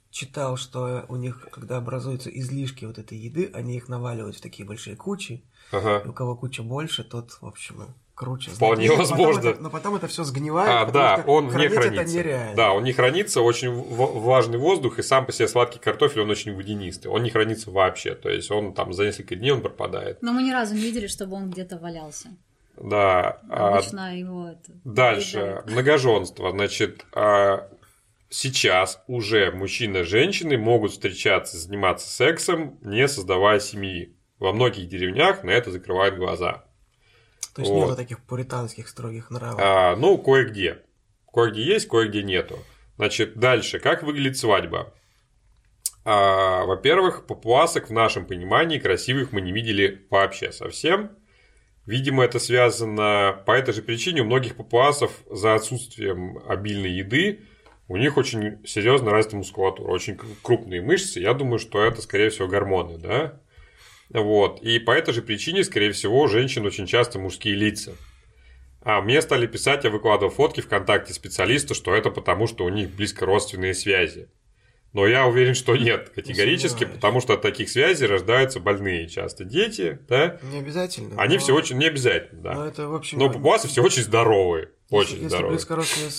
[0.09, 4.65] читал, что у них, когда образуются излишки вот этой еды, они их наваливают в такие
[4.65, 5.43] большие кучи.
[5.71, 6.03] И Ага.
[6.07, 8.49] у кого куча больше, тот, в общем, круче.
[8.51, 9.49] Вполне Знаете, потом возможно.
[9.49, 10.69] это- но потом это все сгнивает.
[10.69, 12.01] А, да, что он не хранится.
[12.01, 12.55] это нереально.
[12.55, 16.55] Да, он не хранится, очень влажный воздух, и сам по себе сладкий картофель, он очень
[16.55, 17.11] водянистый.
[17.11, 20.21] Он не хранится вообще, то есть он там за несколько дней он пропадает.
[20.21, 22.29] Но мы ни разу не видели, чтобы он где-то валялся.
[22.77, 23.39] Да.
[23.49, 24.71] а Обычно его это...
[24.83, 25.71] Дальше, съедают.
[25.71, 26.51] многоженство.
[26.51, 27.69] Значит, а,
[28.29, 34.13] сейчас уже мужчина и женщины могут встречаться, заниматься сексом, не создавая семьи.
[34.45, 36.65] Во многих деревнях на это закрывают глаза.
[37.55, 37.85] То есть Вот.
[37.85, 39.59] нету таких пуританских строгих нравов.
[39.59, 40.83] А, ну, кое-где.
[41.33, 42.59] Кое-где есть, кое-где нету.
[42.97, 43.79] Значит, дальше.
[43.79, 44.93] Как выглядит свадьба?
[46.03, 51.09] А, во-первых, папуасок в нашем понимании красивых мы не видели вообще совсем.
[51.87, 57.39] Видимо, это связано по этой же причине у многих папуасов за отсутствием обильной еды
[57.87, 61.19] у них очень серьезно развита мускулатура, очень кру- крупные мышцы.
[61.19, 63.39] Я думаю, что это, скорее всего, гормоны, да?
[64.21, 64.61] Вот.
[64.61, 67.93] И по этой же причине, скорее всего, у женщин очень часто мужские лица.
[68.81, 72.91] А мне стали писать, я выкладывал фотки ВКонтакте специалисты, что это потому, что у них
[72.91, 74.29] близко родственные связи.
[74.93, 76.95] Но я уверен, что нет, категорически, сомневаюсь.
[76.95, 80.39] потому что от таких связей рождаются больные часто дети, да?
[80.43, 81.21] Не обязательно.
[81.21, 82.53] Они но- все очень, не обязательно, да.
[82.53, 83.17] Но это, в общем...
[83.19, 85.55] Но папуасы все очень здоровые, очень если, здоровые.
[85.55, 86.11] Если близкородственные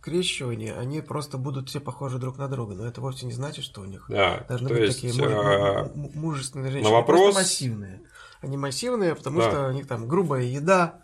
[0.00, 2.74] скрещивания, они просто будут все похожи друг на друга.
[2.74, 5.90] Но это вовсе не значит, что у них Да, должны быть есть, такие муж- а,
[5.94, 6.90] мужественные женщины.
[6.90, 8.00] на Они просто вопрос- массивные.
[8.40, 9.50] Они массивные, потому Да.
[9.50, 11.00] что у них там грубая еда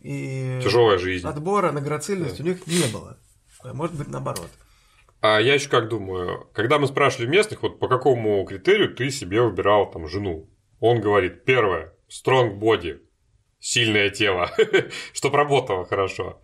[0.00, 1.26] и тяжелая жизнь.
[1.26, 3.16] отбора на грацильность у них не было.
[3.62, 4.48] А может быть, наоборот.
[5.20, 9.40] А я еще как думаю, когда мы спрашивали местных, вот по какому критерию ты себе
[9.42, 10.50] выбирал там жену?
[10.80, 13.00] Он говорит, первое, strong body,
[13.58, 14.50] сильное тело,
[15.14, 16.42] чтобы работало хорошо.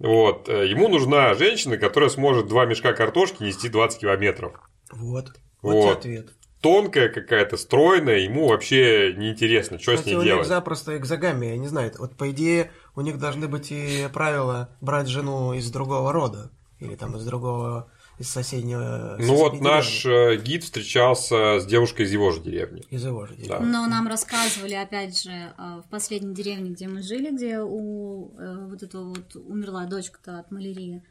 [0.00, 0.48] Вот.
[0.48, 4.54] э, Ему нужна женщина, которая сможет два мешка картошки нести 20 километров.
[4.90, 5.28] Вот.
[5.62, 5.74] Вот.
[5.74, 6.30] Вот, ответ.
[6.62, 10.46] Тонкая какая-то, стройная, ему вообще неинтересно, что с ней у них делать.
[10.46, 11.92] запросто экзогамия, я не знаю.
[11.98, 16.50] Вот по идее у них должны быть и правила брать жену из другого рода.
[16.78, 17.90] Или там из другого,
[18.20, 19.16] из соседнего...
[19.18, 20.34] Ну вот соседней наш деревни.
[20.34, 22.82] э, гид встречался с девушкой из его же деревни.
[22.90, 23.48] Из его же деревни.
[23.48, 23.60] Да.
[23.60, 28.66] Но нам рассказывали, опять же, э, в последней деревне, где мы жили, где у э,
[28.68, 31.02] вот этого вот умерла дочка-то от малярии,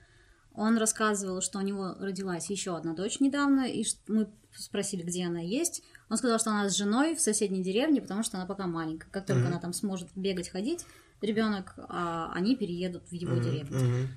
[0.53, 5.39] он рассказывал, что у него родилась еще одна дочь недавно, и мы спросили, где она
[5.39, 5.81] есть.
[6.09, 9.09] Он сказал, что она с женой в соседней деревне, потому что она пока маленькая.
[9.09, 9.47] Как только Мгм.
[9.51, 10.85] она там сможет бегать, ходить,
[11.21, 13.79] ребенок, а они переедут в его деревню.
[13.79, 14.07] Мгм.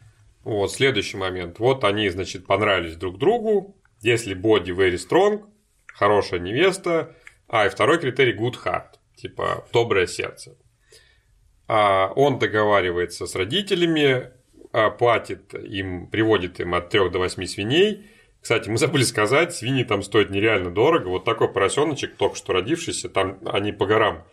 [0.44, 1.59] Вот, следующий момент.
[1.59, 3.77] Вот они, значит, понравились друг другу.
[4.01, 5.44] Если body very strong,
[5.86, 7.14] хорошая невеста.
[7.48, 8.98] А, и второй критерий good heart.
[9.16, 10.56] Типа, доброе сердце.
[11.69, 14.31] А, он договаривается с родителями,
[14.73, 18.10] а, платит им, приводит им от 3 до 8 свиней.
[18.40, 21.09] Кстати, мы забыли сказать, свиньи там стоят нереально дорого.
[21.09, 24.24] Вот такой поросеночек, только что родившийся, там они по горам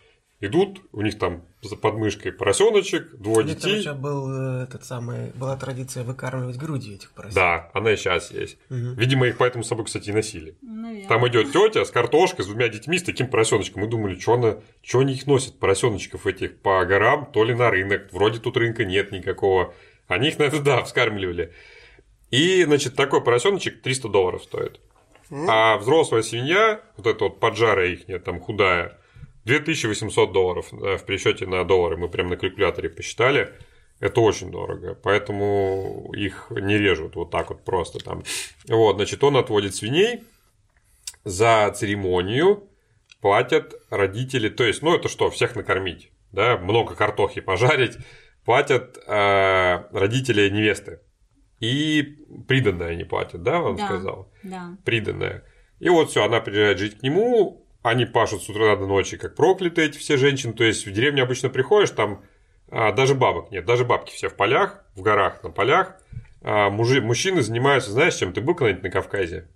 [0.42, 3.80] идут, у них там за подмышкой поросеночек, двое детей.
[3.80, 7.36] еще был э, этот самый, была традиция выкармливать грудью этих поросят.
[7.36, 8.58] Да, она и сейчас есть.
[8.70, 8.96] Мгм.
[8.96, 10.56] Видимо, их поэтому с собой, кстати, и носили.
[10.62, 11.08] Наверное.
[11.08, 13.82] Там идет тетя с картошкой, с двумя детьми, с таким поросеночком.
[13.82, 17.70] Мы думали, что она, что они их носят, поросеночков этих по горам, то ли на
[17.70, 18.08] рынок.
[18.12, 19.74] Вроде тут рынка нет никакого.
[20.08, 21.54] Они их, наверное, да, вскармливали.
[22.32, 24.80] И, значит, такой поросеночек 300 долларов стоит.
[25.32, 28.99] А взрослая свинья, вот эта вот поджарая их, там худая,
[29.50, 31.98] 2800 долларов да, в пересчете на доллары.
[31.98, 33.54] Мы прям на калькуляторе посчитали.
[34.00, 38.24] Это очень дорого, поэтому их не режут вот так вот просто там.
[38.70, 40.24] Вот, значит, он отводит свиней
[41.26, 42.70] за церемонию,
[43.20, 47.98] платят родители, то есть, ну это что, всех накормить, да, много картохи пожарить,
[48.46, 51.02] платят э, родители невесты.
[51.60, 52.16] И
[52.48, 53.86] приданное они платят, да, он Да.
[53.86, 54.32] сказал?
[54.44, 54.78] Да.
[54.86, 55.44] Приданное.
[55.80, 59.36] И вот все, она приезжает жить к нему, они пашут с утра до ночи, как
[59.36, 60.54] проклятые эти все женщины.
[60.54, 62.24] То есть в деревню обычно приходишь, там
[62.70, 65.96] а, даже бабок нет, даже бабки все в полях, в горах, на полях.
[66.42, 68.34] А, мужи, мужчины занимаются, знаешь, чем?
[68.34, 69.48] Ты был когда-нибудь на Кавказе?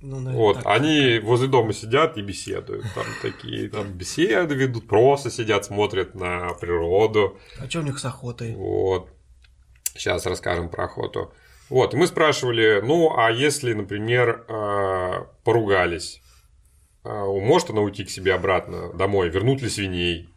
[0.00, 0.66] Ну, наверное, Вот, так.
[0.66, 2.84] они возле дома сидят и беседуют.
[2.94, 7.38] Там такие там беседы ведут, просто сидят, смотрят на природу.
[7.60, 8.54] А что у них с охотой?
[8.54, 9.10] Вот.
[9.94, 11.32] Сейчас расскажем про охоту.
[11.68, 16.22] Вот, мы спрашивали, ну, а если, например, э, поругались,
[17.12, 20.28] может она уйти к себе обратно домой, вернут ли свиней?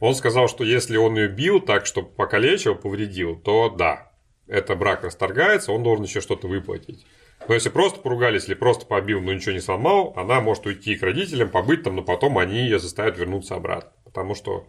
[0.00, 4.12] Он сказал, что если он ее бил так, что покалечил, повредил, то да,
[4.46, 7.06] это брак расторгается, он должен еще что-то выплатить.
[7.48, 11.02] Но если просто поругались или просто побил, но ничего не сломал, она может уйти к
[11.02, 14.66] родителям, побыть там, но потом они ее заставят вернуться обратно, потому что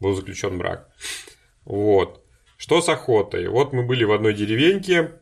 [0.00, 0.88] был заключен брак.
[1.64, 2.24] Вот.
[2.56, 3.48] Что с охотой?
[3.48, 5.12] Вот мы были в одной деревеньке,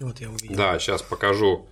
[0.00, 0.56] Вот я увидел.
[0.56, 1.68] да, сейчас покажу.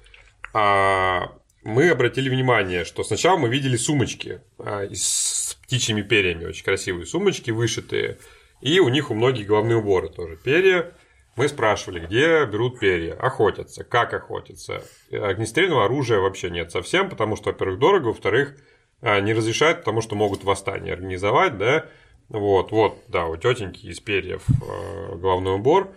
[0.52, 1.32] А,
[1.66, 7.50] мы обратили внимание, что сначала мы видели сумочки а, с птичьими перьями, очень красивые сумочки
[7.50, 8.18] вышитые,
[8.60, 10.92] и у них у многих головные уборы тоже перья.
[11.34, 14.84] Мы спрашивали, где берут перья, охотятся, как охотятся.
[15.10, 18.56] Э, Огнестрельного оружия вообще нет совсем, потому что, во-первых, дорого, во-вторых,
[19.02, 21.86] а, не разрешают, потому что могут восстание организовать, да.
[22.28, 25.94] Вот, вот, да, у тетеньки из перьев э, головной убор.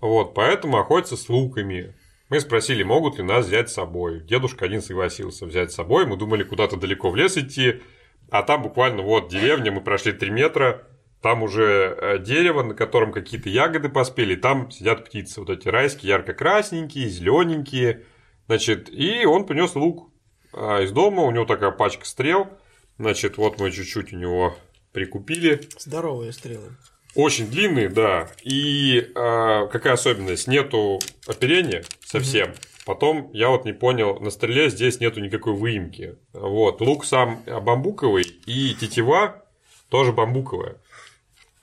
[0.00, 1.94] Вот, поэтому охотятся с луками.
[2.32, 4.20] Мы спросили, могут ли нас взять с собой.
[4.20, 6.06] Дедушка один согласился взять с собой.
[6.06, 7.82] Мы думали куда-то далеко в лес идти.
[8.30, 10.88] А там буквально вот деревня, мы прошли 3 метра.
[11.20, 14.34] Там уже э, дерево, на котором какие-то ягоды поспели.
[14.34, 15.40] Там сидят птицы.
[15.40, 18.06] Вот эти райские, ярко-красненькие, зелененькие.
[18.46, 20.10] Значит, и он принес лук
[20.54, 21.24] а, из дома.
[21.24, 22.48] У него такая пачка стрел.
[22.96, 24.56] Значит, вот мы чуть-чуть у него
[24.94, 25.68] прикупили.
[25.78, 26.70] Здоровые стрелы.
[27.14, 28.28] Очень длинные, да.
[28.42, 30.46] И а, какая особенность?
[30.48, 32.54] Нету оперения совсем.
[32.84, 36.16] Потом я вот не понял, на стреле здесь нету никакой выемки.
[36.32, 36.80] Вот.
[36.80, 39.44] Лук сам бамбуковый, и тетива
[39.88, 40.76] тоже бамбуковая.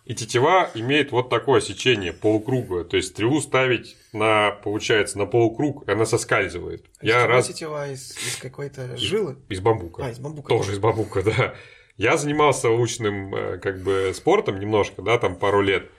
[0.06, 2.84] И тетива имеет вот такое сечение, полукруглое.
[2.84, 6.86] То есть стрелу ставить на, получается, на полукруг, и она соскальзывает.
[7.02, 9.38] Я Из раз тетива из, из какой-то жилы.
[9.50, 10.06] из бамбука.
[10.06, 10.50] А, из бамбука.
[10.50, 11.54] Тоже из бамбука, да.
[12.00, 15.92] Я занимался лучным э, как бы спортом немножко, да, там пару лет.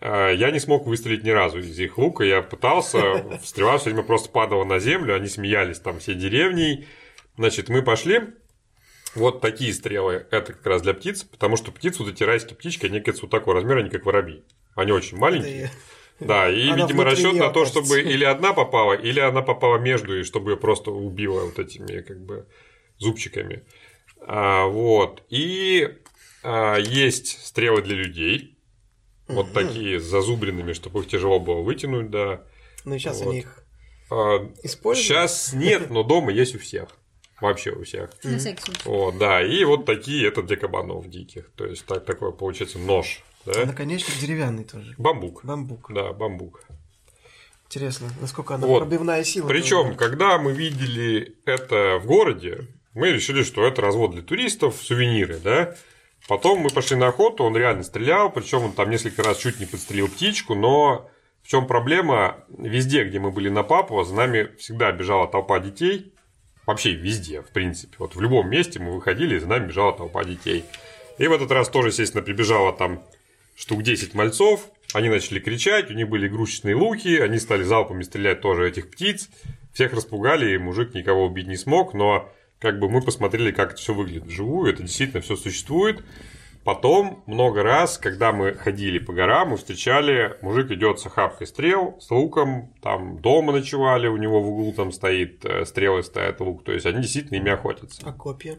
[0.00, 2.22] Э, Я не смог выстрелить ни разу из их лука.
[2.22, 6.86] Я пытался, стрела все время просто падала на землю, они смеялись там все деревней.
[7.36, 8.20] Значит, мы пошли.
[9.16, 12.86] Вот такие стрелы, это как раз для птиц, потому что птицы, вот эти райские птички,
[12.86, 14.44] они кажется вот такого размера, они как воробьи.
[14.76, 15.72] Они очень маленькие.
[16.20, 18.10] Да, и, Она видимо, расчет на то, чтобы окажется.
[18.12, 22.20] или одна попала, или она попала между, и чтобы ее просто убила вот этими как
[22.20, 22.46] бы
[22.98, 23.64] зубчиками.
[24.30, 25.22] А, вот.
[25.30, 25.88] И
[26.42, 28.58] а, есть стрелы для людей.
[29.26, 32.42] Вот такие с зазубренными, чтобы их тяжело было вытянуть, да.
[32.84, 33.30] Ну и сейчас Вот.
[33.30, 33.64] они их
[34.10, 35.06] А, используют.
[35.06, 36.88] сейчас нет, но дома есть у всех.
[37.40, 38.10] Вообще у всех.
[38.24, 38.80] На всякий случай.
[38.84, 39.42] Вот, да.
[39.42, 41.50] И вот такие, это для кабанов диких.
[41.56, 43.22] То есть так, такой получается нож.
[43.46, 43.64] А Да?
[43.66, 44.94] наконечник деревянный тоже.
[44.98, 45.44] Бамбук.
[45.44, 45.90] Бамбук.
[45.92, 46.62] Да, бамбук.
[47.66, 48.80] Интересно, насколько она Вот.
[48.80, 49.46] пробивная сила.
[49.46, 52.66] Причем, когда мы видели это в городе,
[52.98, 55.74] мы решили, что это развод для туристов, сувениры, да.
[56.26, 59.66] Потом мы пошли на охоту, он реально стрелял, причем он там несколько раз чуть не
[59.66, 61.08] подстрелил птичку, но
[61.42, 62.44] в чем проблема?
[62.48, 66.12] Везде, где мы были на Папуа, за нами всегда бежала толпа детей.
[66.66, 67.96] Вообще везде, в принципе.
[67.98, 70.64] Вот в любом месте мы выходили, и за нами бежала толпа детей.
[71.16, 73.02] И в этот раз тоже, естественно, прибежало там
[73.56, 74.68] штук 10 мальцов.
[74.92, 79.30] Они начали кричать, у них были игрушечные луки, они стали залпами стрелять тоже этих птиц.
[79.72, 82.30] Всех распугали, и мужик никого убить не смог, но
[82.60, 86.02] как бы мы посмотрели, как это все выглядит вживую, это действительно все существует.
[86.64, 91.96] Потом много раз, когда мы ходили по горам, мы встречали, мужик идет с охапкой стрел,
[92.00, 96.64] с луком, там дома ночевали, у него в углу там стоит, э, стрелы стоят, лук,
[96.64, 98.02] то есть они действительно ими охотятся.
[98.04, 98.58] А копья?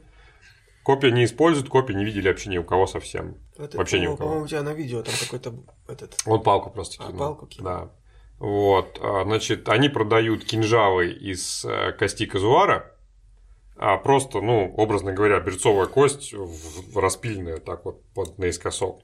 [0.84, 3.36] Копья не используют, копья не видели вообще ни у кого совсем.
[3.58, 4.30] Это, Вообще ни у кого.
[4.30, 5.54] По-моему, у тебя на видео там какой-то
[5.88, 6.16] этот.
[6.26, 7.20] Он палку просто А, кинул.
[7.20, 7.70] палку кинул.
[7.70, 7.90] Да.
[8.40, 12.96] Вот, а, значит, они продают кинжалы из э, кости казуара,
[13.80, 19.02] а просто, ну, образно говоря, берцовая кость в- в- распиленная так вот, вот наискосок.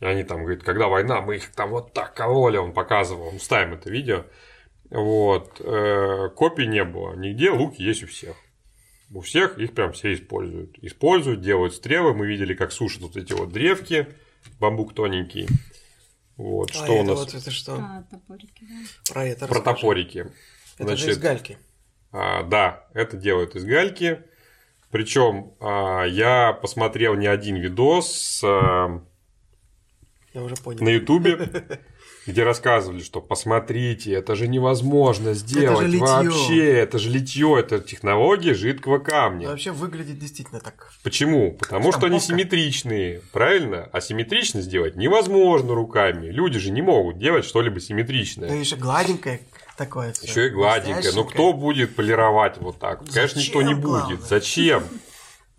[0.00, 3.38] И они там говорят, когда война, мы их там вот так кололи, он показывал, мы
[3.38, 4.24] ставим это видео.
[4.90, 8.36] Вот, э, копий не было нигде, луки есть у всех.
[9.12, 10.78] у всех их прям все используют.
[10.82, 12.14] Используют, делают стрелы.
[12.14, 14.06] Мы видели, как сушат вот эти вот древки,
[14.60, 15.48] бамбук тоненький.
[16.36, 17.74] Вот, А что у это нас вот это что?
[17.74, 19.12] А, топорики, да.
[19.12, 19.76] Про это про расскажи.
[19.80, 20.26] топорики.
[20.78, 21.58] Это же из гальки.
[22.12, 24.22] А, да, это делают из гальки.
[24.90, 29.00] Причем а, я посмотрел не один видос а,
[30.34, 30.82] Я уже понял.
[30.82, 31.48] на Ютубе,
[32.26, 36.04] где рассказывали, что посмотрите, это же невозможно сделать литьё.
[36.06, 39.48] вообще, это же литье, это технология жидкого Но камня.
[39.48, 40.92] вообще выглядит действительно так.
[41.04, 41.52] Почему?
[41.52, 42.26] Потому что они Штамповка.
[42.26, 43.88] симметричные, правильно?
[43.92, 46.26] А симметрично сделать невозможно руками.
[46.26, 48.52] Люди же не могут делать что-либо симметричное.
[48.58, 49.40] еще гладенькое
[49.84, 50.14] такое.
[50.22, 50.94] Еще и гладенькое.
[50.94, 51.34] Ну Блестященькое.
[51.34, 53.02] кто будет полировать вот так?
[53.12, 54.00] Конечно, никто не Зачем, будет.
[54.00, 54.16] главное?
[54.28, 54.82] Зачем?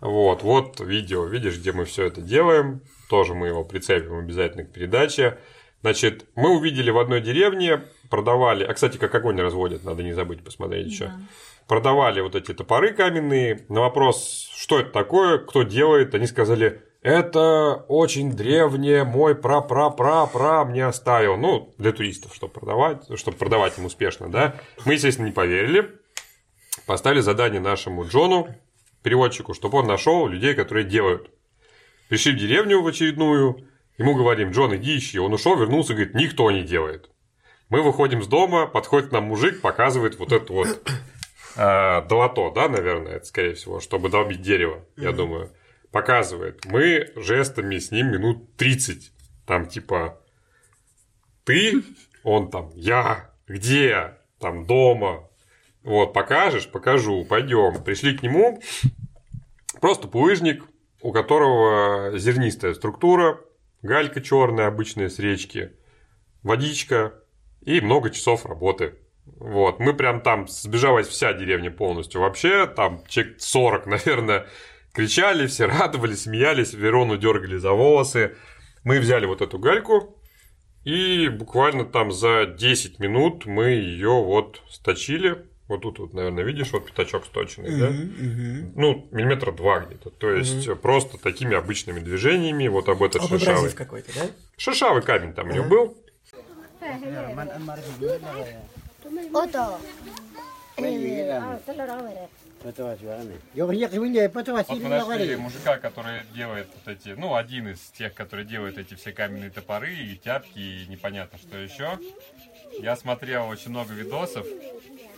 [0.00, 2.80] Вот, вот видео, видишь, где мы все это делаем.
[3.08, 5.38] Тоже мы его прицепим обязательно к передаче.
[5.82, 10.44] Значит, мы увидели в одной деревне, продавали, а, кстати, как огонь разводят, надо не забыть
[10.44, 11.06] посмотреть еще.
[11.06, 11.18] Да.
[11.66, 13.64] Продавали вот эти топоры каменные.
[13.68, 20.86] На вопрос, что это такое, кто делает, они сказали, это очень древнее, мой пра-пра-пра-пра мне
[20.86, 21.36] оставил.
[21.36, 24.54] Ну, для туристов, чтобы продавать, чтобы продавать им успешно, да.
[24.84, 25.90] Мы, естественно, не поверили.
[26.86, 28.48] Поставили задание нашему Джону,
[29.02, 31.28] переводчику, чтобы он нашел людей, которые делают.
[32.08, 33.68] Пришли в деревню в очередную,
[33.98, 35.18] ему говорим, Джон, иди ищи.
[35.18, 37.10] Он ушел, вернулся, говорит, никто не делает.
[37.68, 40.68] Мы выходим с дома, подходит к нам мужик, показывает вот это вот
[41.56, 45.50] э, долото, да, наверное, это скорее всего, чтобы долбить дерево, я думаю.
[45.92, 46.64] Показывает.
[46.64, 49.12] Мы жестами с ним минут 30.
[49.46, 50.18] Там типа
[51.44, 51.82] ты,
[52.24, 55.28] он там, я, где, там дома.
[55.82, 57.82] Вот, покажешь, покажу, пойдем.
[57.84, 58.60] Пришли к нему,
[59.80, 60.64] просто булыжник,
[61.02, 63.40] у которого зернистая структура,
[63.82, 65.72] галька черная, обычная с речки,
[66.42, 67.14] водичка
[67.60, 68.94] и много часов работы.
[69.24, 72.20] Вот, мы прям там сбежалась вся деревня полностью.
[72.20, 74.46] Вообще, там человек 40, наверное,
[74.92, 78.36] кричали, все радовались, смеялись, Верону дергали за волосы.
[78.84, 80.18] Мы взяли вот эту гальку,
[80.84, 85.46] и буквально там за 10 минут мы ее вот сточили.
[85.68, 87.90] Вот тут вот, наверное, видишь, вот пятачок сточенный, да?
[88.74, 90.10] Ну, миллиметра два где-то.
[90.10, 93.22] То есть просто такими обычными движениями, вот об этот.
[93.22, 94.26] Образив какой-то, да?
[94.56, 95.96] Шершавый камень там у него был.
[99.32, 99.78] Ото.
[104.68, 108.94] Вот мы нашли мужика, который делает вот эти, ну, один из тех, который делает эти
[108.94, 111.98] все каменные топоры и тяпки, и непонятно что еще.
[112.80, 114.46] Я смотрел очень много видосов.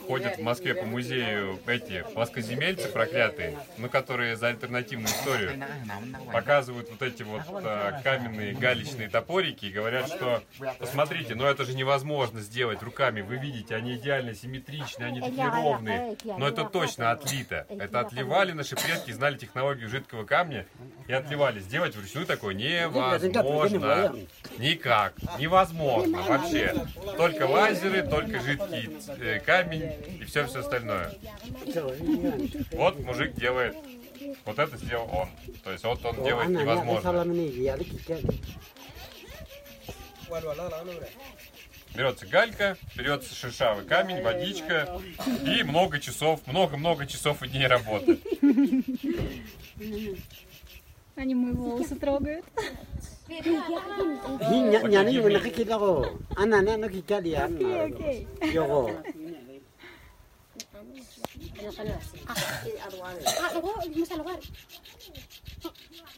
[0.06, 5.64] Ходят в Москве по музею эти плоскоземельцы проклятые, ну, которые за альтернативную историю
[6.32, 10.42] показывают вот эти вот э, каменные галечные топорики и говорят, что
[10.78, 13.22] посмотрите, ну это же невозможно сделать руками.
[13.22, 16.16] Вы видите, они идеально симметричны, они такие ровные.
[16.24, 17.66] Но это точно отлито.
[17.68, 20.66] Это отливали наши предки, знали технологию жидкого камня
[21.08, 21.60] и отливали.
[21.60, 24.14] Сделать вручную такое невозможно.
[24.58, 25.14] Никак.
[25.38, 26.74] Невозможно вообще.
[27.16, 28.90] Только лазеры, только жидкий
[29.20, 31.14] э, камень и все все остальное.
[32.72, 33.76] Вот мужик делает.
[34.44, 35.28] Вот это сделал он.
[35.62, 37.24] То есть вот он делает невозможно.
[41.94, 45.00] Берется галька, берется шершавый камень, водичка
[45.46, 48.18] и много часов, много-много часов и дней работы.
[51.14, 52.44] Они мои волосы трогают.
[53.26, 53.40] Hi
[54.68, 55.02] nya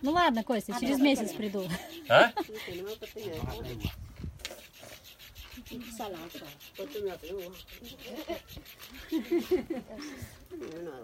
[0.03, 1.69] Ну ладно, Костя, через месяц приду.
[2.09, 2.33] А?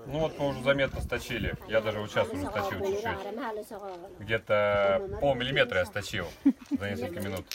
[0.06, 1.54] Ну вот мы уже заметно сточили.
[1.68, 4.20] Я даже вот сейчас уже сточил чуть-чуть.
[4.20, 6.26] Где-то полмиллиметра я сточил
[6.70, 7.46] за несколько минут.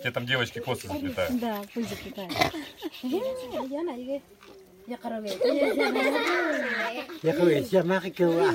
[0.00, 1.40] Где там девочки косы заплетают.
[1.40, 2.32] Да, пусть заплетает.
[7.22, 8.50] Ya ko ya ma ke wa.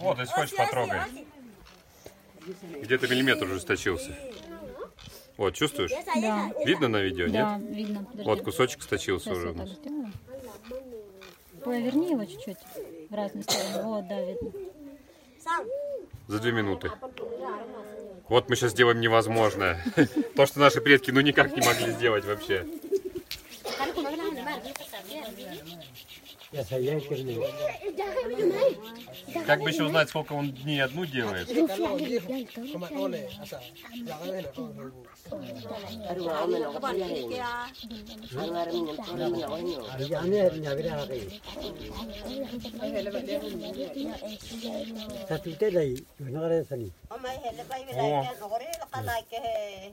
[0.00, 1.00] Вот, если хочешь, потрогай.
[2.82, 4.16] Где-то миллиметр уже сточился.
[5.36, 5.90] Вот, чувствуешь?
[6.16, 7.76] Да, Видно на видео, да, нет?
[7.76, 8.04] видно.
[8.04, 8.24] Подожди.
[8.24, 9.70] Вот кусочек сточился Сейчас уже у нас.
[11.64, 12.58] Поверни его чуть-чуть
[13.08, 13.82] в разные стороны.
[13.82, 14.50] Вот, да, видно.
[16.28, 16.92] За две минуты.
[18.28, 19.82] Вот мы сейчас сделаем невозможное.
[20.36, 22.66] То, что наши предки ну никак не могли сделать вообще.
[29.46, 31.48] Как бы еще узнать, сколько он дней одну делает?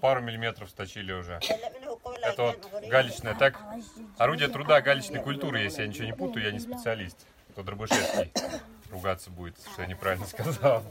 [0.02, 1.40] Пару миллиметров сточили уже.
[2.22, 3.60] Это вот галечная, так?
[4.18, 7.18] Орудие труда галечной культуры, если я ничего не путаю, я не специалист.
[7.56, 8.32] То Дробышевский
[8.92, 10.84] ругаться будет, что я неправильно сказал.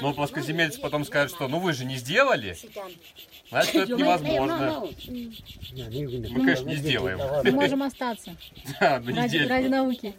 [0.00, 2.56] Но плоскоземельцы потом скажут, что ну вы же не сделали,
[3.50, 4.88] значит это невозможно.
[5.72, 7.18] Мы, конечно, не сделаем.
[7.44, 8.36] Мы можем остаться
[8.80, 10.14] Да, на ради, ради науки.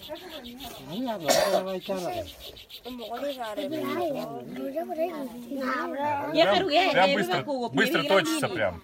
[6.91, 8.83] Прям быстро, быстро точится прям.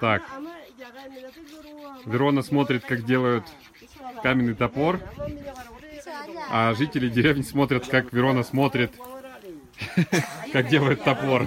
[0.00, 0.22] Так.
[2.06, 3.44] Верона смотрит, как делают
[4.22, 5.00] каменный топор,
[6.50, 8.92] а жители деревни смотрят, как Верона смотрит,
[10.52, 11.46] как делают топор.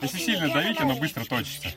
[0.00, 1.68] Если сильно давить, оно быстро точится.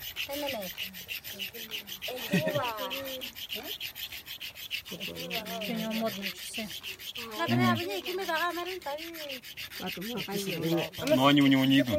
[4.90, 6.68] У него модные часы.
[11.16, 11.96] Но они у него не идут.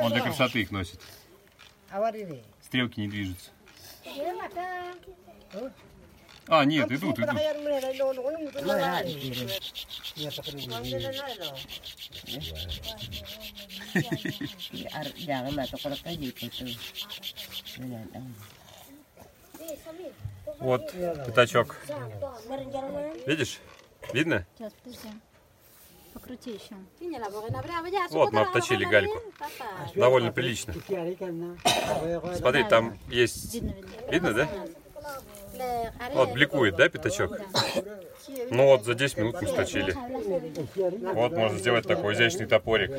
[0.00, 1.00] Он для красоты их носит.
[2.62, 3.50] Стрелки не движутся.
[6.46, 7.38] А, нет, идут, идут.
[9.14, 9.48] Ki ri.
[10.16, 10.56] Ya ta kan
[19.96, 20.33] ni.
[20.64, 21.76] Вот пятачок.
[23.26, 23.60] Видишь?
[24.14, 24.46] Видно?
[24.56, 25.08] Сейчас, подожди.
[26.14, 26.74] Покрути еще.
[28.10, 29.20] Вот мы обточили гальку.
[29.94, 30.72] Довольно прилично.
[32.36, 33.54] Смотри, там есть...
[33.54, 33.72] Видно,
[34.10, 34.10] видно.
[34.10, 34.48] Видно, да?
[36.14, 37.38] Вот, бликует, да, пятачок?
[38.50, 39.94] Ну вот, за 10 минут мы сточили.
[41.12, 42.90] Вот, можно сделать такой изящный топорик.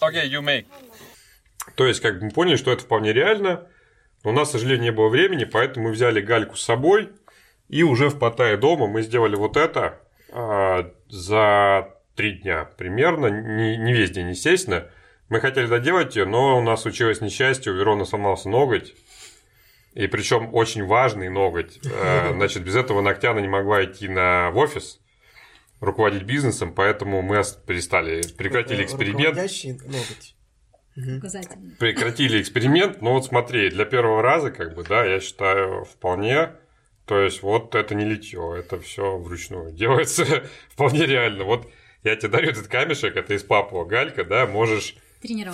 [0.00, 0.66] Окей, you make.
[1.76, 3.66] То есть, как бы мы поняли, что это вполне реально.
[4.24, 7.10] Но у нас, к сожалению, не было времени, поэтому мы взяли гальку с собой.
[7.68, 10.00] И уже в Паттайе дома мы сделали вот это
[10.32, 13.26] а, за три дня примерно.
[13.26, 14.88] Не, не весь день, естественно.
[15.28, 18.94] Мы хотели доделать ее, но у нас случилось несчастье, у Верона сломался ноготь.
[19.94, 21.78] И причем очень важный ноготь.
[21.84, 25.00] Э, Значит, без этого ногтя она не могла идти на, в офис,
[25.80, 29.30] руководить бизнесом, поэтому мы перестали, прекратили эксперимент.
[29.30, 30.34] Руководящий ноготь.
[31.18, 31.70] Указательный.
[31.78, 36.50] Прекратили эксперимент, но вот смотри, для первого раза, как бы, да, я считаю, вполне.
[37.06, 40.24] То есть, вот это не литье, это все вручную делается
[40.70, 41.44] вполне реально.
[41.44, 41.68] Вот
[42.04, 44.94] я тебе дарю этот камешек, это из Папуа Галька, да, можешь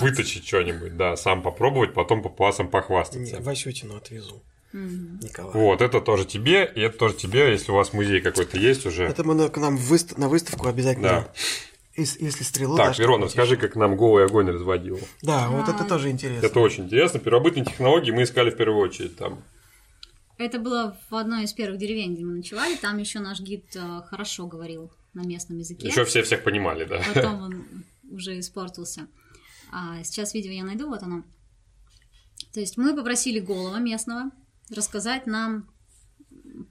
[0.01, 3.37] выточить что-нибудь, да, сам попробовать, потом папуасам похвастаться.
[3.37, 4.43] Не, Васютину отвезу.
[4.73, 5.53] Николай.
[5.55, 9.05] Вот, это тоже тебе, и это тоже тебе, если у вас музей какой-то есть уже.
[9.05, 11.09] Это мы на, к нам выст- на выставку обязательно.
[11.09, 11.33] Да.
[11.97, 13.31] Если стрелу Так, какую-нибудь.
[13.31, 14.99] скажи, как нам голый огонь разводил.
[15.23, 16.45] Да, вот это тоже интересно.
[16.45, 17.21] Это очень интересно.
[17.21, 19.43] Первобытные технологии мы искали в первую очередь там.
[20.37, 22.75] Это было в одной из первых деревень, где мы ночевали.
[22.75, 25.87] Там еще наш гид э, хорошо говорил на местном языке.
[25.87, 27.01] Еще все всех понимали, да.
[27.15, 29.07] Потом он уже испортился.
[29.73, 31.23] А сейчас видео я найду, вот оно.
[32.53, 34.31] То есть мы попросили голова местного
[34.75, 35.69] рассказать нам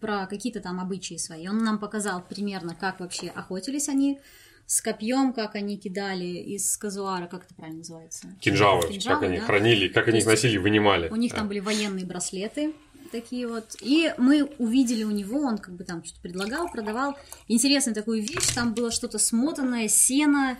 [0.01, 1.47] про какие-то там обычаи свои.
[1.47, 4.19] Он нам показал примерно, как вообще охотились они
[4.65, 8.27] с копьем, как они кидали из казуара, как это правильно называется?
[8.39, 9.43] Кинжалы, Кинжалы, как они да.
[9.45, 11.09] хранили, как То они их носили, вынимали.
[11.09, 11.39] У них Да.
[11.39, 12.73] там были военные браслеты
[13.11, 13.75] такие вот.
[13.81, 17.15] И мы увидели у него, он как бы там что-то предлагал, продавал.
[17.47, 20.57] Интересная такую вещь, там было что-то смотанное, сено,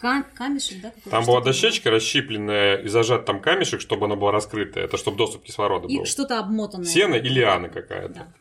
[0.00, 0.92] кам- камешек, да?
[1.10, 4.84] Там была дощечка расщепленная и зажат там камешек, чтобы она была раскрытая.
[4.84, 6.04] Это чтобы доступ кислорода И был.
[6.04, 6.86] что-то обмотанное.
[6.86, 8.14] Сено и лиана какая-то.
[8.14, 8.32] Да.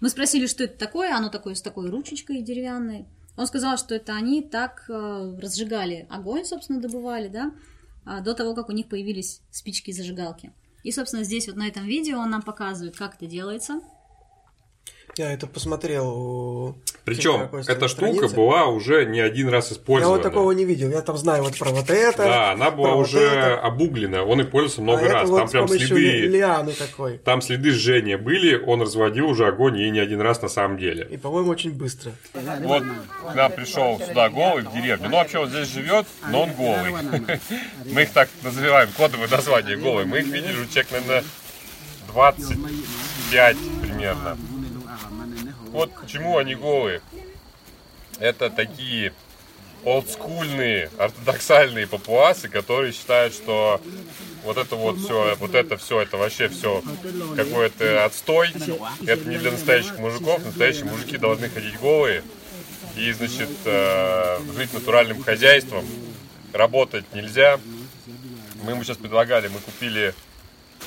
[0.00, 3.06] Мы спросили, что это такое, оно такое с такой ручечкой деревянной.
[3.38, 7.52] Он сказал, что это они так э, разжигали огонь, собственно, добывали, да,
[8.04, 10.52] а, до того, как у них появились спички и зажигалки.
[10.82, 13.80] И, собственно, здесь вот на этом видео он нам показывает, как это делается.
[15.16, 16.74] Я это посмотрел у
[17.04, 18.36] Причем эта штука странице.
[18.36, 20.16] была уже не один раз Я использована.
[20.16, 20.90] вот такого не видел.
[20.90, 22.18] Я там знаю вот про вот это.
[22.22, 23.60] Да, она была вот уже это.
[23.60, 25.28] обуглена, он и пользовался много а раз.
[25.28, 27.18] вот Там прям следы, лианы такой.
[27.18, 31.08] там следы жжения были, он разводил уже огонь и не один раз на самом деле.
[31.10, 32.12] И, по-моему, очень быстро.
[32.62, 32.84] Вот
[33.34, 35.08] нам пришел сюда голый в деревню.
[35.08, 36.92] Ну, вообще он здесь живет, но он голый.
[37.92, 40.04] Мы их так называем, кодовое название голый.
[40.04, 41.24] Мы их видели уже человек, наверное,
[42.12, 44.38] 25 примерно.
[45.70, 47.00] Вот почему они голые.
[48.18, 49.12] Это такие
[49.84, 53.80] олдскульные, ортодоксальные папуасы, которые считают, что
[54.44, 56.82] вот это вот все, вот это все, это вообще все
[57.36, 58.52] какой-то отстой.
[59.06, 60.44] Это не для настоящих мужиков.
[60.44, 62.22] Настоящие мужики должны ходить голые
[62.96, 65.84] и, значит, э, жить натуральным хозяйством.
[66.52, 67.60] Работать нельзя.
[68.64, 70.14] Мы ему сейчас предлагали, мы купили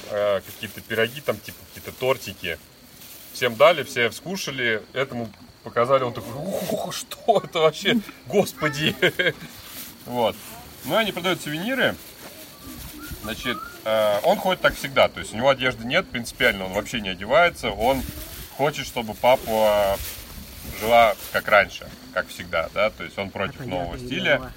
[0.09, 2.57] э, какие-то пироги, там типа какие-то тортики.
[3.33, 5.29] Всем дали, все скушали, этому
[5.63, 7.97] показали, он такой, ух, что это вообще,
[8.27, 8.95] господи.
[10.05, 10.35] Вот.
[10.85, 11.95] Ну, они продают сувениры.
[13.23, 17.01] Значит, э, он ходит так всегда, то есть у него одежды нет, принципиально он вообще
[17.01, 18.01] не одевается, он
[18.57, 19.95] хочет, чтобы папа
[20.79, 24.51] жила как раньше, как всегда, да, то есть он против нового стиля.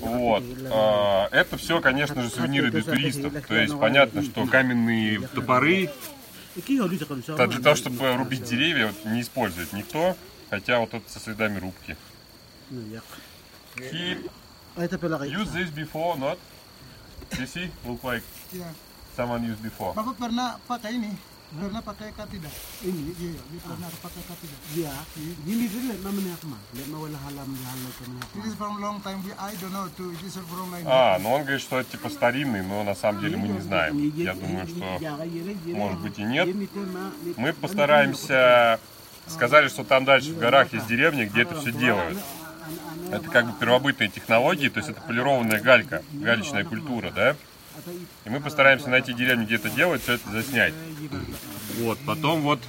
[0.00, 0.42] Вот.
[0.70, 3.32] А, Это все, конечно же, сувениры для туристов.
[3.46, 5.90] То есть понятно, что каменные топоры
[6.56, 10.16] это для того, чтобы рубить деревья, вот, не использует никто.
[10.50, 11.96] Хотя вот это со следами рубки.
[13.76, 14.18] He
[15.32, 16.38] used this before, not?
[17.38, 18.22] You see, look like
[19.16, 19.94] someone used before.
[21.50, 22.14] Bapak pernah pakai ini?
[22.14, 22.54] Pernah pakai kah tidak?
[22.86, 24.60] Ini, iya, dia pernah pakai kah tidak?
[24.78, 24.94] Ya,
[25.42, 26.56] gini dulu lihat namanya apa?
[26.78, 28.22] Lihat mau halam halam kemana?
[28.38, 29.18] It is from long time.
[29.26, 30.14] We, I don't know too.
[30.14, 33.20] It is from like А, ну он говорит, что это типа старинный, но на самом
[33.20, 33.98] деле мы не знаем.
[34.14, 35.00] Я думаю, что
[35.74, 36.46] может быть и нет.
[37.36, 38.78] Мы постараемся...
[39.26, 42.18] Сказали, что там дальше в горах есть деревня, где это все делают.
[43.12, 47.36] Это как бы первобытные технологии, то есть это полированная галька, галечная культура, да?
[48.24, 50.74] И мы постараемся найти деревню, где это делают, все это заснять.
[51.78, 52.60] Вот, потом вот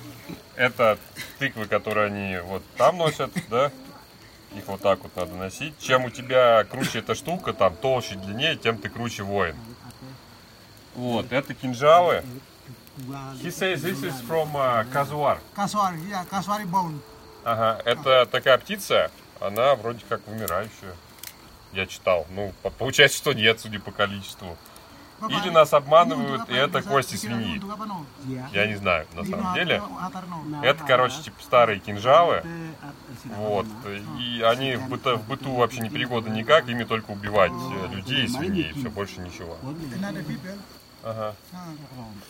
[0.55, 0.97] это
[1.39, 3.71] тыквы, которые они вот там носят, да?
[4.55, 5.73] Их вот так вот надо носить.
[5.79, 9.55] Чем у тебя круче эта штука, там толще, длиннее, тем ты круче воин.
[10.95, 12.23] Вот, это кинжалы.
[13.41, 15.39] He says this is from uh, казуар.
[15.55, 16.99] Kaswari, ya Kaswari bone.
[17.43, 19.09] Ага, это такая птица,
[19.39, 20.93] она вроде как вымирающая.
[21.71, 22.27] Я читал.
[22.31, 24.57] Ну, по- получается, что нет, судя по количеству.
[25.29, 27.61] Или нас обманывают, и это кости свиньи.
[28.53, 29.81] Я не знаю, на самом деле.
[30.63, 32.43] Это, короче, типа старые кинжалы.
[33.37, 33.65] Вот.
[34.19, 38.25] И они в, быта- в быту вообще не пригодны никак, ими только убивать э, людей
[38.25, 39.57] и свиней, все, больше ничего.
[41.03, 41.35] Ага.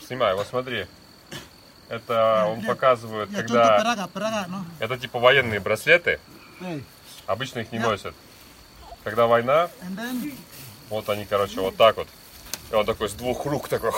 [0.08, 0.86] Снимай, вот смотри.
[1.90, 3.78] Это он показывает, когда...
[4.48, 4.64] no?
[4.80, 6.20] Это типа военные браслеты.
[7.26, 8.16] Обычно их не носят.
[9.04, 9.70] Когда война,
[10.90, 12.08] вот они, короче, вот так вот.
[12.72, 13.92] И он такой с двух рук такой,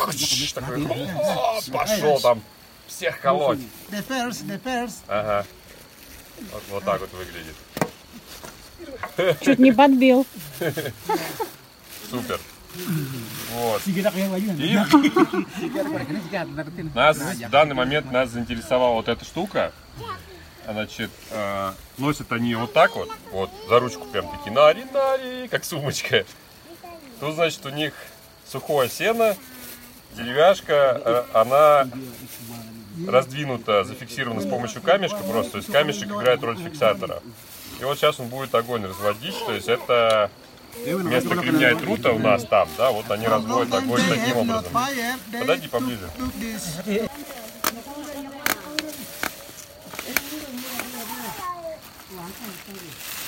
[0.54, 0.86] такой
[1.16, 2.42] «О, пошел там
[2.88, 3.60] всех колоть.
[3.92, 5.46] the first, the first, Ага.
[6.52, 7.56] Вот, вот так вот выглядит.
[9.42, 10.26] Чуть не подбил.
[12.10, 12.40] Супер.
[13.52, 13.82] Вот.
[13.86, 14.02] И
[16.96, 19.72] Нас нас в данный момент нас заинтересовала вот эта штука.
[20.66, 25.66] Значит, э, носят они вот так вот, вот, за ручку прям такие, нари, нари, как
[25.66, 26.26] сумочка.
[27.20, 27.94] Тут, значит, у них
[28.54, 29.36] сухое сено,
[30.16, 31.90] деревяшка, э, она
[33.08, 37.24] раздвинута, зафиксирована с помощью камешка просто, то есть камешек играет роль фиксатора.
[37.82, 40.30] И вот сейчас он будет огонь разводить, то есть это
[40.86, 44.72] вместо кремня и трута у нас там, да, вот они разводят огонь таким образом.
[45.40, 46.08] Подойди поближе.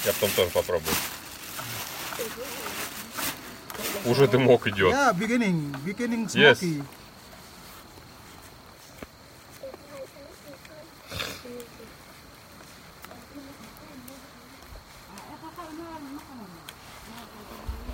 [0.05, 0.95] Я потом тоже попробую.
[4.05, 4.93] Уже дымок идет.
[4.93, 6.59] Yeah, beginning, beginning Yes.
[6.59, 6.83] smoky.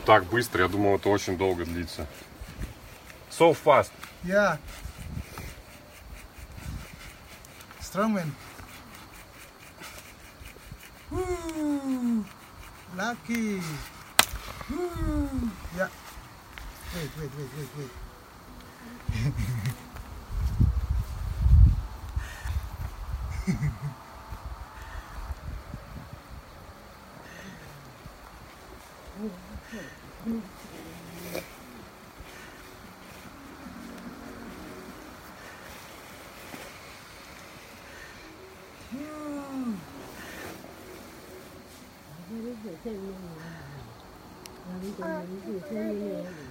[0.06, 2.08] Так быстро, я думал, это очень долго длится.
[3.30, 3.92] So fast.
[4.24, 4.58] Yeah.
[7.80, 8.34] Strong wind.
[11.12, 12.26] Woo!
[12.96, 13.62] Lucky.
[14.70, 15.30] Woo!
[15.78, 15.90] Yeah.
[16.94, 17.80] 对对对对对。
[38.94, 38.98] 嗯，
[42.08, 43.16] 我这里水太黏了，
[44.68, 46.51] 我这里水太黏了。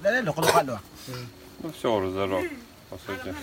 [0.00, 0.78] kalau kado.
[1.62, 2.50] Ну все, уже зажег,
[2.90, 3.34] по сути.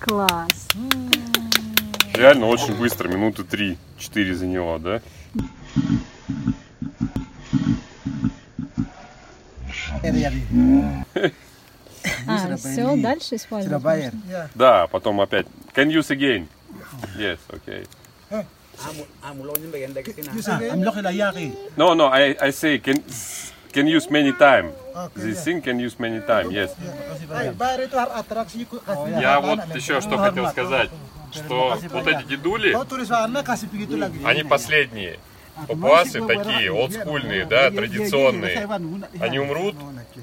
[0.00, 0.68] Класс.
[2.14, 5.02] Реально очень быстро, минуты 3-4 заняло, да?
[12.26, 14.12] А, все, дальше использовать.
[14.28, 14.48] Ya.
[14.54, 15.46] Да, потом опять.
[15.74, 16.48] Can use again.
[17.16, 17.86] Yes, okay.
[20.34, 21.56] You say I'm looking like yaki.
[21.76, 23.02] No, no, I, I say can
[23.72, 24.72] can use many time.
[24.94, 25.44] Okay, This yeah.
[25.44, 26.74] thing can use many time, yes.
[29.20, 30.90] Я вот еще что хотел сказать,
[31.32, 32.76] что вот эти дедули,
[34.24, 35.18] они последние.
[35.66, 38.68] Папуасы такие, олдскульные, да, традиционные.
[39.18, 39.74] Они умрут,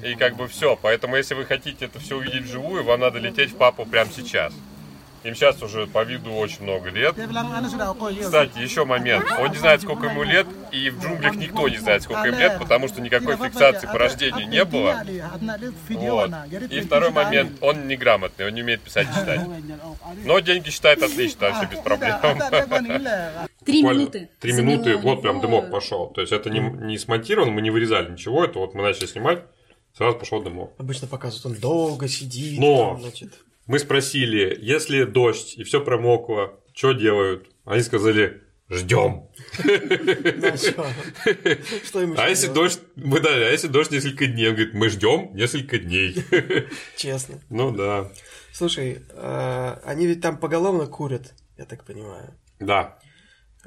[0.02, 0.78] и как бы все.
[0.80, 4.54] Поэтому, если вы хотите это все увидеть вживую, вам надо лететь в папу прямо сейчас.
[5.26, 7.16] Им сейчас уже по виду очень много лет.
[7.16, 9.26] Кстати, еще момент.
[9.40, 12.58] Он не знает, сколько ему лет, и в джунглях никто не знает, сколько им лет,
[12.60, 15.02] потому что никакой фиксации по рождению не было.
[15.90, 16.30] Вот.
[16.70, 19.40] И второй момент, он неграмотный, он не умеет писать и читать.
[20.24, 22.20] Но деньги считает отлично, вообще без проблем.
[23.64, 24.28] Три минуты.
[24.38, 26.06] Три минуты, вот прям дымок пошел.
[26.06, 29.42] То есть это не, не смонтировано, мы не вырезали ничего, это вот мы начали снимать,
[29.96, 30.70] сразу пошел дымок.
[30.78, 32.60] Обычно показывают, он долго сидит.
[32.60, 33.32] Но- там, значит.
[33.66, 37.48] Мы спросили, если дождь и все промокло, что делают?
[37.64, 39.28] Они сказали, ждем.
[42.16, 44.48] А если дождь, мы дали, а если дождь несколько дней?
[44.48, 46.16] Он говорит, мы ждем несколько дней.
[46.96, 47.40] Честно.
[47.50, 48.10] Ну да.
[48.52, 52.34] Слушай, а, они ведь там поголовно курят, я так понимаю.
[52.60, 52.98] Да,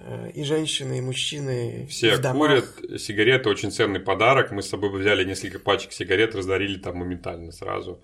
[0.02, 1.86] Э, И женщины, и мужчины.
[1.90, 2.38] все в домах.
[2.38, 3.02] курят.
[3.02, 4.52] Сигареты очень ценный подарок.
[4.52, 8.02] Мы с собой взяли несколько пачек сигарет, раздарили там моментально сразу.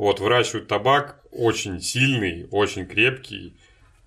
[0.00, 3.54] Вот, выращивают табак очень сильный, очень крепкий.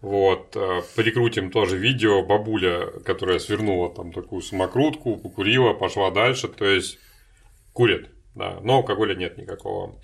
[0.02, 2.24] Вот, э, прикрутим тоже видео.
[2.26, 6.48] Бабуля, которая свернула там такую самокрутку, покурила, пошла дальше.
[6.48, 6.98] То есть,
[7.74, 8.60] курят, да.
[8.62, 9.96] Но алкоголя нет никакого.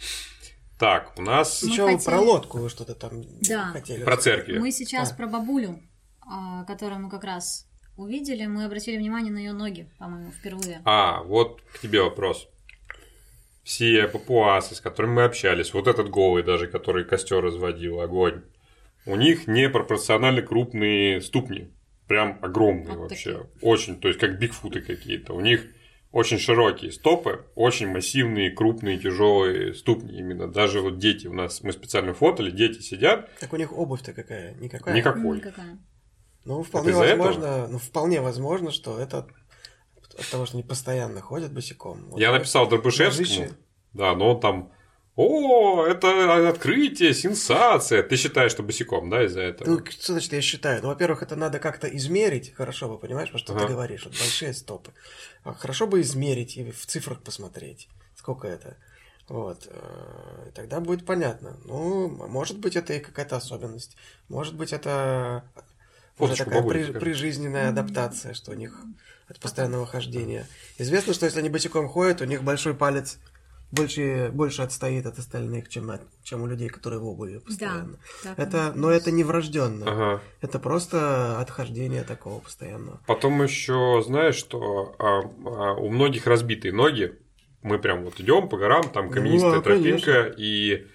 [0.78, 3.72] Так, у нас Мы Еще хотели- про лодку вы что-то там Да.
[3.72, 4.04] хотели.
[4.04, 4.60] про церкви.
[4.60, 5.16] Мы сейчас А.
[5.16, 5.80] про бабулю,
[6.22, 7.66] а, которую мы как раз
[7.98, 10.84] увидели, мы обратили внимание на ее ноги, по-моему, впервые.
[10.86, 12.48] А, вот к тебе вопрос.
[13.70, 18.42] Все папуасы, с которыми мы общались, вот этот голый даже, который костер разводил, огонь,
[19.06, 21.70] у них непропорционально крупные ступни.
[22.08, 23.34] Прям огромные Вот вообще.
[23.34, 23.50] такие.
[23.62, 25.34] Очень, то есть как бигфуты какие-то.
[25.34, 25.68] У них
[26.12, 30.48] очень широкие стопы, очень массивные, крупные, тяжелые ступни именно.
[30.48, 34.56] Даже вот дети у нас, мы специально фотали, дети сидят, Так у них обувь-то какая?
[34.56, 34.96] Никакая?
[34.96, 35.38] никакой.
[35.38, 35.78] Никакая.
[36.44, 39.28] Ну, вполне из-за возможно, ну, вполне возможно, что это
[40.20, 42.06] от того, что они постоянно ходят босиком.
[42.10, 43.52] Вот Я написал Дробышевскому, различие.
[43.94, 44.72] да, но он там,
[45.16, 48.04] о, это открытие, сенсация.
[48.04, 49.70] Ты считаешь, что босиком, да, из-за этого?
[49.70, 50.82] Ну, что значит я считаю?
[50.82, 53.68] Ну, во-первых, это надо как-то измерить, хорошо бы, понимаешь, потому что Ага.
[53.68, 54.92] ты говоришь, вот большие стопы.
[55.44, 58.78] А Хорошо бы измерить и в цифрах посмотреть, сколько это.
[59.28, 59.68] Вот.
[59.70, 61.58] э, И тогда будет понятно.
[61.66, 63.96] Ну, может быть, это и какая-то особенность.
[64.30, 65.44] Может быть, это
[66.20, 68.80] уже такая при- прижизненная адаптация, что у них
[69.28, 70.48] от постоянного хождения.
[70.78, 73.18] Известно, что если они босиком ходят, у них большой палец
[73.72, 77.98] больше, больше отстоит от остальных, чем, от- чем у людей, которые в обуви постоянно.
[78.24, 79.86] так это, но это не врожденно.
[79.92, 80.22] Ага.
[80.42, 83.00] Это просто отхождение такого постоянного.
[83.06, 87.16] Потом еще, знаешь, что а, а, у многих разбитые ноги.
[87.62, 90.88] Мы прям вот идем по горам, там каменистая Ну, тропинка, и,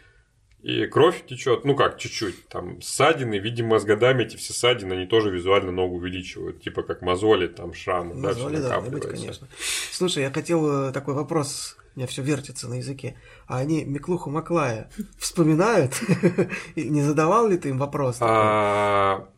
[0.64, 5.04] и кровь течет, ну как, чуть-чуть, там ссадины, видимо, с годами эти все ссадины, они
[5.04, 9.46] тоже визуально ногу увеличивают, типа как мозоли, там шрамы, да, всё Мозоли должны быть, конечно.
[9.92, 13.14] Слушай, я хотел э, такой вопрос, у меня все вертится на языке.
[13.46, 15.92] А они Миклуху Маклая вспоминают?
[16.76, 18.16] Не задавал ли ты им вопрос?
[18.20, 19.28] А,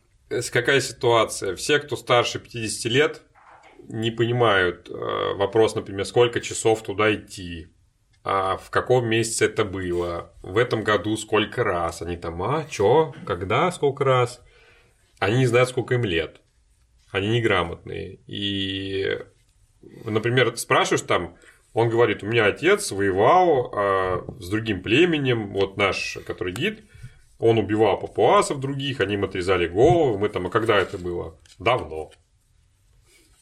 [0.53, 1.57] какая ситуация?
[1.57, 3.23] Все, кто старше 50 лет,
[3.89, 7.66] не понимают э, вопрос, например, сколько часов туда идти,
[8.28, 12.03] а в каком месяце это было, в этом году сколько раз.
[12.03, 14.43] Они там, а, чё, когда, сколько раз?
[15.20, 16.40] Они не знают, сколько им лет.
[17.12, 18.19] Они неграмотные.
[18.27, 19.16] И,
[20.05, 21.36] например, спрашиваешь там,
[21.73, 26.81] он говорит, у меня отец воевал а, с другим племенем, вот наш, который гид,
[27.39, 30.19] Он убивал папуасов других, они им отрезали голову.
[30.19, 31.39] Мы там, а когда это было?
[31.61, 32.11] Давно.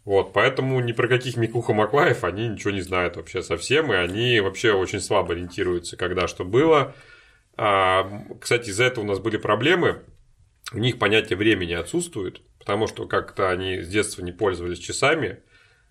[0.04, 4.38] Вот, поэтому ни про каких Микуха Маклаев они ничего не знают вообще совсем, и они
[4.40, 6.94] вообще очень слабо ориентируются, когда что было.
[7.56, 10.02] А, кстати, из-за этого у нас были проблемы.
[10.72, 15.40] У них понятие времени отсутствует, потому что как-то они с детства не пользовались часами.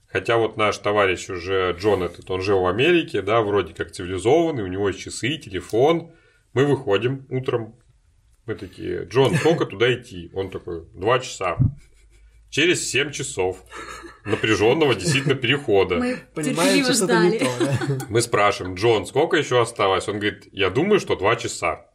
[0.08, 4.62] Хотя вот наш товарищ уже Джон этот, он жил в Америке, да, вроде как цивилизованный,
[4.62, 6.12] у него есть часы, телефон.
[6.54, 7.76] Мы выходим утром,
[8.46, 10.30] мы такие, Джон, сколько туда идти?
[10.36, 11.58] Он такой, два часа.
[12.54, 13.64] Через 7 часов
[14.26, 15.96] напряженного действительно перехода.
[15.96, 17.48] Мы Понимаем, что что-то не то.
[17.60, 18.06] да.
[18.10, 20.08] Мы спрашиваем, Джон, сколько еще осталось?
[20.08, 21.88] Он говорит, я думаю, что два часа.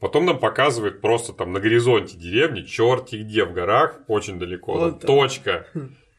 [0.00, 4.98] Потом нам показывает просто там на горизонте деревни, черти где в горах, очень далеко, Вот
[4.98, 5.06] так.
[5.06, 5.68] точка.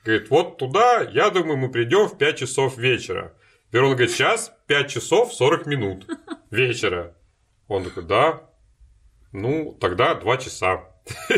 [0.05, 3.33] Говорит, вот туда, я думаю, мы придем в 5 часов вечера.
[3.73, 6.07] Верон говорит, сейчас 5 часов 40 минут
[6.49, 7.13] вечера.
[7.67, 8.41] Он такой, да,
[9.33, 10.85] ну, тогда 2 часа.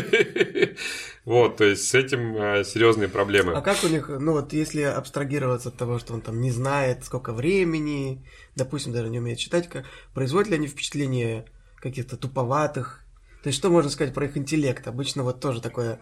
[1.24, 3.52] Вот, то есть с этим э, серьезные проблемы.
[3.52, 7.04] А как у них, ну вот если абстрагироваться от того, что он там не знает,
[7.04, 8.26] сколько времени,
[8.56, 9.84] допустим, даже не умеет читать, как,
[10.14, 11.46] производят ли они впечатление
[11.76, 13.04] каких-то туповатых?
[13.42, 14.86] То есть что можно сказать про их интеллект?
[14.88, 16.00] Обычно вот тоже такое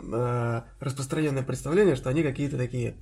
[0.00, 2.98] э, распространенное представление, что они какие-то такие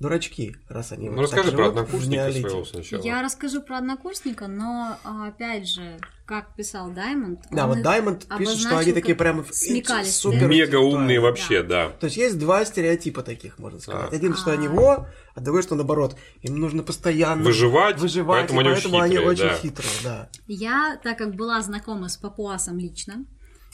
[0.00, 3.02] дурачки, раз они Ну, вот так расскажи про однокурсника своего сначала.
[3.02, 8.58] Я расскажу про однокурсника, но а, опять же, как писал Даймонд, Да, вот Даймонд пишет,
[8.58, 11.90] что они такие прям супер Мега умные вообще, да.
[11.90, 14.10] То есть есть два стереотипа таких, можно сказать.
[14.10, 14.16] Да.
[14.16, 14.54] Один, что А.
[14.54, 16.16] они во, а другой, что наоборот.
[16.40, 19.56] Им нужно постоянно Выживать, выживать, поэтому они поэтому очень они хитрые, очень да.
[19.56, 20.28] хитрые, да.
[20.46, 23.26] Я, так как была знакома с Папуасом лично,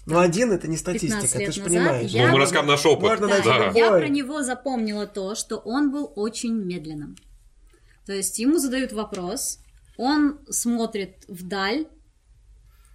[0.06, 2.10] Но один это не 15 статистика, ты же понимаешь.
[2.10, 3.02] я- Ну, мы расскажем наш опыт.
[3.10, 3.70] Можно да, найти Да.
[3.74, 7.14] я про него запомнила то, что он был очень медленным.
[8.06, 9.58] То есть ему задают вопрос,
[9.98, 11.86] он смотрит вдаль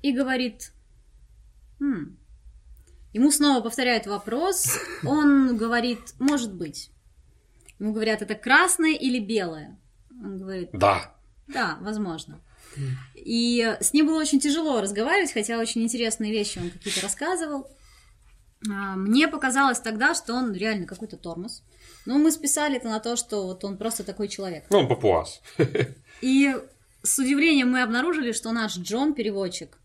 [0.06, 0.72] и говорит,
[1.80, 2.16] «Хм».
[3.14, 6.92] Ему снова повторяют вопрос, он говорит, может быть.
[7.80, 9.80] Ему говорят, это красное или белое?
[10.12, 11.16] Он говорит, Да.
[11.48, 12.40] да, возможно.
[13.16, 17.68] И с ним было очень тяжело разговаривать, хотя очень интересные вещи он какие-то рассказывал.
[18.70, 21.64] А, Мне показалось тогда, что он реально какой-то тормоз.
[22.06, 24.66] Но мы списали это на то, что вот он просто такой человек.
[24.70, 25.42] Ну, он папуас.
[26.22, 26.54] И
[27.02, 29.78] с удивлением мы обнаружили, что наш Джон, переводчик,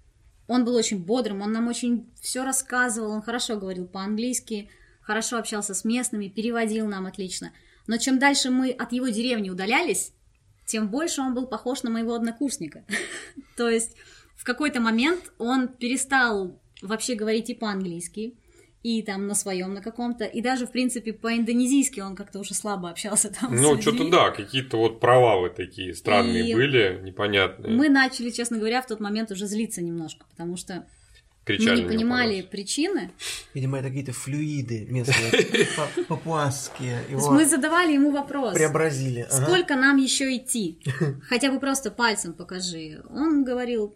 [0.50, 4.68] он был очень бодрым, он нам очень все рассказывал, он хорошо говорил по-английски,
[5.00, 7.52] хорошо общался с местными, переводил нам отлично.
[7.86, 10.12] Но чем дальше мы от его деревни удалялись,
[10.66, 12.84] тем больше он был похож на моего однокурсника.
[13.56, 13.96] То есть
[14.34, 18.34] в какой-то момент он перестал вообще говорить и по-английски,
[18.82, 22.88] и там на своем на каком-то, и даже, в принципе, по-индонезийски он как-то уже слабо
[22.88, 27.74] общался там Ну, что-то да, какие-то вот провалы такие странные И были, непонятные.
[27.76, 30.86] Мы начали, честно говоря, в тот момент уже злиться немножко, потому что
[31.44, 32.50] Кричали мы не него понимали по-русски.
[32.50, 33.10] причины.
[33.54, 37.00] Видимо, это какие-то флюиды местные, па- папуасские.
[37.10, 39.26] Мы задавали ему вопрос, преобразили.
[39.30, 40.80] Сколько нам еще идти?
[41.28, 43.02] Хотя бы просто пальцем покажи.
[43.10, 43.94] Он говорил,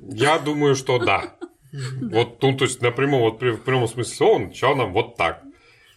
[0.00, 1.36] Я думаю, что да.
[1.72, 5.16] Вот тут, то есть, на прямом, вот, в прямом смысле слова, он начал нам вот
[5.16, 5.42] так.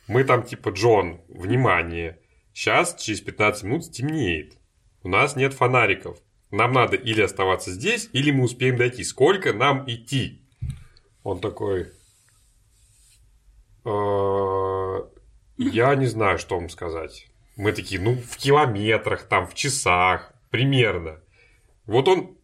[0.07, 2.19] Мы там типа, Джон, внимание,
[2.53, 4.57] сейчас через 15 минут стемнеет.
[5.03, 6.17] У нас нет фонариков.
[6.51, 9.03] Нам надо или оставаться здесь, или мы успеем дойти.
[9.03, 10.41] Сколько нам идти?
[11.23, 11.87] Он такой...
[13.85, 14.99] «Э,
[15.57, 17.27] Я не знаю, что вам сказать.
[17.55, 21.21] Мы такие, ну, в километрах, там, в часах, примерно.
[21.85, 22.37] Вот он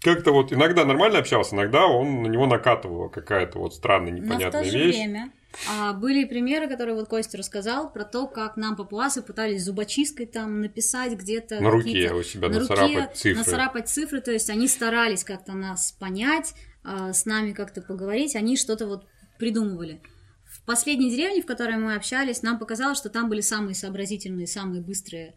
[0.00, 4.20] как-то вот иногда нормально общался, иногда он на него накатывала какая-то вот странная но в
[4.24, 4.96] непонятная то же вещь.
[4.96, 5.32] время
[5.68, 10.60] а, были примеры, которые вот Костя рассказал, про то, как нам папуасы пытались зубочисткой там
[10.60, 13.38] написать где-то На руке у себя на нацарапать руке цифры.
[13.38, 16.54] нацарапать цифры, то есть они старались как-то нас понять,
[16.84, 19.06] а, с нами как-то поговорить, они что-то вот
[19.38, 20.00] придумывали.
[20.44, 24.82] В последней деревне, в которой мы общались, нам показалось, что там были самые сообразительные, самые
[24.82, 25.34] быстрые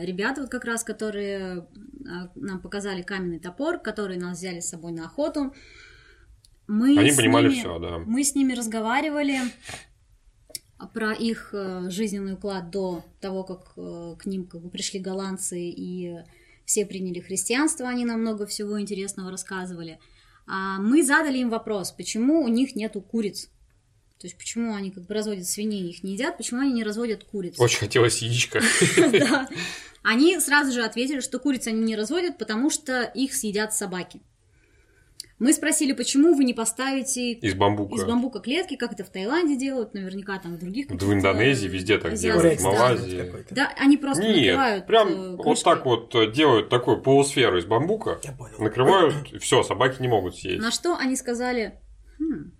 [0.00, 1.66] ребята, вот как раз, которые
[2.08, 5.52] а, нам показали каменный топор, которые нас взяли с собой на охоту.
[6.66, 7.98] Мы Они понимали ними- все, да.
[7.98, 9.38] Мы с ними разговаривали
[10.94, 15.58] про их э, жизненный уклад до того, как э, к ним как бы пришли голландцы
[15.60, 16.18] и
[16.64, 19.98] все приняли христианство, они нам много всего интересного рассказывали.
[20.46, 23.50] А мы задали им вопрос, почему у них нету куриц?
[24.20, 27.22] То есть почему они как бы разводят свиней, их не едят, почему они не разводят
[27.24, 27.54] куриц?
[27.58, 28.60] Очень хотелось яичко.
[29.12, 29.48] Да.
[30.02, 34.20] Они сразу же ответили, что куриц они не разводят, потому что их съедят собаки.
[35.38, 37.94] Мы спросили, почему вы не поставите Из бамбука.
[37.94, 41.98] из бамбука клетки, как это в Таиланде делают, наверняка там в других В Индонезии везде
[41.98, 42.64] так делают, в.
[42.64, 43.44] Малайзии.
[43.50, 45.74] Да, они просто Нет, накрывают прям э, вот крышкой.
[45.74, 48.56] так вот э, делают такую полусферу из бамбука, Я понял.
[48.58, 50.60] накрывают, и все, собаки не могут съесть.
[50.60, 51.78] На что они сказали,
[52.18, 52.50] «Хм,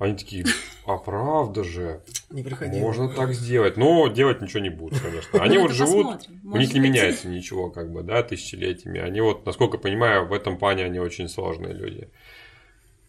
[0.00, 0.46] Они такие,
[0.86, 2.00] а правда же,
[2.30, 2.80] Не приходи.
[2.80, 3.76] можно так сделать.
[3.76, 5.42] Но делать ничего не будут, конечно.
[5.42, 8.98] Они Ну, вот живут, у них не меняется ничего, как бы, да, тысячелетиями.
[8.98, 12.08] Они вот, насколько понимаю, в этом плане они очень сложные люди.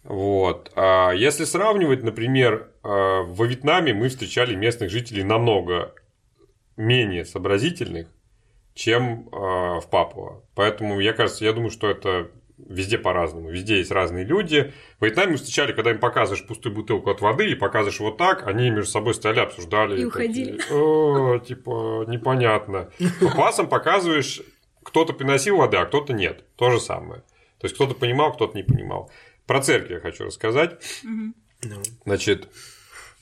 [0.04, 0.70] Вот.
[0.76, 5.94] А если сравнивать, например, а, во Вьетнаме мы встречали местных жителей намного
[6.76, 8.08] менее сообразительных,
[8.74, 10.42] чем а, в Папуа.
[10.54, 12.30] Поэтому, я кажется, я думаю, что это
[12.68, 13.50] везде по-разному.
[13.50, 14.72] Везде есть разные люди.
[14.98, 18.46] В Вьетнаме мы встречали, когда им показываешь пустую бутылку от воды и показываешь вот так,
[18.46, 20.00] они между собой стояли, обсуждали.
[20.00, 20.56] И уходили.
[20.58, 22.90] такие, «О, типа, непонятно.
[23.20, 24.42] Папуасам показываешь,
[24.82, 26.44] кто-то приносил воды, а кто-то нет.
[26.56, 27.22] То же самое.
[27.58, 29.10] То есть кто-то понимал, кто-то не понимал.
[29.46, 30.78] Про церковь я хочу рассказать.
[31.02, 31.34] Ну,
[32.04, 32.48] Значит,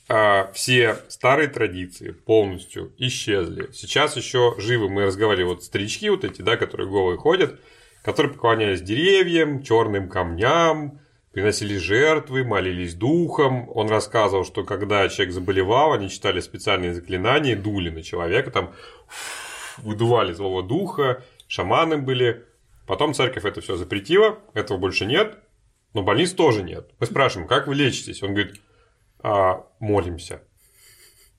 [0.09, 3.69] а, все старые традиции полностью исчезли.
[3.71, 7.59] Сейчас еще живы, мы разговаривали, вот старички вот эти, да, которые голые ходят,
[8.03, 10.99] которые поклонялись деревьям, черным камням,
[11.31, 13.69] приносили жертвы, молились духом.
[13.69, 18.73] Он рассказывал, что когда человек заболевал, они читали специальные заклинания, дули на человека, там
[19.77, 22.45] выдували злого духа, шаманы были.
[22.87, 25.37] Потом церковь это все запретила, этого больше нет,
[25.93, 26.89] но больниц тоже нет.
[26.99, 28.21] Мы спрашиваем, как вы лечитесь?
[28.23, 28.59] Он говорит,
[29.23, 30.41] «А, молимся.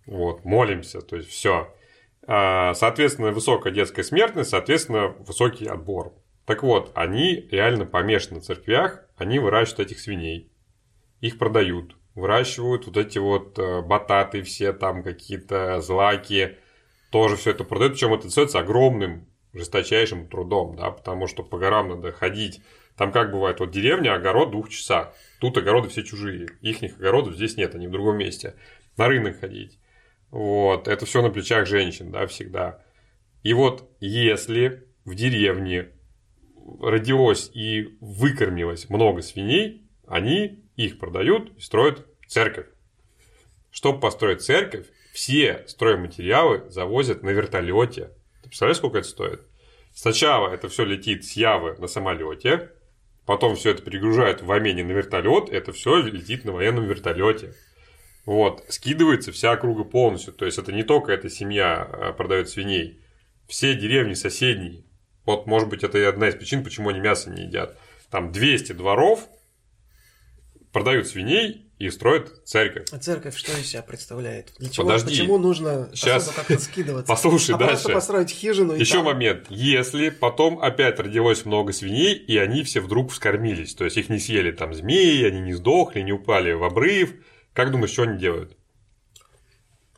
[0.06, 1.74] Вот, молимся, то есть все.
[2.24, 6.14] Соответственно, высокая детская смертность, соответственно, высокий отбор.
[6.52, 10.52] Так вот, они реально помешаны в церквях, они выращивают этих свиней,
[11.22, 16.58] их продают, выращивают вот эти вот э, бататы все там какие-то злаки,
[17.10, 21.88] тоже все это продают, причем это остается огромным, жесточайшим трудом, да, потому что по горам
[21.88, 22.60] надо ходить.
[22.98, 25.14] Там как бывает, вот деревня, огород двух часах.
[25.40, 26.48] Тут огороды все чужие.
[26.60, 28.56] Ихних огородов здесь нет, они в другом месте.
[28.98, 29.78] На рынок ходить.
[30.30, 32.84] Вот, это все на плечах женщин, да, всегда.
[33.42, 35.92] И вот если в деревне
[36.80, 42.66] родилось и выкормилось много свиней, они их продают и строят церковь.
[43.70, 48.10] Чтобы построить церковь, все стройматериалы завозят на вертолете.
[48.42, 49.40] Ты представляешь, сколько это стоит?
[49.94, 52.70] Сначала это все летит с Явы на самолете,
[53.26, 57.54] потом все это перегружают в Амене на вертолет, это все летит на военном вертолете.
[58.24, 60.32] Вот, скидывается вся округа полностью.
[60.32, 63.00] То есть это не только эта семья э, продает свиней,
[63.48, 64.84] все деревни соседние.
[65.24, 67.78] Вот, может быть, это и одна из причин, почему они мясо не едят.
[68.10, 69.28] Там 200 дворов
[70.72, 72.86] продают свиней и строят церковь.
[72.92, 74.52] А церковь что из себя представляет?
[74.58, 75.10] Для чего, Подожди.
[75.10, 77.08] Почему нужно особо как-то скидываться?
[77.08, 77.94] Послушай а просто дальше.
[77.94, 79.46] построить хижину Еще там- момент.
[79.48, 84.18] Если потом опять родилось много свиней, и они все вдруг вскормились, то есть их не
[84.18, 87.14] съели там змеи, они не сдохли, не упали в обрыв,
[87.52, 88.56] как думаешь, что они делают?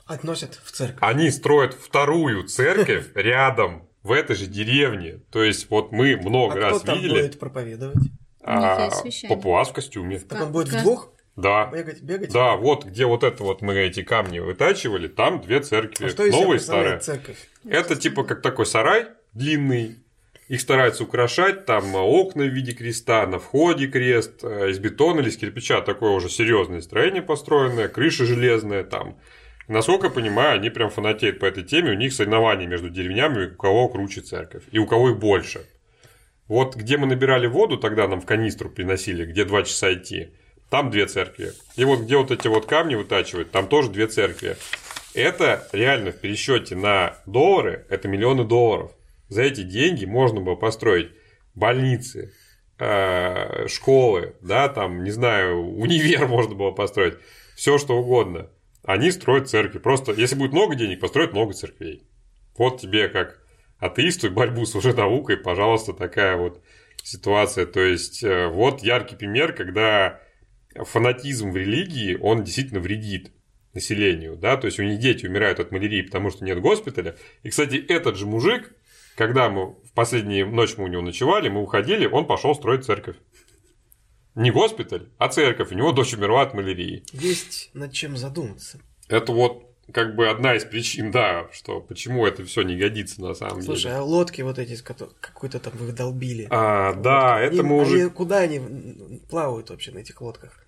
[0.07, 0.99] Относят в церковь.
[1.01, 5.21] Они строят вторую церковь рядом, в этой же деревне.
[5.33, 7.97] То есть, вот мы много а раз кто там видели будет проповедовать?
[8.47, 8.91] а,
[9.29, 10.19] папуас в костюме.
[10.21, 11.71] Так он будет Как- вдвох Да.
[11.73, 12.31] бегать, бегать?
[12.33, 16.27] Да, вот где вот это вот мы эти камни вытачивали, там две церкви, А что
[16.27, 16.99] новая и старая.
[17.01, 17.39] церковь?
[17.69, 19.97] Это типа как такой сарай длинный.
[20.49, 25.31] Их стараются украшать, там окна в виде креста, на входе крест, э, из бетона или
[25.31, 29.17] из кирпича, такое уже серьезное строение построенное, крыша железная там.
[29.67, 33.57] Насколько я понимаю, они прям фанатеют по этой теме, у них соревнования между деревнями, у
[33.57, 35.67] кого круче церковь, и у кого их больше.
[36.49, 40.35] Вот где мы набирали воду, тогда нам в канистру приносили, где два часа идти,
[40.69, 41.53] там две церкви.
[41.77, 44.57] И вот где вот эти вот камни вытачивают, там тоже две церкви.
[45.15, 48.93] Это реально в пересчете на доллары, это миллионы долларов.
[49.29, 51.11] За эти деньги можно было построить
[51.55, 52.35] больницы,
[52.79, 57.15] э, школы, да, там, не знаю, универ можно было построить,
[57.57, 58.51] все что угодно.
[58.85, 59.79] Они строят церкви.
[59.79, 62.07] Просто, если будет много денег, построят много церквей.
[62.57, 63.41] Вот тебе как
[63.79, 66.63] атеисту и борьбу с лженаукой, пожалуйста, такая вот
[67.03, 67.67] ситуация.
[67.67, 70.21] То есть, э, вот яркий пример, когда
[70.75, 73.33] фанатизм в религии, он действительно вредит
[73.75, 77.17] населению, да, то есть у них дети умирают от малярии, потому что нет госпиталя.
[77.43, 78.73] И, кстати, этот же мужик,
[79.17, 83.17] когда мы в последнюю ночь мы у него ночевали, мы уходили, он пошел строить церковь.
[84.35, 85.71] Не госпиталь, а церковь.
[85.71, 87.05] У него дочь умерла от малярии.
[87.13, 88.81] Есть над чем задуматься.
[89.09, 93.35] Это вот как бы одна из причин, да, что почему это все не годится на
[93.35, 93.95] самом Слушай, деле.
[93.97, 96.47] а лодки вот эти, какой-то там вы долбили.
[96.51, 97.47] А, да, Лодки.
[97.47, 100.59] это Им- мы уже они- куда они плавают вообще на этих лодках?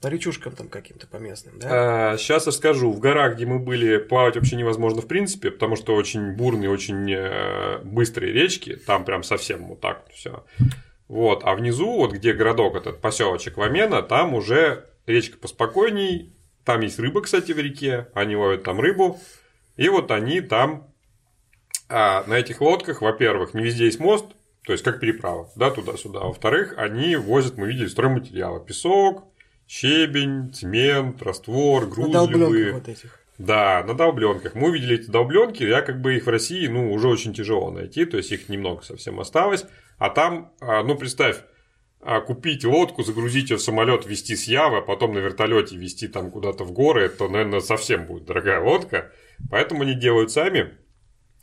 [0.00, 2.16] По речушкам там каким-то, по местным, да?
[2.18, 2.90] сейчас расскажу.
[2.90, 7.08] В горах, где мы были, плавать вообще невозможно в принципе, потому что очень бурные, очень
[7.08, 8.74] э, быстрые речки.
[8.74, 10.44] Там прям совсем вот так вот все.
[11.12, 16.34] Вот, а внизу, вот где городок этот, поселочек Вамена, там уже речка поспокойней,
[16.64, 19.20] там есть рыба, кстати, в реке, они ловят там рыбу,
[19.76, 20.90] и вот они там
[21.90, 24.24] а, на этих лодках, во-первых, не везде есть мост,
[24.64, 26.20] то есть как переправа, да, туда-сюда.
[26.20, 28.64] Во-вторых, они возят, мы видели, стройматериалы.
[28.64, 29.26] Песок,
[29.68, 31.90] щебень, цемент, раствор,
[32.26, 32.72] любые.
[32.72, 33.20] вот этих.
[33.36, 34.54] Да, на долбленках.
[34.54, 38.06] Мы увидели эти долбленки, я как бы их в России, ну, уже очень тяжело найти,
[38.06, 39.66] то есть их немного совсем осталось.
[40.02, 41.36] А там, а, ну, представь,
[42.00, 46.08] а, купить лодку, загрузить ее в самолет, везти с Явы, а потом на вертолете везти
[46.08, 49.12] там куда-то в горы, это, наверное, совсем будет дорогая лодка.
[49.48, 50.72] Поэтому они делают сами.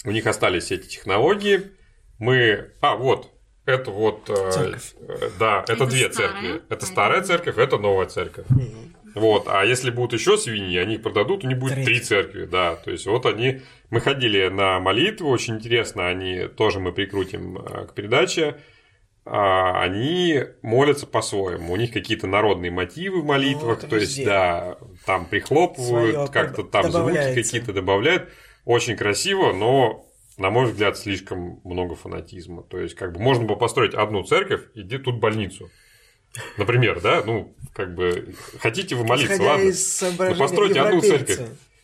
[0.03, 1.71] У них остались все эти технологии.
[2.17, 2.71] Мы...
[2.81, 3.31] А, вот.
[3.65, 4.29] Это вот...
[4.29, 4.93] э, Церковь.
[5.07, 6.61] э, Да, это, Это две старая, церкви.
[6.67, 8.45] Это старая церковь, это новая церковь.
[9.15, 11.85] Вот, а если будут еще свиньи, они их продадут, у них будет Третья.
[11.93, 12.75] три церкви, да.
[12.75, 17.87] То есть вот они, мы ходили на молитвы, очень интересно, они тоже мы прикрутим э,
[17.87, 18.57] к передаче.
[19.25, 21.73] А, Они молятся по-своему.
[21.73, 26.91] У них какие-то народные мотивы в молитвах, это то есть, да, там прихлопывают, как-то там
[26.91, 28.29] звуки какие-то добавляют.
[28.65, 30.05] Очень красиво, но,
[30.37, 32.63] на мой взгляд, слишком много фанатизма.
[32.63, 35.69] То есть, как бы можно было построить одну церковь и где тут больницу.
[36.57, 39.73] Например, да, ну, как бы, хотите вы молиться, Исходя ладно.
[39.73, 41.39] соображений Ну, постройте одну церковь.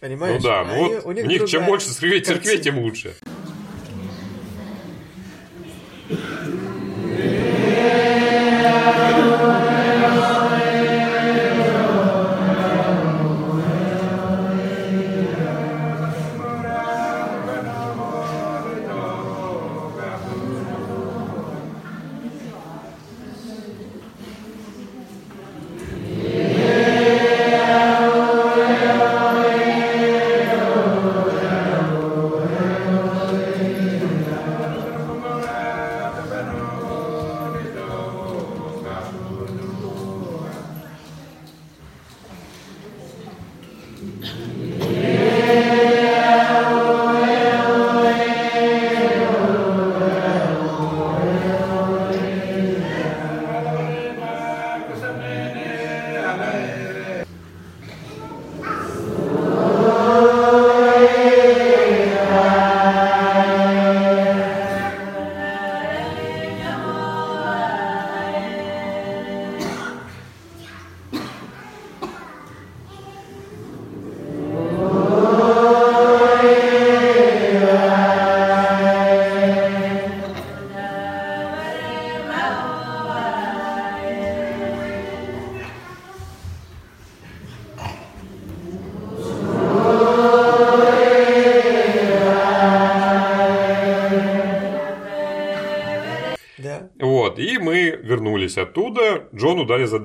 [0.05, 0.43] Понимаешь?
[0.43, 1.87] Ну да, ну Они- вот у них, чем другая больше
[2.21, 3.15] церквей, тем лучше.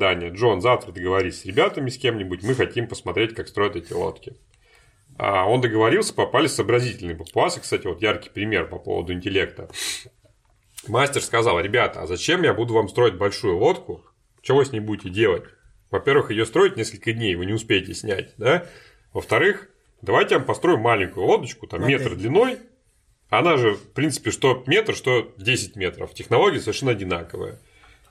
[0.00, 0.30] Задание.
[0.30, 4.34] Джон, завтра договорись с ребятами, с кем-нибудь, мы хотим посмотреть, как строят эти лодки.
[5.18, 7.60] А он договорился, попались сообразительные папуасы.
[7.60, 9.68] Кстати, вот яркий пример по поводу интеллекта.
[10.88, 14.02] Мастер сказал, ребята, а зачем я буду вам строить большую лодку?
[14.42, 15.44] Что вы с ней будете делать?
[15.90, 18.64] Во-первых, ее строить несколько дней, вы не успеете снять, да?
[19.12, 19.68] Во-вторых,
[20.00, 22.58] давайте я вам построю маленькую лодочку, там метр длиной.
[23.28, 26.14] Она же, в принципе, что метр, что 10 метров.
[26.14, 27.58] Технологии совершенно одинаковые.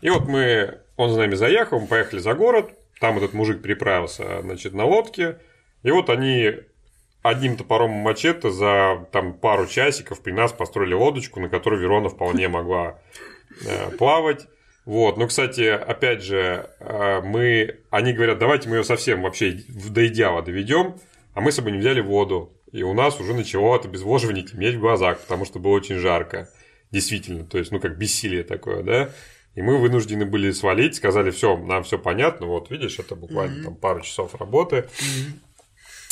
[0.01, 4.41] И вот мы, он за нами заехал, мы поехали за город, там этот мужик переправился,
[4.41, 5.39] значит, на лодке,
[5.83, 6.55] и вот они
[7.21, 12.47] одним топором мачете за там пару часиков при нас построили лодочку, на которой Верона вполне
[12.49, 12.99] могла
[13.65, 14.47] э, плавать.
[14.85, 20.07] Вот, ну, кстати, опять же, э, мы, они говорят, давайте мы ее совсем вообще до
[20.07, 20.95] идеала доведем,
[21.33, 22.53] а мы с собой не взяли воду.
[22.71, 26.49] И у нас уже начало от обезвоживания темнеть в глазах, потому что было очень жарко.
[26.91, 29.09] Действительно, то есть, ну, как бессилие такое, да.
[29.59, 33.75] И мы вынуждены были свалить, сказали, все, нам все понятно, вот видишь, это буквально там
[33.75, 34.87] пару часов работы.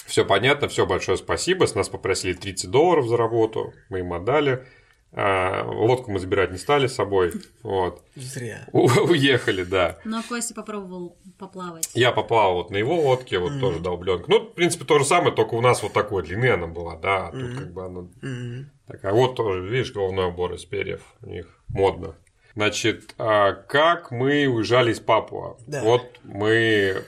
[0.05, 1.65] Все понятно, все большое спасибо.
[1.65, 4.65] С нас попросили 30 долларов за работу, мы им отдали.
[5.13, 7.31] А, лодку мы забирать не стали с собой.
[7.63, 8.03] Вот.
[8.15, 8.67] Зря.
[8.73, 9.97] У- Уехали, да.
[10.03, 11.89] Но Костя попробовал поплавать.
[11.93, 14.25] Я попал вот на его лодке, вот тоже долбленка.
[14.29, 17.27] Ну, в принципе, то же самое, только у нас вот такой длины она была, да,
[17.27, 18.71] а тут как бы она Мгм.
[18.87, 19.13] такая.
[19.13, 22.17] Вот тоже, видишь, головной убор из перьев у них модно.
[22.57, 25.57] Значит, а как мы уезжали из Папуа?
[25.67, 25.83] Да.
[25.83, 27.03] Вот мы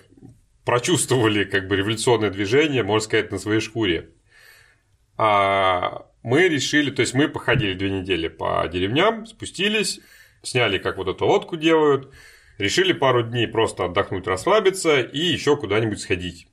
[0.64, 4.12] прочувствовали как бы революционное движение, можно сказать, на своей шкуре.
[5.18, 10.02] А мы решили, то есть мы походили две недели по деревням, спустились,
[10.44, 12.14] сняли, как вот эту лодку делают,
[12.60, 16.48] решили пару дней просто отдохнуть, расслабиться и еще куда-нибудь сходить.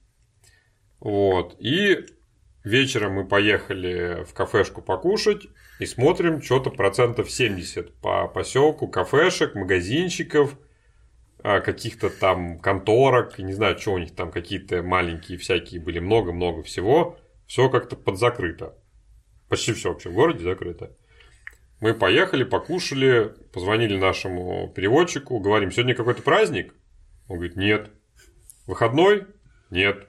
[1.00, 1.54] Вот.
[1.60, 2.02] И
[2.66, 5.46] вечером мы поехали в кафешку покушать
[5.78, 10.58] и смотрим что-то процентов 70 по поселку кафешек, магазинчиков,
[11.42, 16.62] а, каких-то там конторок, не знаю, что у них там какие-то маленькие всякие были, много-много
[16.64, 17.18] всего.
[17.46, 18.76] Все как-то подзакрыто.
[19.48, 20.96] Почти все вообще в городе закрыто.
[21.80, 26.74] Мы поехали, покушали, позвонили нашему переводчику, говорим, сегодня какой-то праздник?
[27.28, 27.90] Он говорит, нет.
[28.66, 29.26] Выходной?
[29.70, 30.08] Нет.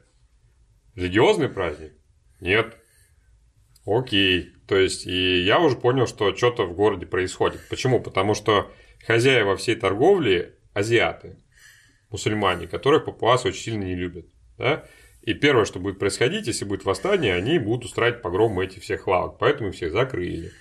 [0.96, 1.97] Религиозный праздник?
[2.40, 2.78] Нет.
[3.86, 4.54] Окей.
[4.68, 7.62] То есть, и я уже понял, что что-то в городе происходит.
[7.70, 8.02] Почему?
[8.02, 8.72] Потому что
[9.06, 11.38] хозяева всей торговли азиаты,
[12.10, 14.26] мусульмане, которых папуасы очень сильно не любят.
[14.58, 14.86] Да?
[15.22, 19.38] И первое, что будет происходить, если будет восстание, они будут устраивать погром этих всех лавок.
[19.40, 20.52] Поэтому их всех закрыли.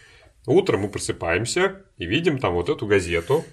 [0.46, 3.44] Утром мы просыпаемся и видим там вот эту газету.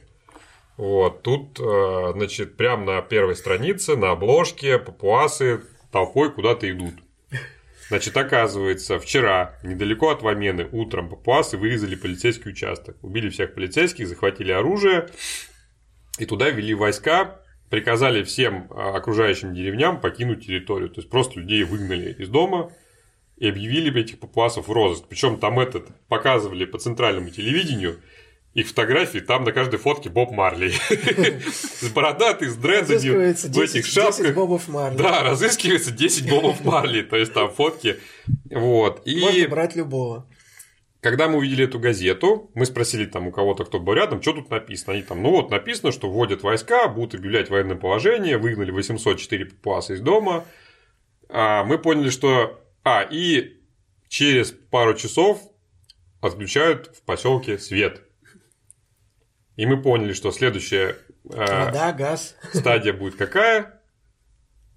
[0.77, 6.95] Вот, тут, э, значит, прямо на первой странице, на обложке, папуасы толпой куда-то идут.
[7.93, 12.97] Значит, оказывается, вчера, недалеко от Вамены, утром папуасы вырезали полицейский участок.
[13.03, 15.09] Убили всех полицейских, захватили оружие,
[16.17, 17.39] и туда ввели войска,
[17.69, 20.89] приказали всем а, окружающим деревням покинуть территорию.
[20.89, 22.71] То есть просто людей выгнали из дома
[23.37, 25.05] и объявили этих папуасов в розыск.
[25.07, 27.99] Причем там этот показывали по центральному телевидению
[28.53, 30.71] их фотографии, там на каждой фотке Боб Марли.
[31.81, 34.35] С бородатый, с дредами, в этих шапках.
[34.35, 34.97] Бобов Марли.
[34.97, 37.01] Да, разыскивается 10 Бобов Марли.
[37.01, 37.97] То есть там фотки.
[38.51, 39.01] Вот.
[39.05, 39.21] И...
[39.21, 40.27] Можно брать любого.
[41.01, 44.49] Когда мы увидели эту газету, мы спросили там у кого-то, кто был рядом, что тут
[44.49, 44.93] написано.
[44.93, 49.95] Они там, ну вот написано, что вводят войска, будут объявлять военное положение, выгнали 804 папуаса
[49.95, 50.45] из дома.
[51.27, 52.59] А мы поняли, что...
[52.85, 53.57] А, и
[54.07, 55.41] через пару часов
[56.21, 58.03] отключают в поселке свет.
[59.55, 60.97] И мы поняли, что следующая
[61.29, 62.35] э, Вода, газ.
[62.53, 63.81] стадия будет какая?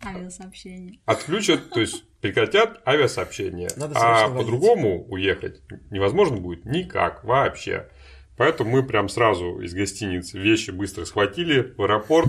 [0.04, 1.00] Авиасообщение.
[1.06, 3.70] Отключат, то есть прекратят авиасообщение.
[3.76, 7.88] Надо а по-другому уехать невозможно будет никак вообще.
[8.36, 12.28] Поэтому мы прям сразу из гостиницы вещи быстро схватили в аэропорт,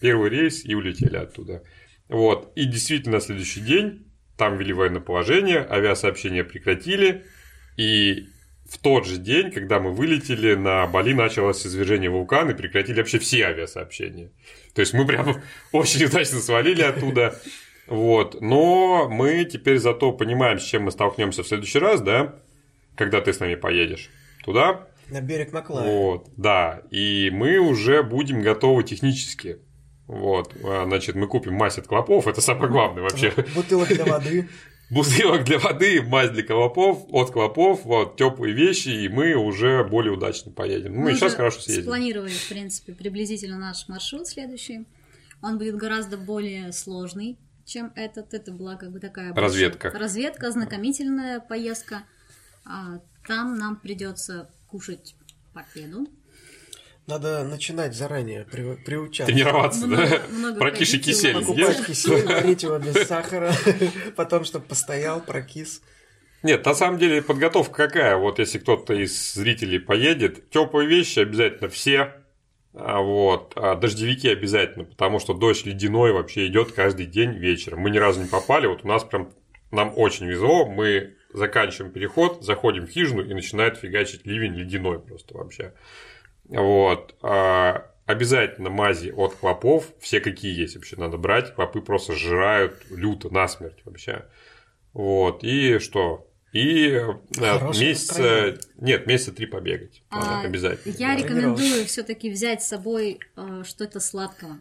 [0.00, 1.64] первый рейс и улетели оттуда.
[2.08, 2.52] Вот.
[2.54, 4.06] И действительно, на следующий день
[4.36, 7.26] там ввели военное положение, авиасообщение прекратили.
[7.76, 8.28] И
[8.70, 13.18] в тот же день, когда мы вылетели, на Бали началось извержение вулкана и прекратили вообще
[13.18, 14.30] все авиасообщения.
[14.74, 15.42] То есть мы прям
[15.72, 17.34] очень удачно свалили оттуда.
[17.88, 18.40] Вот.
[18.40, 22.36] Но мы теперь зато понимаем, с чем мы столкнемся в следующий раз, да,
[22.94, 24.08] когда ты с нами поедешь
[24.44, 24.86] туда.
[25.08, 25.84] На берег Маклая.
[25.84, 26.82] Вот, да.
[26.92, 29.58] И мы уже будем готовы технически.
[30.06, 33.32] Вот, а, значит, мы купим мазь от клопов, это самое главное вообще.
[33.54, 34.48] Бутылок для воды.
[34.90, 40.12] Бутылок для воды, мазь для клопов, от клопов, вот, теплые вещи, и мы уже более
[40.12, 40.94] удачно поедем.
[40.94, 41.84] Ну, мы, сейчас хорошо съездим.
[41.84, 44.86] спланировали, в принципе, приблизительно наш маршрут следующий.
[45.42, 48.34] Он будет гораздо более сложный, чем этот.
[48.34, 49.32] Это была как бы такая...
[49.32, 49.90] Разведка.
[49.90, 52.02] Разведка, ознакомительная поездка.
[52.64, 55.14] А там нам придется кушать
[55.54, 56.08] победу.
[57.10, 59.32] Надо начинать заранее при- приучаться.
[59.32, 60.20] Тренироваться, Много- да?
[60.30, 61.86] много Прокиши ходить, кисель Покупать ешь?
[61.86, 63.52] кисель, варить его без сахара,
[64.16, 65.82] потом, чтобы постоял, прокис.
[66.42, 68.16] Нет, на самом деле подготовка какая?
[68.16, 72.14] Вот если кто-то из зрителей поедет, теплые вещи обязательно все.
[72.72, 77.80] А Вот, а дождевики обязательно, потому что дождь ледяной вообще идет каждый день вечером.
[77.80, 79.32] Мы ни разу не попали, вот у нас прям
[79.72, 85.36] нам очень везло, мы заканчиваем переход, заходим в хижину и начинает фигачить ливень ледяной просто
[85.36, 85.74] вообще.
[86.50, 87.16] Вот.
[87.22, 91.54] а Обязательно мази от клопов, все какие есть вообще надо брать.
[91.54, 94.24] Клопы просто сжирают люто, насмерть вообще.
[94.92, 95.44] Вот.
[95.44, 96.26] И что?
[96.52, 97.06] И э,
[97.38, 98.20] Хорошее месяца...
[98.20, 98.60] настроение.
[98.78, 100.02] Нет, месяца три побегать.
[100.10, 100.92] Надо А, обязательно.
[100.98, 101.22] Я Да.
[101.22, 104.58] рекомендую все-таки взять с собой э, что-то сладкого.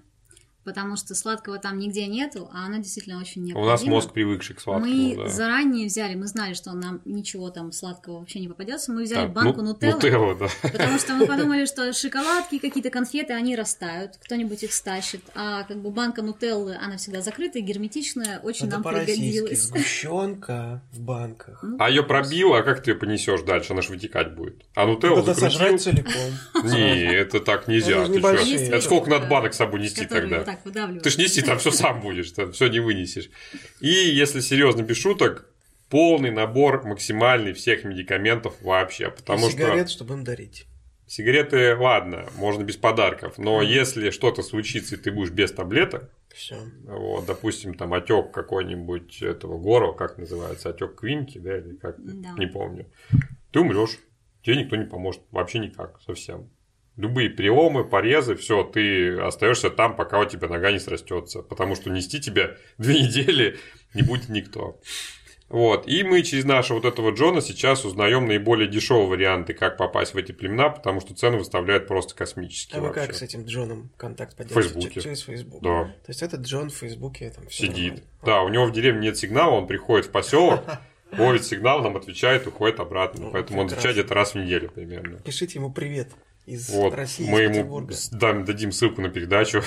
[0.70, 3.72] Потому что сладкого там нигде нету, а оно действительно очень У необходимо.
[3.72, 5.28] нас мозг привыкший к сладкому, Мы да.
[5.28, 8.91] заранее взяли, мы знали, что нам ничего там сладкого вообще не попадется.
[8.94, 10.48] Мы взяли Так, банку ну, нутеллы, Нутелла, да.
[10.62, 15.22] потому что мы подумали, что шоколадки, какие-то конфеты, они растают, кто-нибудь их стащит.
[15.34, 19.20] А как бы банка нутеллы, она всегда закрытая, герметичная, очень Это нам по-российски.
[19.22, 19.62] пригодилась.
[19.64, 21.64] Сгущенка в банках.
[21.80, 23.74] А ее пробило, а как ты ее понесешь дальше?
[23.74, 24.64] Она же вытекать будет.
[24.76, 25.60] А нутеллу Надо закрутил?
[25.60, 26.32] сожрать целиком.
[26.64, 28.04] Не, это так нельзя.
[28.06, 30.44] Это сколько надо банок с собой нести тогда?
[30.60, 31.03] Так выдавливают.
[31.03, 33.30] Ты ж нести там все сам будешь, там все не вынесешь.
[33.80, 35.48] И если серьезно, без шуток,
[35.90, 39.10] полный набор максимальный всех медикаментов вообще.
[39.10, 40.65] Потому И что сигарет, чтобы им дарить.
[41.07, 43.38] сигареты, ладно, можно без подарков.
[43.38, 46.57] Но если что-то случится, и ты будешь без таблеток, Все.
[46.84, 52.36] вот, допустим, там отек какой-нибудь этого гора, как называется, отек квинки, да, или как, Да.
[52.38, 52.86] не помню,
[53.52, 53.98] ты умрешь,
[54.44, 56.49] тебе никто не поможет, вообще никак, совсем.
[57.00, 61.90] Любые переломы, порезы, все, ты остаешься там, пока у тебя нога не срастется, потому что
[61.90, 63.58] нести тебя две недели
[63.94, 64.78] не будет никто.
[65.48, 65.88] Вот.
[65.88, 70.18] И мы через нашего вот этого Джона сейчас узнаем наиболее дешевые варианты, как попасть в
[70.18, 73.06] эти племена, потому что цены выставляют просто космические А вы вообще.
[73.08, 74.74] как с этим Джоном контакт поддерживаете?
[74.74, 75.00] Фейсбуке.
[75.00, 75.64] Через Facebook.
[75.64, 75.86] Да.
[75.86, 77.94] То есть этот Джон в Фейсбуке там всё Сидит.
[77.94, 78.04] нормально.
[78.26, 80.66] Да, у него в деревне нет сигнала, он приходит в поселок,
[81.18, 83.28] ловит сигнал, нам отвечает, уходит обратно.
[83.28, 85.20] Ну, Поэтому он отвечает где-то раз в неделю примерно.
[85.22, 86.10] Пишите ему привет
[86.50, 89.62] из Вот, России, мы ему дам- дадим ссылку на передачу,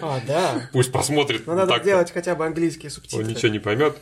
[0.00, 0.68] А, да.
[0.72, 1.46] пусть посмотрит.
[1.46, 3.24] Но надо Так-то сделать хотя бы английские Он субтитры.
[3.24, 3.96] ничего не поймет.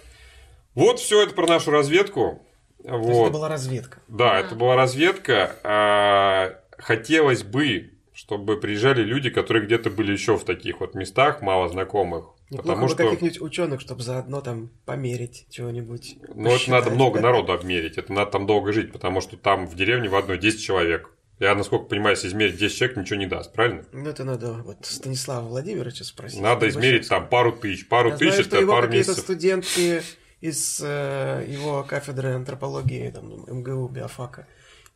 [0.74, 2.42] Вот все это про нашу разведку.
[2.84, 3.22] То есть Вот.
[3.24, 3.98] это была разведка.
[4.08, 5.56] Да, это была разведка.
[5.64, 11.68] А, Хотелось бы, чтобы приезжали люди, которые где-то были еще в таких вот местах, мало
[11.70, 12.26] знакомых.
[12.50, 16.16] Неплохо Потому бы что каких-нибудь ученых, чтобы заодно там померить чего-нибудь.
[16.34, 17.22] ну, это надо много да?
[17.28, 20.62] народу обмерить, это надо там долго жить, потому что там в деревне в одной 10
[20.62, 21.10] человек.
[21.38, 23.84] Я, насколько понимаю, если измерить 10 человек, ничего не даст, правильно?
[23.92, 26.40] Ну, это надо вот Станислава Владимировича спросить.
[26.40, 27.86] Надо измерить там пару тысяч.
[27.88, 29.24] Пару Я тысяч знаю, что это его пару какие-то месяцев.
[29.24, 30.02] студентки
[30.40, 34.46] из э, его кафедры антропологии, там, МГУ, биофака,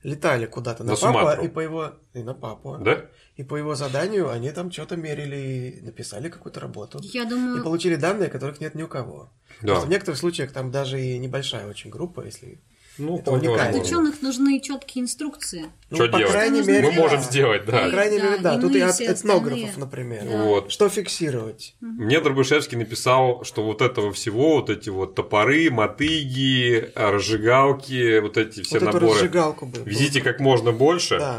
[0.02, 1.44] летали куда-то на, На Папуа, Суматру.
[1.44, 1.92] и по его...
[2.14, 2.78] И на Папуа.
[2.78, 3.04] Да?
[3.36, 7.00] И по его заданию они там что-то мерили и написали какую-то работу.
[7.02, 9.30] Я И думаю, получили данные, которых нет ни у кого.
[9.60, 9.72] Да.
[9.72, 12.62] Просто в некоторых случаях там даже и небольшая очень группа, если...
[12.98, 13.78] Ну, Это уникально.
[13.78, 15.66] от ученых нужны четкие инструкции.
[15.90, 16.32] Ну, Что по делать?
[16.32, 17.24] крайней мере, Мы можем да.
[17.24, 17.90] сделать, По да.
[17.90, 18.54] крайней Да, мере, да.
[18.56, 19.72] и Тут и от этнографов, остальные.
[19.78, 20.24] например.
[20.30, 20.42] Да.
[20.42, 20.70] Вот.
[20.72, 21.74] Что фиксировать?
[21.80, 28.62] Мне Дробышевский написал, что вот этого всего, вот эти вот топоры, мотыги, разжигалки, вот эти
[28.62, 29.78] все вот эту наборы, разжигалку бы.
[29.84, 31.18] везите как можно больше.
[31.18, 31.36] Да.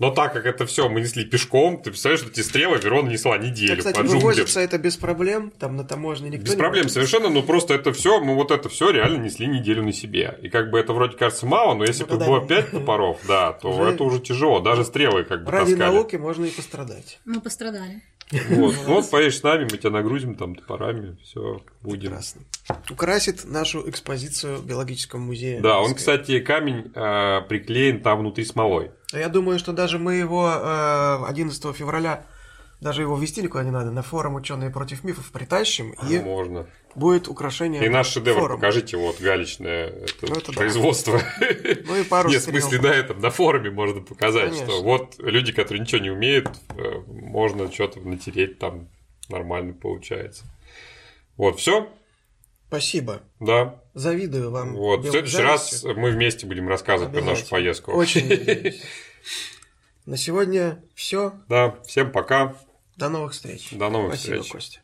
[0.00, 3.38] Но так как это все мы несли пешком, ты представляешь, что эти стрелы Верона несла
[3.38, 4.18] неделю кстати, по джунглям.
[4.20, 6.92] вывозится это без проблем, там на таможне никто Без не проблем будет.
[6.94, 10.36] совершенно, но просто это все, мы вот это все реально несли неделю на себе.
[10.42, 13.20] И как бы это вроде кажется мало, но если Ну, бы было не- 5 топоров,
[13.28, 14.58] да, то Уже- это уже тяжело.
[14.60, 15.94] Даже стрелы как бы Ради таскали.
[15.94, 17.20] науки можно и пострадать.
[17.24, 18.02] Мы пострадали.
[18.48, 18.74] Вот.
[18.88, 22.08] Ну вот поедешь с нами, мы тебя нагрузим там топорами, все будем.
[22.08, 22.40] Прекрасно.
[22.90, 25.60] Украсит нашу экспозицию в биологическом музее.
[25.60, 28.90] Да, он, кстати, камень э, приклеен там внутри смолой.
[29.14, 32.26] А Я думаю, что даже мы его э, 11 февраля,
[32.80, 36.66] даже его вести никуда не надо, на форум «Ученые против мифов» притащим, и Можно.
[36.96, 38.60] будет украшение И наш шедевр форума.
[38.60, 40.58] покажите, вот галечное это Ну, это да.
[40.58, 41.20] производство.
[41.86, 44.66] Ну и пару Нет, в смысле, на этом, на форуме можно показать, Конечно.
[44.66, 48.88] что вот люди, которые ничего не умеют, э, можно что-то натереть там
[49.28, 50.44] нормально получается.
[51.36, 51.88] Вот, все,
[52.68, 53.22] Спасибо.
[53.40, 53.80] да.
[53.94, 54.74] Завидую вам.
[54.74, 55.04] Вот.
[55.04, 57.92] В следующий раз мы вместе будем рассказывать про нашу поездку.
[57.92, 58.74] Очень.
[60.06, 61.32] На сегодня все.
[61.48, 62.56] Да, всем пока.
[62.96, 63.70] До новых встреч.
[63.72, 64.52] До новых Спасибо, встреч.
[64.52, 64.80] Костя.